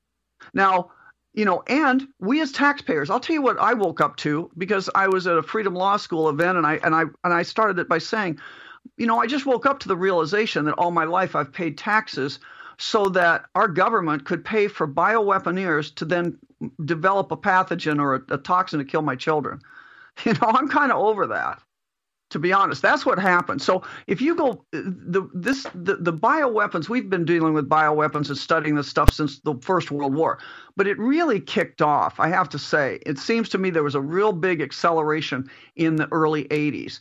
[0.54, 0.92] Now,
[1.34, 4.92] you know, and we as taxpayers, I'll tell you what I woke up to because
[4.94, 7.80] I was at a Freedom Law School event and I and I and I started
[7.80, 8.40] it by saying,
[9.00, 11.78] you know, I just woke up to the realization that all my life I've paid
[11.78, 12.40] taxes
[12.78, 16.38] so that our government could pay for bioweaponeers to then
[16.86, 19.60] develop a pathogen or a, a toxin to kill my children.
[20.26, 21.62] You know, I'm kind of over that.
[22.32, 23.62] To be honest, that's what happened.
[23.62, 28.38] So if you go the this the, the bioweapons, we've been dealing with bioweapons and
[28.38, 30.40] studying this stuff since the First World War,
[30.76, 32.20] but it really kicked off.
[32.20, 35.96] I have to say, it seems to me there was a real big acceleration in
[35.96, 37.00] the early 80s.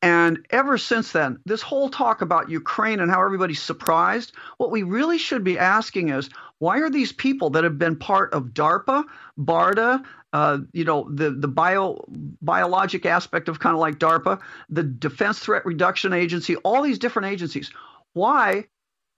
[0.00, 4.84] And ever since then, this whole talk about Ukraine and how everybody's surprised, what we
[4.84, 9.04] really should be asking is why are these people that have been part of DARPA,
[9.36, 14.82] BARDA, uh, you know, the the bio biologic aspect of kind of like DARPA, the
[14.82, 17.72] Defense Threat Reduction Agency, all these different agencies,
[18.12, 18.66] why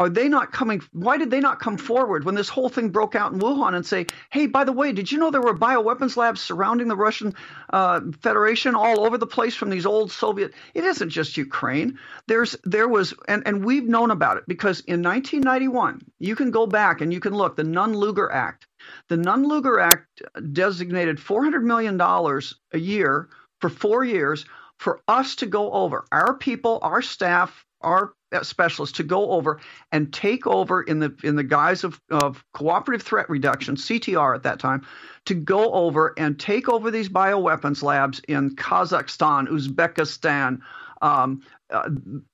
[0.01, 0.83] are they not coming?
[0.93, 3.87] Why did they not come forward when this whole thing broke out in Wuhan and
[3.87, 7.35] say, "Hey, by the way, did you know there were bioweapons labs surrounding the Russian
[7.73, 11.99] uh, Federation all over the place from these old Soviet?" It isn't just Ukraine.
[12.27, 16.67] There's there was, and and we've known about it because in 1991, you can go
[16.67, 18.67] back and you can look the Nunn-Lugar Act.
[19.09, 20.23] The Nunn-Lugar Act
[20.53, 23.29] designated 400 million dollars a year
[23.61, 24.47] for four years
[24.79, 29.61] for us to go over our people, our staff, our specialists to go over
[29.93, 34.43] and take over in the in the guise of, of cooperative threat reduction CTR at
[34.45, 34.87] that time
[35.27, 40.61] to go over and take over these bioweapons labs in Kazakhstan, Uzbekistan,
[41.03, 41.89] um, uh,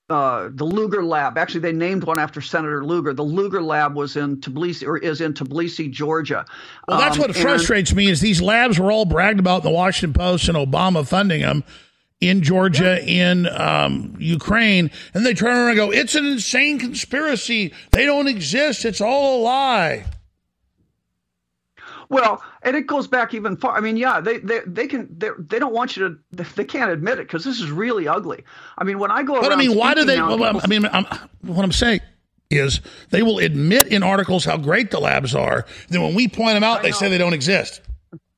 [0.09, 1.37] uh, the Lugar Lab.
[1.37, 3.13] Actually, they named one after Senator Lugar.
[3.13, 6.45] The Lugar Lab was in Tbilisi or is in Tbilisi, Georgia.
[6.87, 9.71] Well, that's Um, what and- frustrates me is these labs were all bragged about in
[9.71, 11.65] the Washington Post and Obama funding them
[12.21, 17.75] in Georgia, in um, Ukraine, and they turn around and go, "It's an insane conspiracy.
[17.91, 18.85] They don't exist.
[18.85, 20.07] It's all a lie."
[22.09, 23.77] Well, and it goes back even far.
[23.77, 26.91] I mean, yeah, they they they can they, they don't want you to they can't
[26.91, 28.45] admit it because this is really ugly.
[28.79, 30.21] I mean, when I go But I mean, why do they?
[30.21, 31.05] Well, people- I mean, I'm,
[31.43, 32.01] what I'm saying
[32.51, 32.81] is
[33.11, 35.67] they will admit in articles how great the labs are.
[35.89, 37.81] Then when we point them out, they say they don't exist.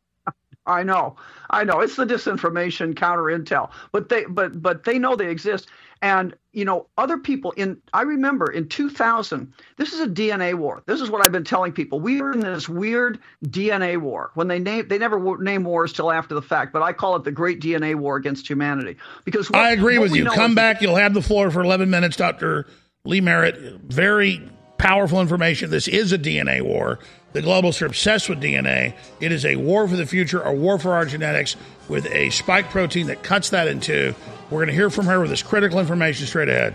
[0.66, 1.16] I know,
[1.50, 1.80] I know.
[1.80, 5.68] It's the disinformation, counter intel, but they but but they know they exist.
[6.00, 10.82] And you know, other people in I remember in 2000, this is a DNA war.
[10.86, 11.98] This is what I've been telling people.
[11.98, 14.30] We are in this weird DNA war.
[14.34, 17.24] When they name they never name wars till after the fact, but I call it
[17.24, 20.24] the Great DNA War against humanity because what- I agree with you.
[20.26, 20.82] Come back.
[20.82, 22.66] You'll have the floor for 11 minutes, Dr.
[23.04, 23.56] Lee Merritt.
[23.82, 25.70] Very powerful information.
[25.70, 27.00] This is a DNA war.
[27.32, 28.94] The globalists are obsessed with DNA.
[29.20, 31.56] It is a war for the future, a war for our genetics
[31.88, 34.14] with a spike protein that cuts that in two.
[34.50, 36.74] We're going to hear from her with this critical information straight ahead.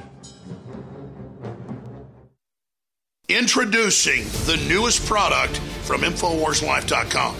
[3.30, 7.36] Introducing the newest product from InfoWarsLife.com.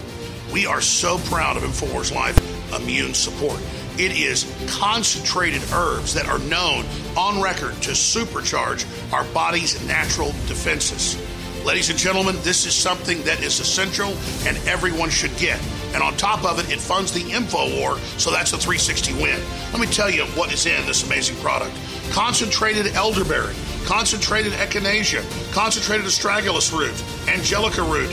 [0.52, 2.36] We are so proud of InfoWars Life
[2.74, 3.60] Immune Support.
[3.96, 6.84] It is concentrated herbs that are known
[7.16, 11.16] on record to supercharge our body's natural defenses.
[11.64, 14.08] Ladies and gentlemen, this is something that is essential
[14.46, 15.58] and everyone should get.
[15.94, 19.40] And on top of it, it funds the info war, so that's a 360 win.
[19.72, 21.74] Let me tell you what is in this amazing product
[22.10, 23.54] concentrated elderberry,
[23.86, 25.24] concentrated echinacea,
[25.54, 28.10] concentrated astragalus root, angelica root,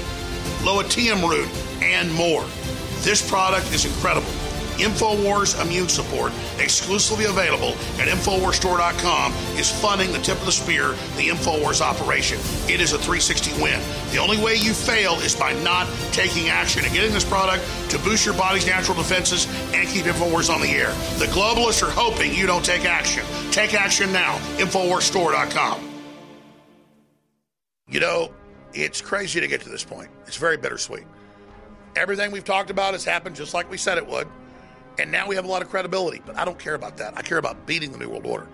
[0.64, 1.50] lomatium root,
[1.84, 2.46] and more.
[3.02, 4.32] This product is incredible.
[4.82, 11.30] InfoWars Immune Support, exclusively available at InfoWarsStore.com, is funding the tip of the spear, the
[11.30, 12.40] InfoWars operation.
[12.68, 13.80] It is a 360 win.
[14.12, 18.00] The only way you fail is by not taking action and getting this product to
[18.00, 20.92] boost your body's natural defenses and keep InfoWars on the air.
[21.18, 23.24] The globalists are hoping you don't take action.
[23.52, 24.38] Take action now.
[24.58, 25.90] InfoWarsStore.com.
[27.88, 28.32] You know,
[28.74, 30.10] it's crazy to get to this point.
[30.26, 31.04] It's very bittersweet.
[31.96, 34.28] Everything we've talked about has happened just like we said it would.
[34.98, 37.18] And now we have a lot of credibility, but I don't care about that.
[37.18, 38.48] I care about beating the New World Order.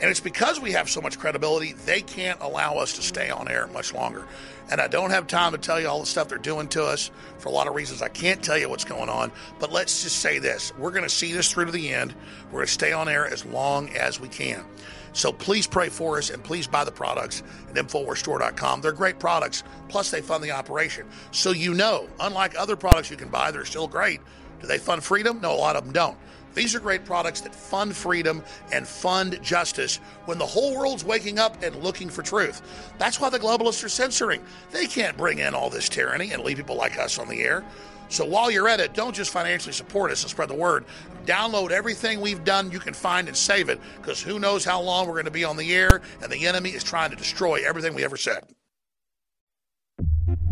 [0.00, 3.48] And it's because we have so much credibility, they can't allow us to stay on
[3.48, 4.26] air much longer.
[4.70, 7.10] And I don't have time to tell you all the stuff they're doing to us
[7.38, 8.00] for a lot of reasons.
[8.00, 11.10] I can't tell you what's going on, but let's just say this we're going to
[11.10, 12.14] see this through to the end.
[12.46, 14.64] We're going to stay on air as long as we can.
[15.12, 18.80] So please pray for us and please buy the products at InfoWarsStore.com.
[18.80, 21.06] They're great products, plus they fund the operation.
[21.32, 24.20] So you know, unlike other products you can buy, they're still great.
[24.60, 25.40] Do they fund freedom?
[25.40, 26.16] No, a lot of them don't.
[26.54, 28.42] These are great products that fund freedom
[28.72, 32.62] and fund justice when the whole world's waking up and looking for truth.
[32.98, 34.42] That's why the globalists are censoring.
[34.72, 37.64] They can't bring in all this tyranny and leave people like us on the air.
[38.08, 40.84] So while you're at it, don't just financially support us and spread the word.
[41.26, 45.06] Download everything we've done you can find and save it because who knows how long
[45.06, 47.94] we're going to be on the air and the enemy is trying to destroy everything
[47.94, 48.42] we ever said.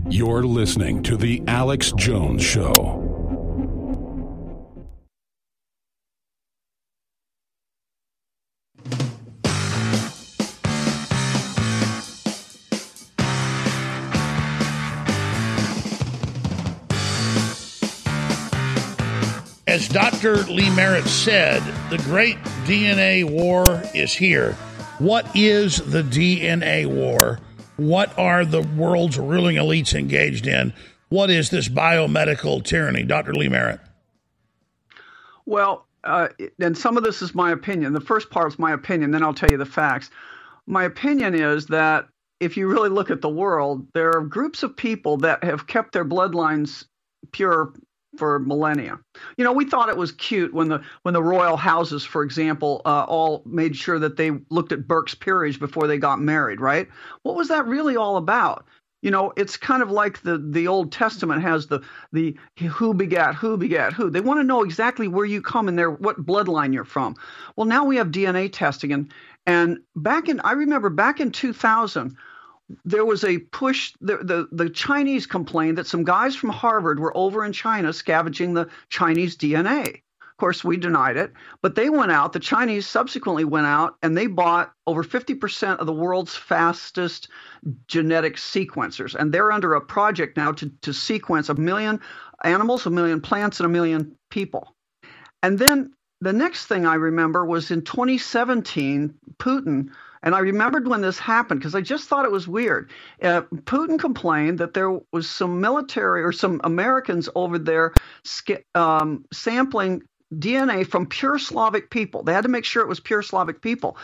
[0.09, 3.18] You're listening to The Alex Jones Show.
[19.79, 20.39] As Dr.
[20.51, 23.65] Lee Merritt said, the great DNA war
[23.95, 24.55] is here.
[24.99, 27.39] What is the DNA war?
[27.77, 30.75] What are the world's ruling elites engaged in?
[31.11, 33.05] What is this biomedical tyranny?
[33.05, 33.33] Dr.
[33.35, 33.79] Lee Merritt.
[35.47, 37.93] Well, uh, and some of this is my opinion.
[37.93, 40.11] The first part is my opinion, then I'll tell you the facts.
[40.67, 42.09] My opinion is that
[42.41, 45.93] if you really look at the world, there are groups of people that have kept
[45.93, 46.85] their bloodlines
[47.31, 47.75] pure
[48.19, 48.99] for millennia.
[49.37, 52.83] You know, we thought it was cute when the when the royal houses, for example,
[52.85, 56.89] uh, all made sure that they looked at Burke's peerage before they got married, right?
[57.23, 58.67] What was that really all about?
[59.01, 61.81] You know, it's kind of like the the Old Testament has the
[62.13, 64.11] the who begat who begat who.
[64.11, 67.15] They want to know exactly where you come and their what bloodline you're from.
[67.55, 69.13] Well, now we have DNA testing and
[69.47, 72.17] and back in I remember back in 2000
[72.85, 73.93] there was a push.
[74.01, 78.55] The, the, the Chinese complained that some guys from Harvard were over in China scavenging
[78.55, 80.03] the Chinese DNA.
[80.21, 81.33] Of course, we denied it,
[81.63, 82.33] but they went out.
[82.33, 87.29] The Chinese subsequently went out and they bought over 50% of the world's fastest
[87.89, 89.17] genetic sequencers.
[89.17, 92.01] And they're under a project now to, to sequence a million
[92.45, 94.77] animals, a million plants, and a million people.
[95.43, 99.91] And then the next thing I remember was in 2017, Putin
[100.23, 102.91] and I remembered when this happened because I just thought it was weird.
[103.23, 107.95] Uh, Putin complained that there was some military or some Americans over there
[108.75, 110.03] um, sampling
[110.35, 112.23] DNA from pure Slavic people.
[112.23, 113.97] They had to make sure it was pure Slavic people.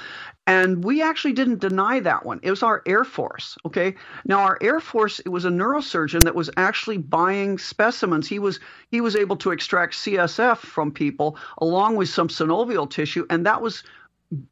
[0.47, 2.41] And we actually didn't deny that one.
[2.43, 3.59] It was our Air Force.
[3.67, 3.95] Okay.
[4.25, 8.29] Now our Air Force, it was a neurosurgeon that was actually buying specimens.
[8.29, 8.59] He was
[8.91, 13.61] he was able to extract CSF from people along with some synovial tissue, and that
[13.61, 13.83] was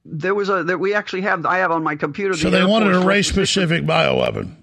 [0.04, 2.34] there was a that we actually have I have on my computer.
[2.34, 4.56] So the they wanted a race specific bioweapon.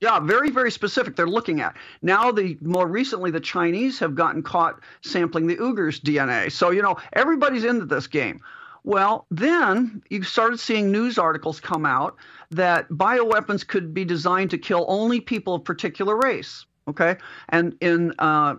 [0.00, 1.14] Yeah, very, very specific.
[1.14, 2.32] They're looking at now.
[2.32, 6.50] The more recently, the Chinese have gotten caught sampling the Uyghurs' DNA.
[6.50, 8.40] So you know everybody's into this game.
[8.84, 12.16] Well, then you started seeing news articles come out
[12.50, 16.66] that bioweapons could be designed to kill only people of particular race.
[16.88, 17.16] Okay,
[17.50, 18.56] and in uh,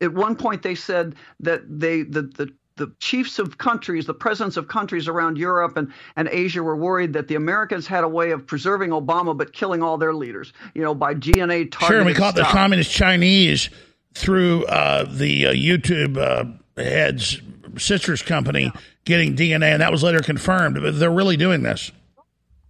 [0.00, 4.56] at one point they said that they the the the chiefs of countries, the presidents
[4.56, 8.30] of countries around Europe and, and Asia were worried that the Americans had a way
[8.30, 12.02] of preserving Obama but killing all their leaders, you know, by DNA targeting.
[12.02, 13.70] Sure, we caught the communist Chinese
[14.14, 16.44] through uh, the uh, YouTube uh,
[16.80, 17.40] head's
[17.78, 18.80] sister's company yeah.
[19.04, 20.78] getting DNA, and that was later confirmed.
[20.80, 21.90] But they're really doing this.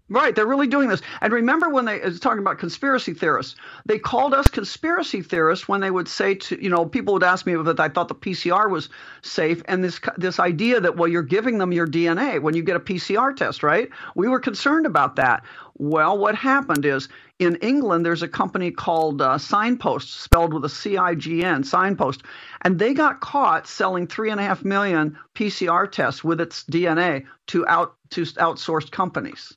[0.09, 1.03] Right, they're really doing this.
[1.21, 3.57] And remember when they was talking about conspiracy theorists,
[3.87, 7.45] they called us conspiracy theorists when they would say to you know people would ask
[7.45, 8.89] me if I thought the PCR was
[9.23, 12.77] safe, and this this idea that well you're giving them your DNA when you get
[12.77, 13.91] a PCR test, right?
[14.15, 15.43] We were concerned about that.
[15.77, 17.09] Well, what happened is
[17.41, 21.65] in England there's a company called uh, Signpost, spelled with a C I G N,
[21.65, 22.23] Signpost,
[22.63, 27.25] and they got caught selling three and a half million PCR tests with its DNA
[27.49, 29.57] to out to outsourced companies.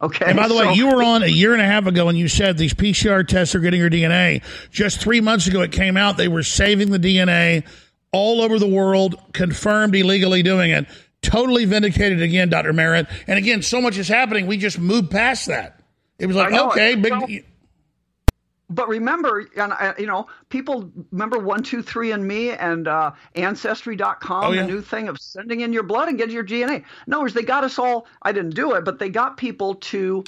[0.00, 0.26] Okay.
[0.26, 2.18] And by the so, way, you were on a year and a half ago and
[2.18, 4.42] you said these PCR tests are getting your DNA.
[4.70, 7.66] Just three months ago, it came out they were saving the DNA
[8.12, 10.86] all over the world, confirmed illegally doing it.
[11.22, 12.72] Totally vindicated again, Dr.
[12.72, 13.06] Merritt.
[13.26, 14.46] And again, so much is happening.
[14.46, 15.80] We just moved past that.
[16.18, 17.44] It was like, know, okay, big.
[18.70, 23.12] But remember, and uh, you know, people remember one two three and Me and uh,
[23.34, 24.62] Ancestry.com, Oh, yeah.
[24.62, 26.84] the new thing of sending in your blood and getting your DNA.
[27.06, 28.06] In other words, they got us all.
[28.22, 30.24] I didn't do it, but they got people to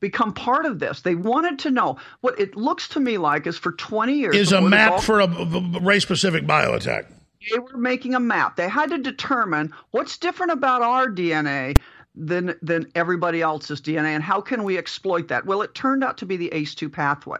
[0.00, 1.00] become part of this.
[1.02, 4.52] They wanted to know what it looks to me like is for 20 years is
[4.52, 5.26] a map all- for a
[5.80, 7.06] race specific bioattack.
[7.52, 8.54] they were making a map.
[8.56, 11.78] They had to determine what's different about our DNA
[12.18, 15.46] than than everybody else's DNA and how can we exploit that?
[15.46, 17.38] Well, it turned out to be the ACE2 pathway.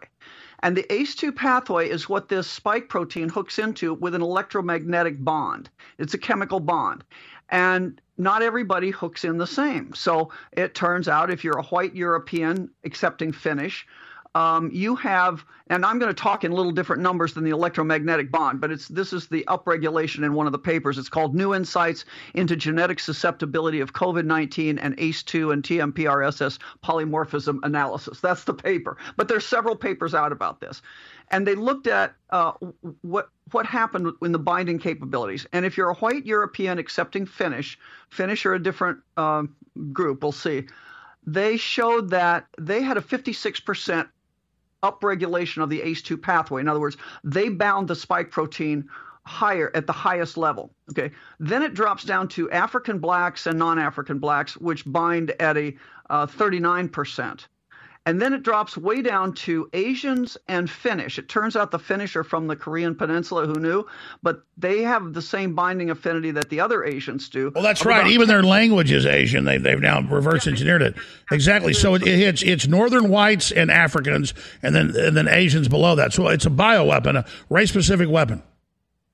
[0.63, 5.71] And the ACE2 pathway is what this spike protein hooks into with an electromagnetic bond.
[5.99, 7.05] It's a chemical bond.
[7.51, 9.95] And not everybody hooks in the same.
[9.95, 13.87] So it turns out if you're a white European accepting Finnish,
[14.39, 18.31] um, you have, and I'm going to talk in little different numbers than the electromagnetic
[18.31, 20.97] bond, but it's this is the upregulation in one of the papers.
[20.97, 22.05] It's called New Insights
[22.35, 28.21] into Genetic Susceptibility of COVID-19 and ACE2 and TMPRSS Polymorphism Analysis.
[28.21, 28.97] That's the paper.
[29.17, 30.83] But there's several papers out about this,
[31.33, 32.53] and they looked at uh,
[33.03, 35.49] what what happened in the binding capabilities.
[35.53, 37.77] And if you're a white European accepting Finnish,
[38.09, 39.57] Finnish are a different um,
[39.93, 40.23] group.
[40.23, 40.69] We'll see.
[41.27, 44.09] They showed that they had a 56 percent
[44.83, 46.61] upregulation of the ACE2 pathway.
[46.61, 48.89] In other words, they bound the spike protein
[49.25, 50.71] higher at the highest level.
[50.91, 51.13] Okay.
[51.39, 55.77] Then it drops down to African blacks and non-African blacks, which bind at a
[56.09, 57.47] uh, 39%.
[58.09, 61.19] And then it drops way down to Asians and Finnish.
[61.19, 63.85] It turns out the Finnish are from the Korean Peninsula, who knew,
[64.23, 67.53] but they have the same binding affinity that the other Asians do.
[67.55, 68.07] Well, that's right.
[68.07, 69.45] Even their language is Asian.
[69.45, 70.95] They, they've now reverse engineered it.
[71.31, 71.75] Exactly.
[71.75, 74.33] So it, it's it's Northern whites and Africans,
[74.63, 76.15] and then and then Asians below that.
[76.15, 78.43] So it's a bioweapon, a race specific weapon.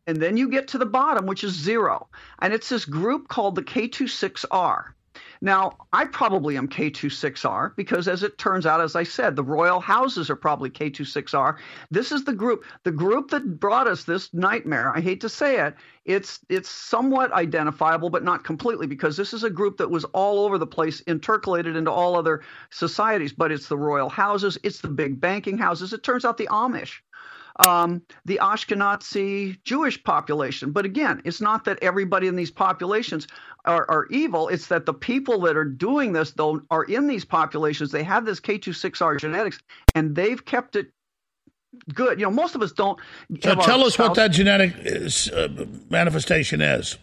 [0.06, 2.06] And then you get to the bottom, which is zero.
[2.38, 4.93] And it's this group called the K26R.
[5.44, 9.78] Now, I probably am K26R because, as it turns out, as I said, the royal
[9.78, 11.58] houses are probably K26R.
[11.90, 14.90] This is the group, the group that brought us this nightmare.
[14.96, 15.74] I hate to say it.
[16.06, 20.46] It's it's somewhat identifiable, but not completely, because this is a group that was all
[20.46, 22.40] over the place, intercalated into all other
[22.70, 23.34] societies.
[23.34, 25.92] But it's the royal houses, it's the big banking houses.
[25.92, 27.00] It turns out the Amish
[27.56, 30.72] um, the Ashkenazi Jewish population.
[30.72, 33.26] But again, it's not that everybody in these populations
[33.64, 34.48] are, are evil.
[34.48, 37.92] It's that the people that are doing this, though, are in these populations.
[37.92, 39.60] They have this K26R genetics,
[39.94, 40.88] and they've kept it
[41.92, 42.18] good.
[42.18, 42.98] You know, most of us don't.
[43.40, 46.98] So tell us what that genetic is, uh, manifestation is.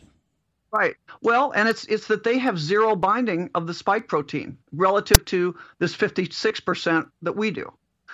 [0.71, 0.95] Right.
[1.21, 5.57] Well, and it's it's that they have zero binding of the spike protein relative to
[5.79, 7.71] this 56% that we do.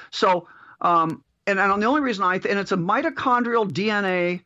[0.10, 0.48] So,
[0.82, 4.42] um, and, and the only reason I and it's a mitochondrial DNA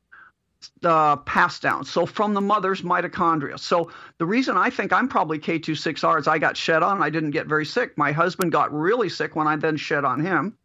[0.83, 1.83] uh, pass down.
[1.85, 3.59] So from the mother's mitochondria.
[3.59, 6.97] So the reason I think I'm probably K26R is I got shed on.
[6.97, 7.97] and I didn't get very sick.
[7.97, 10.57] My husband got really sick when I then shed on him,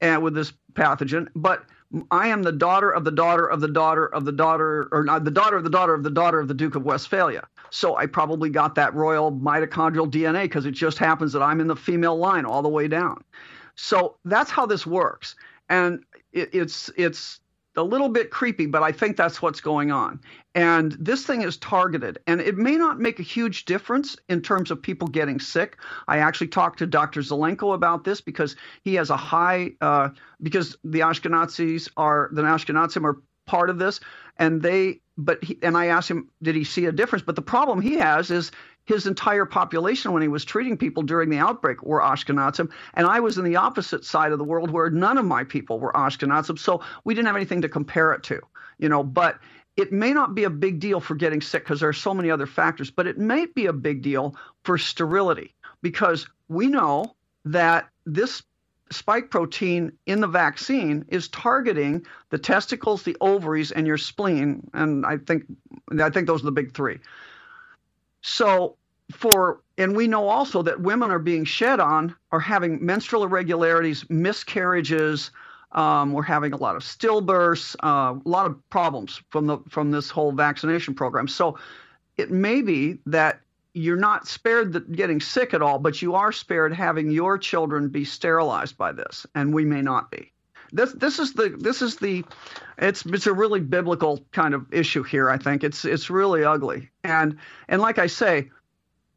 [0.00, 1.28] and with this pathogen.
[1.34, 1.64] But
[2.12, 5.24] I am the daughter of the daughter of the daughter of the daughter, or not
[5.24, 7.46] the daughter of the daughter of the daughter of the Duke of Westphalia.
[7.70, 11.66] So I probably got that royal mitochondrial DNA because it just happens that I'm in
[11.66, 13.24] the female line all the way down.
[13.74, 15.34] So that's how this works,
[15.70, 17.40] and it, it's it's
[17.76, 20.20] a little bit creepy, but I think that's what's going on.
[20.56, 24.72] And this thing is targeted, and it may not make a huge difference in terms
[24.72, 25.76] of people getting sick.
[26.08, 27.20] I actually talked to Dr.
[27.20, 30.10] Zelenko about this because he has a high, uh,
[30.42, 33.98] because the Ashkenazis are, the Ashkenazim are part of this,
[34.36, 37.24] and they, but he, and I asked him, did he see a difference?
[37.24, 38.52] But the problem he has is
[38.84, 43.18] his entire population when he was treating people during the outbreak were Ashkenazim, and I
[43.18, 46.60] was in the opposite side of the world where none of my people were Ashkenazim,
[46.60, 48.40] so we didn't have anything to compare it to,
[48.78, 49.02] you know.
[49.02, 49.40] But
[49.76, 52.30] it may not be a big deal for getting sick because there are so many
[52.30, 57.16] other factors, but it may be a big deal for sterility because we know
[57.46, 58.42] that this
[58.90, 65.06] spike protein in the vaccine is targeting the testicles, the ovaries, and your spleen, and
[65.06, 65.44] I think
[66.00, 66.98] I think those are the big three.
[68.22, 68.76] So
[69.12, 74.08] for and we know also that women are being shed on are having menstrual irregularities,
[74.10, 75.30] miscarriages.
[75.72, 79.90] Um, we're having a lot of stillbirths, uh, a lot of problems from the from
[79.90, 81.28] this whole vaccination program.
[81.28, 81.58] So
[82.16, 83.40] it may be that
[83.74, 88.04] you're not spared getting sick at all, but you are spared having your children be
[88.04, 90.32] sterilized by this, and we may not be.
[90.72, 92.24] This this is the this is the
[92.78, 95.28] it's it's a really biblical kind of issue here.
[95.28, 97.36] I think it's it's really ugly, and
[97.68, 98.50] and like I say,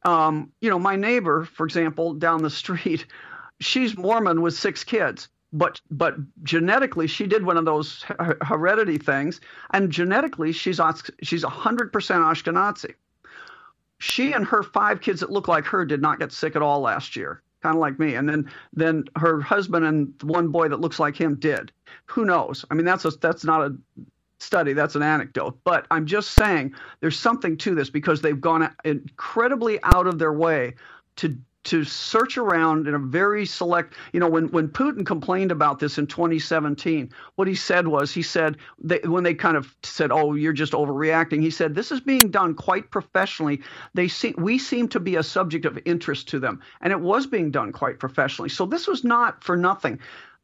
[0.04, 3.06] um, you know, my neighbor, for example, down the street,
[3.60, 8.04] she's Mormon with six kids but but genetically she did one of those
[8.42, 9.40] heredity things
[9.72, 10.82] and genetically she's
[11.22, 12.96] she's 100% Ashkenazi.
[14.04, 16.82] She and her five kids that look like her did not get sick at all
[16.82, 18.16] last year, kind of like me.
[18.16, 21.72] And then then her husband and one boy that looks like him did.
[22.08, 22.66] Who knows?
[22.70, 23.76] I mean that's a that's not a
[24.40, 28.76] study, that's an anecdote, but I'm just saying there's something to this because they've gone
[28.84, 30.74] incredibly out of their way
[31.16, 35.80] to to search around in a very select you know when when Putin complained about
[35.80, 40.12] this in 2017 what he said was he said they, when they kind of said
[40.12, 43.62] oh you're just overreacting he said this is being done quite professionally.
[43.94, 47.28] They see we seem to be a subject of interest to them and it was
[47.28, 48.50] being done quite professionally.
[48.50, 50.00] So this was not for nothing.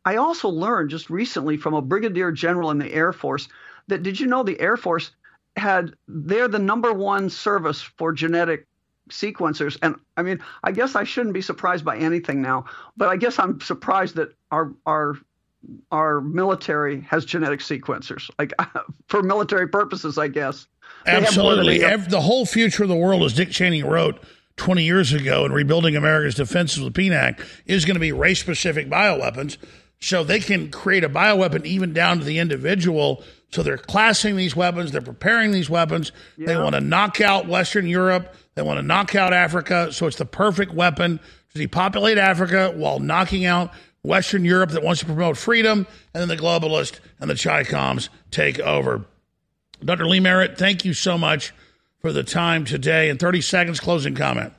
[0.05, 3.49] I also learned just recently from a brigadier general in the Air Force
[3.87, 5.11] that did you know the Air Force
[5.57, 8.68] had they're the number one service for genetic
[9.09, 9.77] sequencers.
[9.81, 12.65] And I mean, I guess I shouldn't be surprised by anything now,
[12.97, 15.15] but I guess I'm surprised that our our
[15.91, 18.53] our military has genetic sequencers, like
[19.07, 20.67] for military purposes, I guess.
[21.05, 24.21] Absolutely, the whole future of the world, as Dick Cheney wrote
[24.57, 28.89] 20 years ago in rebuilding America's defenses with the PNAC, is going to be race-specific
[28.89, 29.57] bioweapons.
[30.01, 33.23] So they can create a bioweapon even down to the individual.
[33.51, 36.11] So they're classing these weapons, they're preparing these weapons.
[36.37, 36.47] Yeah.
[36.47, 38.35] They want to knock out Western Europe.
[38.55, 41.19] They want to knock out Africa, so it's the perfect weapon
[41.53, 43.71] to depopulate Africa while knocking out
[44.03, 48.09] Western Europe that wants to promote freedom, and then the globalists and the Chi Coms
[48.31, 49.05] take over.
[49.83, 50.07] Dr.
[50.07, 51.53] Lee Merritt, thank you so much
[51.99, 53.09] for the time today.
[53.09, 54.53] In 30 seconds, closing comment.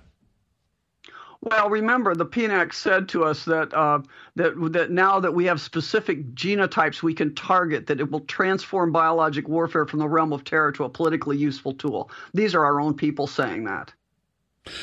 [1.43, 4.01] Well, remember the PNAC said to us that uh,
[4.37, 8.93] that that now that we have specific genotypes we can target, that it will transform
[8.93, 12.11] biologic warfare from the realm of terror to a politically useful tool.
[12.35, 13.93] These are our own people saying that.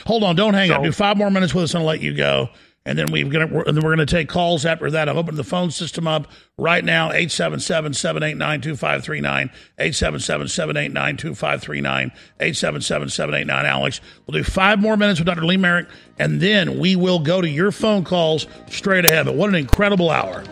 [0.07, 0.83] Hold on, don't hang so, up.
[0.83, 2.49] Do five more minutes with us and I'll let you go
[2.87, 5.09] and then we've gonna and then we're gonna take calls after that.
[5.09, 13.99] I'm opening the phone system up right now 877-789-2539 877-789-2539 877-789 Alex.
[14.25, 15.45] We'll do five more minutes with Dr.
[15.45, 19.25] Lee Merrick and then we will go to your phone calls straight ahead.
[19.25, 20.45] But what an incredible hour.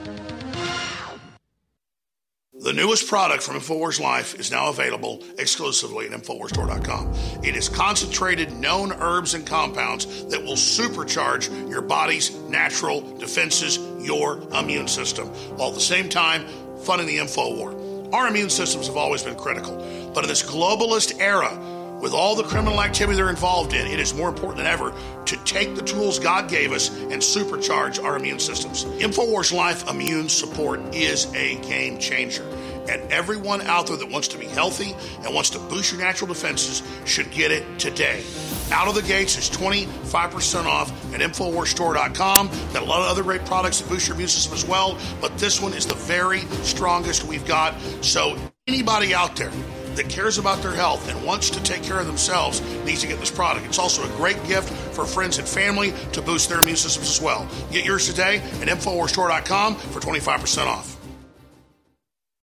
[2.65, 7.13] The newest product from InfoWars Life is now available exclusively at InfoWarsStore.com.
[7.43, 14.41] It is concentrated known herbs and compounds that will supercharge your body's natural defenses, your
[14.51, 15.27] immune system,
[15.57, 16.43] while at the same time
[16.79, 18.09] funding the info war.
[18.11, 19.77] Our immune systems have always been critical,
[20.15, 21.51] but in this globalist era,
[21.99, 24.93] with all the criminal activity they're involved in, it is more important than ever
[25.25, 28.85] to take the tools God gave us and supercharge our immune systems.
[28.85, 32.45] InfoWars Life Immune Support is a game changer.
[32.87, 36.27] And everyone out there that wants to be healthy and wants to boost your natural
[36.27, 38.23] defenses should get it today.
[38.71, 42.47] Out of the gates is 25% off at InfoWarsStore.com.
[42.73, 45.35] Got a lot of other great products that boost your immune system as well, but
[45.39, 47.73] this one is the very strongest we've got.
[48.01, 49.51] So, anybody out there
[49.95, 53.19] that cares about their health and wants to take care of themselves needs to get
[53.19, 53.65] this product.
[53.65, 57.21] It's also a great gift for friends and family to boost their immune systems as
[57.21, 57.47] well.
[57.71, 60.94] Get yours today at InfoWarsStore.com for 25% off.